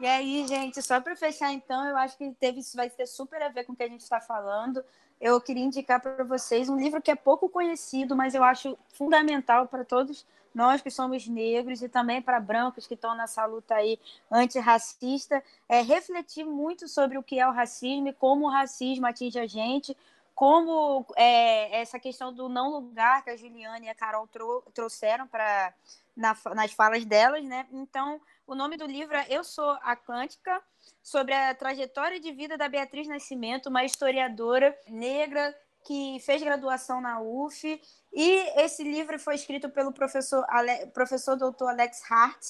E 0.00 0.06
aí, 0.06 0.46
gente, 0.46 0.80
só 0.82 1.00
para 1.00 1.16
fechar, 1.16 1.50
então, 1.52 1.84
eu 1.86 1.96
acho 1.96 2.16
que 2.16 2.30
teve 2.32 2.60
isso 2.60 2.76
vai 2.76 2.88
ter 2.90 3.06
super 3.06 3.42
a 3.42 3.48
ver 3.48 3.64
com 3.64 3.72
o 3.72 3.76
que 3.76 3.82
a 3.82 3.88
gente 3.88 4.02
está 4.02 4.20
falando. 4.20 4.84
Eu 5.20 5.40
queria 5.40 5.64
indicar 5.64 6.00
para 6.00 6.22
vocês 6.24 6.68
um 6.68 6.76
livro 6.76 7.02
que 7.02 7.10
é 7.10 7.16
pouco 7.16 7.48
conhecido, 7.48 8.14
mas 8.14 8.34
eu 8.34 8.44
acho 8.44 8.78
fundamental 8.90 9.66
para 9.66 9.84
todos 9.84 10.24
nós 10.58 10.82
que 10.82 10.90
somos 10.90 11.28
negros 11.28 11.80
e 11.82 11.88
também 11.88 12.20
para 12.20 12.40
brancos 12.40 12.84
que 12.84 12.94
estão 12.94 13.14
nessa 13.14 13.46
luta 13.46 13.76
aí 13.76 13.96
antirracista, 14.28 15.40
é 15.68 15.80
refletir 15.80 16.44
muito 16.44 16.88
sobre 16.88 17.16
o 17.16 17.22
que 17.22 17.38
é 17.38 17.46
o 17.46 17.52
racismo 17.52 18.08
e 18.08 18.12
como 18.12 18.46
o 18.46 18.50
racismo 18.50 19.06
atinge 19.06 19.38
a 19.38 19.46
gente, 19.46 19.96
como 20.34 21.06
é, 21.14 21.80
essa 21.80 22.00
questão 22.00 22.32
do 22.32 22.48
não 22.48 22.70
lugar 22.70 23.22
que 23.22 23.30
a 23.30 23.36
Juliana 23.36 23.86
e 23.86 23.88
a 23.88 23.94
Carol 23.94 24.26
trou 24.26 24.62
trouxeram 24.74 25.28
para 25.28 25.72
na, 26.16 26.36
nas 26.56 26.72
falas 26.72 27.04
delas, 27.04 27.44
né? 27.44 27.64
Então, 27.70 28.20
o 28.44 28.56
nome 28.56 28.76
do 28.76 28.84
livro 28.84 29.16
é 29.16 29.26
Eu 29.30 29.44
Sou 29.44 29.78
a 29.80 29.96
Quântica, 29.96 30.60
sobre 31.00 31.34
a 31.34 31.54
trajetória 31.54 32.18
de 32.18 32.32
vida 32.32 32.58
da 32.58 32.68
Beatriz 32.68 33.06
Nascimento, 33.06 33.68
uma 33.68 33.84
historiadora 33.84 34.76
negra 34.88 35.56
que 35.88 36.20
fez 36.20 36.42
graduação 36.42 37.00
na 37.00 37.18
UF. 37.18 37.80
E 38.12 38.30
esse 38.60 38.84
livro 38.84 39.18
foi 39.18 39.36
escrito 39.36 39.70
pelo 39.70 39.90
professor, 39.90 40.44
Ale, 40.46 40.88
professor 40.88 41.34
doutor 41.34 41.70
Alex 41.70 42.02
Hart. 42.10 42.44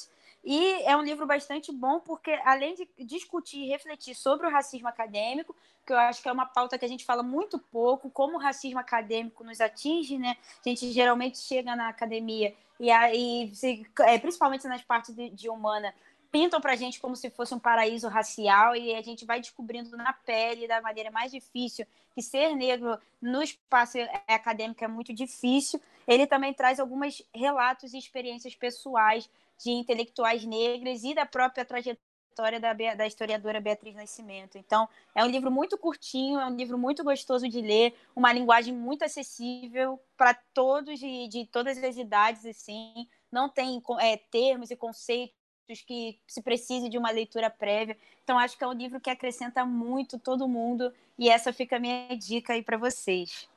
E 0.45 0.83
é 0.83 0.97
um 0.97 1.03
livro 1.03 1.25
bastante 1.25 1.71
bom 1.71 2.01
porque, 2.01 2.33
além 2.45 2.75
de 2.75 2.89
discutir 3.05 3.59
e 3.59 3.69
refletir 3.69 4.17
sobre 4.17 4.49
o 4.49 4.51
racismo 4.51 4.89
acadêmico, 4.89 5.55
que 5.87 5.93
eu 5.93 5.99
acho 5.99 6.21
que 6.21 6.29
é 6.29 6.33
uma 6.33 6.47
pauta 6.47 6.77
que 6.77 6.85
a 6.85 6.89
gente 6.89 7.05
fala 7.05 7.23
muito 7.23 7.61
pouco, 7.61 8.11
como 8.11 8.37
o 8.37 8.41
racismo 8.41 8.81
acadêmico 8.81 9.45
nos 9.45 9.61
atinge, 9.61 10.19
né? 10.19 10.37
A 10.67 10.69
gente 10.69 10.91
geralmente 10.91 11.39
chega 11.39 11.77
na 11.77 11.89
academia 11.89 12.57
e 12.81 12.91
aí, 12.91 13.53
é, 14.01 14.19
principalmente 14.19 14.67
nas 14.67 14.83
partes 14.83 15.15
de, 15.15 15.31
de 15.31 15.49
humana, 15.49 15.95
pintam 16.31 16.61
para 16.61 16.73
a 16.73 16.77
gente 16.77 17.01
como 17.01 17.17
se 17.17 17.31
fosse 17.31 17.55
um 17.55 17.59
paraíso 17.59 18.09
racial 18.09 18.77
e 18.77 18.95
a 18.95 19.03
gente 19.03 19.25
vai 19.25 19.41
descobrindo 19.41 19.97
na 19.97 20.13
pele 20.13 20.69
da 20.69 20.81
maneira 20.81 21.11
mais 21.11 21.31
difícil 21.31 21.87
que 22.15 22.23
ser 22.23 22.55
negro 22.55 22.99
no 23.21 23.43
espaço 23.43 23.99
acadêmico 24.27 24.85
é 24.85 24.89
muito 24.89 25.13
difícil. 25.13 25.81
Ele 26.07 26.27
também 26.27 26.53
traz 26.53 26.81
alguns 26.81 27.23
relatos 27.35 27.95
e 27.95 27.99
experiências 27.99 28.55
pessoais 28.55 29.31
de 29.63 29.71
intelectuais 29.71 30.45
negras 30.45 31.05
e 31.05 31.15
da 31.15 31.25
própria 31.25 31.65
trajetória 31.65 32.61
da, 32.61 32.73
da 32.73 33.07
historiadora 33.07 33.61
Beatriz 33.61 33.95
Nascimento. 33.95 34.59
Então, 34.59 34.89
é 35.15 35.25
um 35.25 35.29
livro 35.29 35.51
muito 35.51 35.77
curtinho, 35.77 36.39
é 36.39 36.47
um 36.47 36.55
livro 36.55 36.79
muito 36.79 37.03
gostoso 37.03 37.49
de 37.49 37.61
ler, 37.61 37.95
uma 38.15 38.33
linguagem 38.33 38.75
muito 38.75 39.05
acessível 39.05 40.01
para 40.17 40.35
todos 40.35 40.99
de, 40.99 41.29
de 41.29 41.47
todas 41.47 41.83
as 41.83 41.97
idades, 41.97 42.47
assim. 42.47 43.09
Não 43.31 43.49
tem 43.49 43.83
é, 44.01 44.17
termos 44.17 44.71
e 44.71 44.77
conceitos 44.77 45.38
que 45.77 46.19
se 46.27 46.41
precise 46.41 46.89
de 46.89 46.97
uma 46.97 47.11
leitura 47.11 47.51
prévia. 47.51 47.97
Então, 48.25 48.39
acho 48.39 48.57
que 48.57 48.65
é 48.65 48.67
um 48.67 48.73
livro 48.73 49.01
que 49.01 49.11
acrescenta 49.11 49.65
muito 49.65 50.19
todo 50.19 50.49
mundo 50.49 50.93
e 51.19 51.29
essa 51.29 51.53
fica 51.53 51.77
a 51.77 51.81
minha 51.81 52.17
dica 52.17 52.55
aí 52.55 52.63
para 52.63 52.79
vocês. 52.79 53.49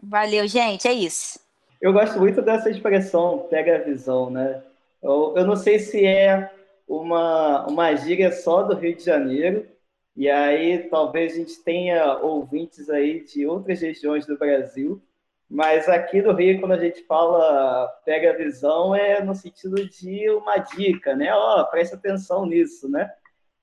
Valeu, 0.00 0.46
gente, 0.46 0.86
é 0.86 0.92
isso. 0.92 1.40
Eu 1.80 1.92
gosto 1.92 2.18
muito 2.18 2.40
dessa 2.42 2.70
expressão, 2.70 3.46
pega 3.50 3.76
a 3.76 3.80
visão, 3.80 4.30
né? 4.30 4.62
Eu, 5.02 5.34
eu 5.36 5.46
não 5.46 5.56
sei 5.56 5.78
se 5.78 6.04
é 6.04 6.52
uma, 6.86 7.66
uma 7.66 7.94
gíria 7.96 8.30
só 8.32 8.62
do 8.62 8.76
Rio 8.76 8.94
de 8.94 9.04
Janeiro, 9.04 9.66
e 10.16 10.30
aí 10.30 10.78
talvez 10.88 11.32
a 11.32 11.36
gente 11.36 11.60
tenha 11.62 12.18
ouvintes 12.18 12.88
aí 12.88 13.24
de 13.24 13.46
outras 13.46 13.80
regiões 13.80 14.24
do 14.24 14.38
Brasil, 14.38 15.02
mas 15.48 15.88
aqui 15.88 16.20
no 16.20 16.32
Rio, 16.32 16.60
quando 16.60 16.72
a 16.72 16.78
gente 16.78 17.02
fala 17.04 17.86
pega 18.04 18.30
a 18.30 18.36
visão, 18.36 18.94
é 18.94 19.22
no 19.22 19.34
sentido 19.34 19.88
de 19.88 20.28
uma 20.30 20.58
dica, 20.58 21.14
né? 21.14 21.32
Ó, 21.32 21.60
oh, 21.60 21.66
presta 21.66 21.96
atenção 21.96 22.46
nisso, 22.46 22.88
né? 22.88 23.10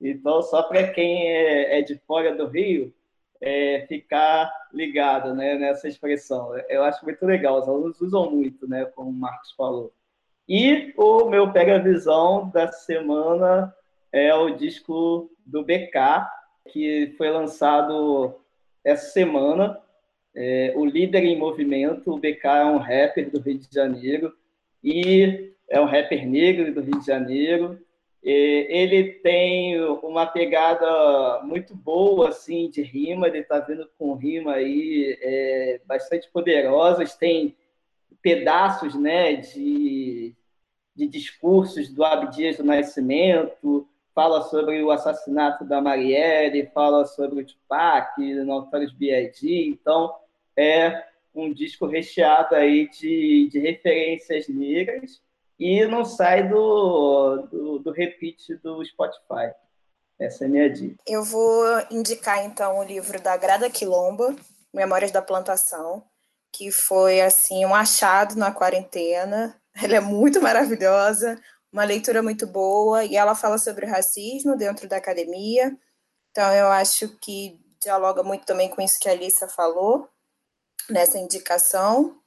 Então, 0.00 0.42
só 0.42 0.62
para 0.62 0.88
quem 0.88 1.28
é, 1.28 1.78
é, 1.78 1.82
de 1.82 1.96
fora 2.06 2.34
do 2.34 2.46
Rio, 2.46 2.92
é, 3.40 3.84
ficar 3.88 4.50
ligado 4.72 5.34
né, 5.34 5.54
nessa 5.56 5.86
expressão. 5.88 6.56
Eu 6.68 6.82
acho 6.82 7.04
muito 7.04 7.24
legal, 7.24 7.58
os 7.58 7.68
alunos 7.68 8.00
usam 8.00 8.30
muito, 8.30 8.68
né, 8.68 8.84
como 8.86 9.10
o 9.10 9.12
Marcos 9.12 9.52
falou. 9.52 9.92
E 10.48 10.92
o 10.96 11.26
meu 11.26 11.52
Pega 11.52 11.78
Visão 11.78 12.50
da 12.50 12.70
semana 12.70 13.74
é 14.12 14.34
o 14.34 14.50
disco 14.50 15.30
do 15.44 15.64
BK, 15.64 16.26
que 16.70 17.14
foi 17.16 17.30
lançado 17.30 18.40
essa 18.82 19.10
semana. 19.10 19.80
É, 20.36 20.72
o 20.74 20.84
Líder 20.84 21.24
em 21.24 21.38
Movimento, 21.38 22.12
o 22.12 22.18
BK 22.18 22.44
é 22.44 22.64
um 22.64 22.78
rapper 22.78 23.30
do 23.30 23.40
Rio 23.40 23.58
de 23.58 23.68
Janeiro 23.72 24.32
e 24.82 25.52
é 25.68 25.80
um 25.80 25.84
rapper 25.84 26.26
negro 26.28 26.74
do 26.74 26.80
Rio 26.80 26.98
de 26.98 27.06
Janeiro. 27.06 27.78
Ele 28.22 29.12
tem 29.22 29.78
uma 30.02 30.26
pegada 30.26 31.42
muito 31.44 31.76
boa 31.76 32.30
assim 32.30 32.70
de 32.70 32.82
rima, 32.82 33.28
ele 33.28 33.40
está 33.40 33.60
vindo 33.60 33.88
com 33.98 34.14
rima 34.14 34.54
aí 34.54 35.18
é, 35.20 35.80
bastante 35.86 36.30
poderosas, 36.32 37.14
tem 37.14 37.54
pedaços 38.22 38.94
né, 38.94 39.34
de, 39.34 40.34
de 40.96 41.06
discursos 41.06 41.90
do 41.90 42.02
Abdias 42.02 42.56
do 42.56 42.64
Nascimento, 42.64 43.86
fala 44.14 44.40
sobre 44.42 44.82
o 44.82 44.90
assassinato 44.90 45.62
da 45.62 45.82
Marielle, 45.82 46.70
fala 46.72 47.04
sobre 47.04 47.42
o 47.42 47.46
Tupac, 47.46 48.18
Notorious 48.42 48.92
B.I.G., 48.92 49.66
então 49.68 50.14
é 50.56 51.04
um 51.34 51.52
disco 51.52 51.86
recheado 51.86 52.54
aí 52.54 52.88
de, 52.88 53.48
de 53.50 53.58
referências 53.58 54.48
negras, 54.48 55.20
e 55.58 55.84
não 55.86 56.04
sai 56.04 56.48
do, 56.48 57.48
do, 57.50 57.78
do 57.78 57.90
repeat 57.90 58.56
do 58.56 58.84
Spotify. 58.84 59.52
Essa 60.18 60.44
é 60.44 60.46
a 60.46 60.50
minha 60.50 60.70
dica. 60.70 60.96
Eu 61.06 61.24
vou 61.24 61.64
indicar 61.90 62.44
então 62.44 62.78
o 62.78 62.84
livro 62.84 63.20
da 63.20 63.36
Grada 63.36 63.70
Quilomba, 63.70 64.34
Memórias 64.72 65.10
da 65.10 65.22
Plantação, 65.22 66.04
que 66.52 66.70
foi 66.70 67.20
assim 67.20 67.64
um 67.64 67.74
achado 67.74 68.36
na 68.36 68.52
quarentena. 68.52 69.60
Ela 69.80 69.96
é 69.96 70.00
muito 70.00 70.40
maravilhosa, 70.40 71.40
uma 71.72 71.84
leitura 71.84 72.22
muito 72.22 72.46
boa 72.46 73.04
e 73.04 73.16
ela 73.16 73.34
fala 73.34 73.58
sobre 73.58 73.86
racismo 73.86 74.56
dentro 74.56 74.88
da 74.88 74.96
academia. 74.96 75.76
Então 76.30 76.52
eu 76.52 76.68
acho 76.68 77.08
que 77.18 77.60
dialoga 77.80 78.22
muito 78.22 78.46
também 78.46 78.68
com 78.68 78.80
isso 78.80 79.00
que 79.00 79.08
a 79.08 79.12
Alissa 79.12 79.48
falou 79.48 80.08
nessa 80.90 81.18
indicação 81.18 82.18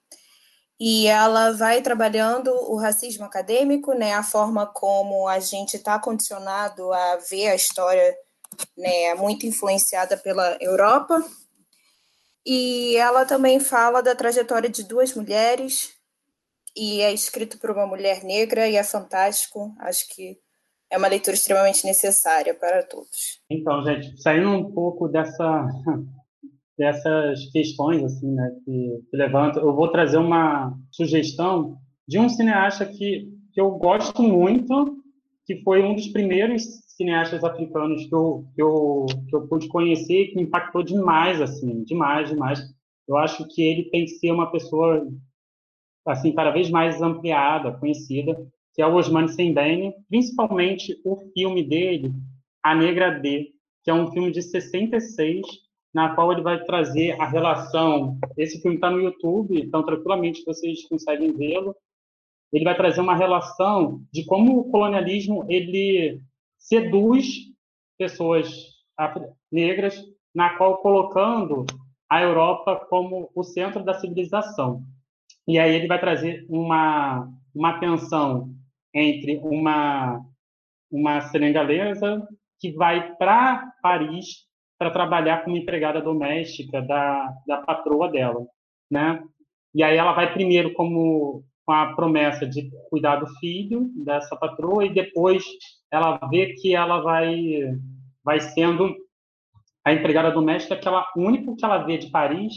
e 0.79 1.07
ela 1.07 1.51
vai 1.53 1.81
trabalhando 1.81 2.51
o 2.51 2.77
racismo 2.77 3.25
acadêmico, 3.25 3.93
né, 3.93 4.13
a 4.13 4.21
forma 4.21 4.65
como 4.67 5.27
a 5.27 5.39
gente 5.39 5.75
está 5.75 5.97
condicionado 5.99 6.93
a 6.93 7.15
ver 7.17 7.47
a 7.47 7.55
história, 7.55 8.15
né, 8.77 9.15
muito 9.15 9.47
influenciada 9.47 10.15
pela 10.15 10.55
Europa. 10.61 11.23
E 12.45 12.95
ela 12.95 13.25
também 13.25 13.59
fala 13.59 14.01
da 14.03 14.15
trajetória 14.15 14.69
de 14.69 14.83
duas 14.83 15.13
mulheres, 15.13 15.93
e 16.75 17.01
é 17.01 17.11
escrito 17.11 17.57
por 17.57 17.71
uma 17.71 17.87
mulher 17.87 18.23
negra, 18.23 18.69
e 18.69 18.75
é 18.75 18.83
fantástico. 18.83 19.75
Acho 19.79 20.07
que 20.09 20.39
é 20.91 20.97
uma 20.97 21.07
leitura 21.07 21.35
extremamente 21.35 21.83
necessária 21.85 22.53
para 22.53 22.83
todos. 22.83 23.41
Então, 23.49 23.83
gente, 23.83 24.21
saindo 24.21 24.51
um 24.51 24.71
pouco 24.71 25.07
dessa 25.07 25.67
dessas 26.77 27.49
questões 27.51 28.03
assim, 28.03 28.31
né, 28.31 28.51
que, 28.63 29.01
que 29.09 29.17
levanta. 29.17 29.59
Eu 29.59 29.73
vou 29.73 29.89
trazer 29.89 30.17
uma 30.17 30.77
sugestão 30.91 31.77
de 32.07 32.19
um 32.19 32.29
cineasta 32.29 32.85
que, 32.85 33.27
que 33.51 33.59
eu 33.59 33.71
gosto 33.71 34.21
muito, 34.21 35.03
que 35.45 35.61
foi 35.63 35.83
um 35.83 35.95
dos 35.95 36.07
primeiros 36.09 36.63
cineastas 36.95 37.43
africanos 37.43 38.05
que 38.05 38.13
eu, 38.13 38.45
que 38.55 38.61
eu, 38.61 39.05
que 39.27 39.35
eu 39.35 39.47
pude 39.47 39.67
conhecer 39.67 40.27
que 40.27 40.35
me 40.35 40.43
impactou 40.43 40.83
demais, 40.83 41.41
assim, 41.41 41.83
demais, 41.83 42.29
demais. 42.29 42.59
Eu 43.07 43.17
acho 43.17 43.47
que 43.47 43.61
ele 43.61 43.89
tem 43.89 44.05
que 44.05 44.11
ser 44.11 44.31
uma 44.31 44.51
pessoa, 44.51 45.07
assim, 46.05 46.33
cada 46.33 46.51
vez 46.51 46.69
mais 46.69 47.01
ampliada, 47.01 47.71
conhecida, 47.71 48.35
que 48.73 48.81
é 48.81 48.87
o 48.87 48.95
Osmani 48.95 49.29
Sembene, 49.29 49.93
principalmente 50.09 50.99
o 51.03 51.17
filme 51.33 51.63
dele, 51.63 52.13
A 52.63 52.75
Negra 52.75 53.11
D, 53.11 53.51
que 53.83 53.89
é 53.89 53.93
um 53.93 54.11
filme 54.11 54.31
de 54.31 54.41
66, 54.41 55.45
na 55.93 56.13
qual 56.13 56.31
ele 56.31 56.41
vai 56.41 56.63
trazer 56.63 57.19
a 57.19 57.25
relação. 57.25 58.17
Esse 58.37 58.61
filme 58.61 58.75
está 58.75 58.89
no 58.89 59.01
YouTube, 59.01 59.59
então 59.59 59.83
tranquilamente 59.83 60.43
vocês 60.45 60.87
conseguem 60.87 61.35
vê-lo. 61.35 61.75
Ele 62.51 62.63
vai 62.63 62.75
trazer 62.75 63.01
uma 63.01 63.15
relação 63.15 64.01
de 64.11 64.25
como 64.25 64.59
o 64.59 64.71
colonialismo 64.71 65.45
ele 65.49 66.21
seduz 66.57 67.27
pessoas 67.97 68.49
negras, 69.51 70.01
na 70.33 70.55
qual 70.57 70.77
colocando 70.77 71.65
a 72.09 72.21
Europa 72.21 72.85
como 72.89 73.29
o 73.35 73.43
centro 73.43 73.83
da 73.83 73.93
civilização. 73.93 74.83
E 75.47 75.59
aí 75.59 75.75
ele 75.75 75.87
vai 75.87 75.99
trazer 75.99 76.45
uma 76.49 77.29
uma 77.53 77.79
tensão 77.79 78.53
entre 78.93 79.37
uma 79.37 80.21
uma 80.91 81.21
senegalesa 81.21 82.25
que 82.59 82.71
vai 82.71 83.15
para 83.15 83.71
Paris 83.81 84.46
para 84.77 84.91
trabalhar 84.91 85.43
como 85.43 85.57
empregada 85.57 86.01
doméstica 86.01 86.81
da, 86.81 87.33
da 87.47 87.57
patroa 87.57 88.09
dela, 88.09 88.45
né? 88.89 89.23
E 89.73 89.83
aí 89.83 89.97
ela 89.97 90.13
vai 90.13 90.31
primeiro 90.33 90.73
como 90.73 91.43
com 91.65 91.73
a 91.73 91.93
promessa 91.93 92.47
de 92.47 92.69
cuidar 92.89 93.17
do 93.17 93.27
filho 93.39 93.91
dessa 93.95 94.35
patroa 94.37 94.85
e 94.85 94.93
depois 94.93 95.43
ela 95.91 96.17
vê 96.29 96.53
que 96.53 96.73
ela 96.73 97.01
vai 97.01 97.35
vai 98.23 98.39
sendo 98.39 98.95
a 99.83 99.91
empregada 99.91 100.31
doméstica 100.31 100.77
que 100.77 100.87
ela 100.87 101.05
o 101.15 101.21
único 101.21 101.55
que 101.55 101.65
ela 101.65 101.79
vê 101.79 101.97
de 101.97 102.09
Paris 102.09 102.53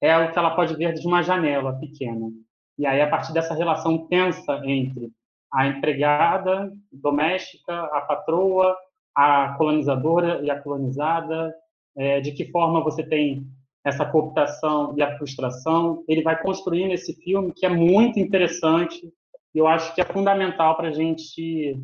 é 0.00 0.16
o 0.16 0.32
que 0.32 0.38
ela 0.38 0.54
pode 0.54 0.74
ver 0.76 0.94
de 0.94 1.06
uma 1.06 1.22
janela 1.22 1.78
pequena. 1.78 2.30
E 2.78 2.86
aí 2.86 3.00
a 3.00 3.10
partir 3.10 3.32
dessa 3.32 3.54
relação 3.54 4.06
tensa 4.06 4.60
entre 4.64 5.10
a 5.52 5.66
empregada 5.66 6.72
doméstica, 6.92 7.80
a 7.84 8.00
patroa 8.02 8.76
a 9.18 9.54
colonizadora 9.58 10.40
e 10.44 10.50
a 10.50 10.62
colonizada, 10.62 11.52
é, 11.96 12.20
de 12.20 12.30
que 12.30 12.52
forma 12.52 12.84
você 12.84 13.02
tem 13.02 13.44
essa 13.84 14.06
cooptação 14.06 14.94
e 14.96 15.02
a 15.02 15.18
frustração. 15.18 16.04
Ele 16.06 16.22
vai 16.22 16.40
construindo 16.40 16.92
esse 16.92 17.12
filme 17.14 17.52
que 17.52 17.66
é 17.66 17.68
muito 17.68 18.20
interessante 18.20 19.12
e 19.52 19.58
eu 19.58 19.66
acho 19.66 19.92
que 19.92 20.00
é 20.00 20.04
fundamental 20.04 20.76
para 20.76 20.90
a 20.90 20.92
gente 20.92 21.76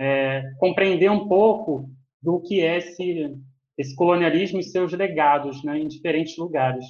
é, 0.00 0.44
compreender 0.60 1.10
um 1.10 1.26
pouco 1.26 1.90
do 2.22 2.40
que 2.40 2.60
é 2.60 2.78
esse, 2.78 3.36
esse 3.76 3.96
colonialismo 3.96 4.60
e 4.60 4.62
seus 4.62 4.92
legados 4.92 5.64
né, 5.64 5.76
em 5.76 5.88
diferentes 5.88 6.36
lugares. 6.38 6.84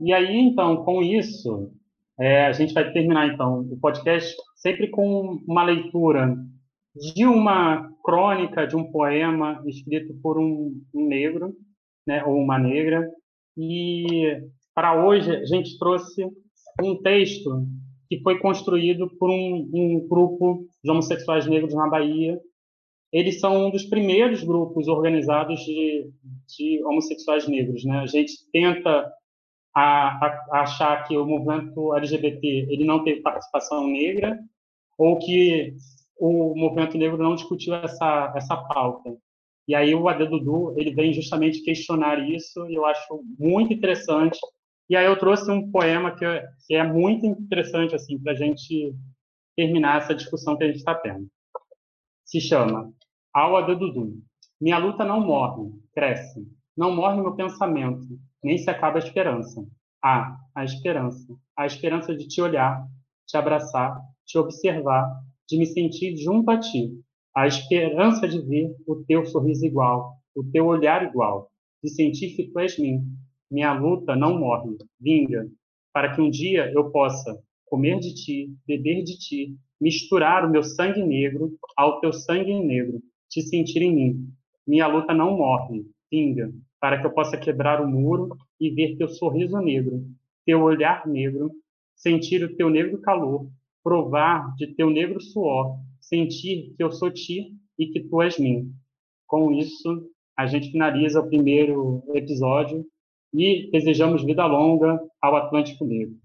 E 0.00 0.12
aí, 0.12 0.36
então, 0.36 0.84
com 0.84 1.02
isso, 1.02 1.72
é, 2.20 2.46
a 2.46 2.52
gente 2.52 2.72
vai 2.72 2.92
terminar, 2.92 3.34
então, 3.34 3.62
o 3.62 3.76
podcast 3.80 4.32
sempre 4.54 4.86
com 4.90 5.42
uma 5.48 5.64
leitura 5.64 6.36
de 6.94 7.24
uma 7.24 7.90
crônica, 8.04 8.66
de 8.66 8.76
um 8.76 8.90
poema 8.90 9.62
escrito 9.66 10.14
por 10.22 10.38
um, 10.38 10.80
negro, 10.94 11.54
né, 12.06 12.24
ou 12.24 12.36
uma 12.36 12.58
negra. 12.58 13.08
E 13.56 14.42
para 14.74 15.04
hoje 15.04 15.30
a 15.30 15.44
gente 15.44 15.78
trouxe 15.78 16.24
um 16.82 17.00
texto 17.02 17.66
que 18.08 18.20
foi 18.20 18.38
construído 18.40 19.08
por 19.18 19.30
um, 19.30 19.70
um, 19.72 20.06
grupo 20.06 20.66
de 20.84 20.90
homossexuais 20.90 21.46
negros 21.46 21.74
na 21.74 21.88
Bahia. 21.88 22.38
Eles 23.10 23.40
são 23.40 23.66
um 23.66 23.70
dos 23.70 23.84
primeiros 23.84 24.42
grupos 24.42 24.88
organizados 24.88 25.60
de, 25.60 26.10
de 26.46 26.84
homossexuais 26.84 27.46
negros. 27.46 27.84
Né? 27.84 28.00
A 28.00 28.06
gente 28.06 28.32
tenta 28.52 29.10
a, 29.74 30.26
a, 30.26 30.60
achar 30.62 31.06
que 31.06 31.16
o 31.16 31.24
movimento 31.26 31.94
LGBT 31.94 32.66
ele 32.70 32.84
não 32.84 33.02
teve 33.02 33.22
participação 33.22 33.86
negra 33.86 34.38
ou 34.98 35.18
que 35.18 35.74
o 36.18 36.54
movimento 36.56 36.96
negro 36.96 37.18
não 37.18 37.34
discutiu 37.34 37.74
essa, 37.74 38.32
essa 38.36 38.56
pauta. 38.56 39.16
E 39.66 39.74
aí 39.74 39.94
o 39.94 40.08
Ade 40.08 40.26
Dudu, 40.26 40.74
ele 40.76 40.92
vem 40.92 41.12
justamente 41.12 41.62
questionar 41.62 42.18
isso, 42.28 42.66
e 42.68 42.74
eu 42.74 42.84
acho 42.84 43.22
muito 43.38 43.72
interessante. 43.72 44.38
E 44.88 44.96
aí 44.96 45.06
eu 45.06 45.18
trouxe 45.18 45.50
um 45.50 45.70
poema 45.70 46.14
que 46.14 46.24
que 46.66 46.74
é 46.74 46.84
muito 46.84 47.24
interessante 47.26 47.94
assim 47.94 48.18
para 48.18 48.32
a 48.32 48.34
gente 48.34 48.94
terminar 49.56 49.98
essa 49.98 50.14
discussão 50.14 50.56
que 50.56 50.64
a 50.64 50.66
gente 50.66 50.78
está 50.78 50.94
tendo. 50.94 51.28
Se 52.24 52.40
chama 52.40 52.92
Ao 53.32 53.56
Ade 53.56 53.74
Dudu. 53.74 54.20
Minha 54.60 54.78
luta 54.78 55.04
não 55.04 55.20
morre, 55.20 55.70
cresce. 55.92 56.46
Não 56.76 56.94
morre 56.94 57.20
meu 57.20 57.34
pensamento, 57.34 58.06
nem 58.42 58.56
se 58.56 58.70
acaba 58.70 58.98
a 58.98 59.02
esperança. 59.02 59.64
Ah, 60.02 60.36
a 60.54 60.64
esperança. 60.64 61.26
A 61.56 61.66
esperança 61.66 62.16
de 62.16 62.26
te 62.26 62.40
olhar, 62.40 62.86
te 63.26 63.36
abraçar, 63.36 64.00
te 64.24 64.38
observar, 64.38 65.06
de 65.52 65.58
me 65.58 65.66
sentir 65.66 66.16
junto 66.16 66.50
a 66.50 66.58
ti, 66.58 66.98
a 67.36 67.46
esperança 67.46 68.26
de 68.26 68.40
ver 68.40 68.74
o 68.86 68.96
teu 69.04 69.26
sorriso 69.26 69.66
igual, 69.66 70.14
o 70.34 70.42
teu 70.42 70.66
olhar 70.66 71.04
igual, 71.04 71.50
de 71.84 71.90
sentir 71.90 72.34
que 72.34 72.50
tu 72.50 72.58
és 72.58 72.78
mim. 72.78 73.02
Minha 73.50 73.74
luta 73.74 74.16
não 74.16 74.38
morre, 74.38 74.78
vinga, 74.98 75.46
para 75.92 76.14
que 76.14 76.22
um 76.22 76.30
dia 76.30 76.72
eu 76.72 76.90
possa 76.90 77.38
comer 77.66 77.98
de 78.00 78.14
ti, 78.14 78.56
beber 78.66 79.02
de 79.04 79.18
ti, 79.18 79.54
misturar 79.78 80.46
o 80.46 80.50
meu 80.50 80.62
sangue 80.62 81.02
negro 81.02 81.54
ao 81.76 82.00
teu 82.00 82.14
sangue 82.14 82.54
negro, 82.54 83.02
te 83.28 83.42
sentir 83.42 83.82
em 83.82 83.94
mim. 83.94 84.28
Minha 84.66 84.86
luta 84.86 85.12
não 85.12 85.36
morre, 85.36 85.84
vinga, 86.10 86.50
para 86.80 86.98
que 86.98 87.06
eu 87.06 87.12
possa 87.12 87.36
quebrar 87.36 87.78
o 87.82 87.86
muro 87.86 88.34
e 88.58 88.70
ver 88.70 88.96
teu 88.96 89.08
sorriso 89.08 89.60
negro, 89.60 90.02
teu 90.46 90.62
olhar 90.62 91.06
negro, 91.06 91.50
sentir 91.94 92.42
o 92.42 92.56
teu 92.56 92.70
negro 92.70 92.98
calor, 93.02 93.50
provar 93.82 94.54
de 94.56 94.74
teu 94.74 94.90
negro 94.90 95.20
suor, 95.20 95.76
sentir 96.00 96.74
que 96.76 96.82
eu 96.82 96.92
sou 96.92 97.10
ti 97.10 97.54
e 97.78 97.86
que 97.86 98.00
tu 98.00 98.22
és 98.22 98.38
mim. 98.38 98.72
Com 99.26 99.52
isso, 99.52 100.10
a 100.36 100.46
gente 100.46 100.70
finaliza 100.70 101.20
o 101.20 101.28
primeiro 101.28 102.02
episódio 102.14 102.84
e 103.32 103.70
desejamos 103.70 104.24
vida 104.24 104.46
longa 104.46 105.00
ao 105.20 105.36
Atlântico 105.36 105.84
Negro. 105.84 106.16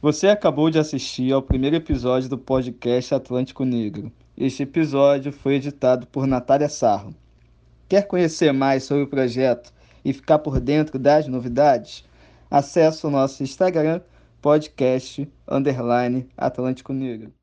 Você 0.00 0.28
acabou 0.28 0.70
de 0.70 0.78
assistir 0.78 1.32
ao 1.32 1.42
primeiro 1.42 1.76
episódio 1.76 2.28
do 2.28 2.38
podcast 2.38 3.14
Atlântico 3.14 3.64
Negro. 3.64 4.12
Este 4.36 4.62
episódio 4.62 5.32
foi 5.32 5.54
editado 5.54 6.06
por 6.06 6.26
Natália 6.26 6.68
Sarro. 6.68 7.12
Quer 7.88 8.06
conhecer 8.06 8.52
mais 8.52 8.84
sobre 8.84 9.02
o 9.04 9.08
projeto 9.08 9.72
e 10.04 10.12
ficar 10.12 10.38
por 10.38 10.60
dentro 10.60 10.98
das 10.98 11.26
novidades? 11.26 12.04
Acesse 12.50 13.04
o 13.06 13.10
nosso 13.10 13.42
Instagram, 13.42 14.00
podcast, 14.40 15.26
underline, 15.48 16.28
Atlântico 16.36 16.92
Negro. 16.92 17.37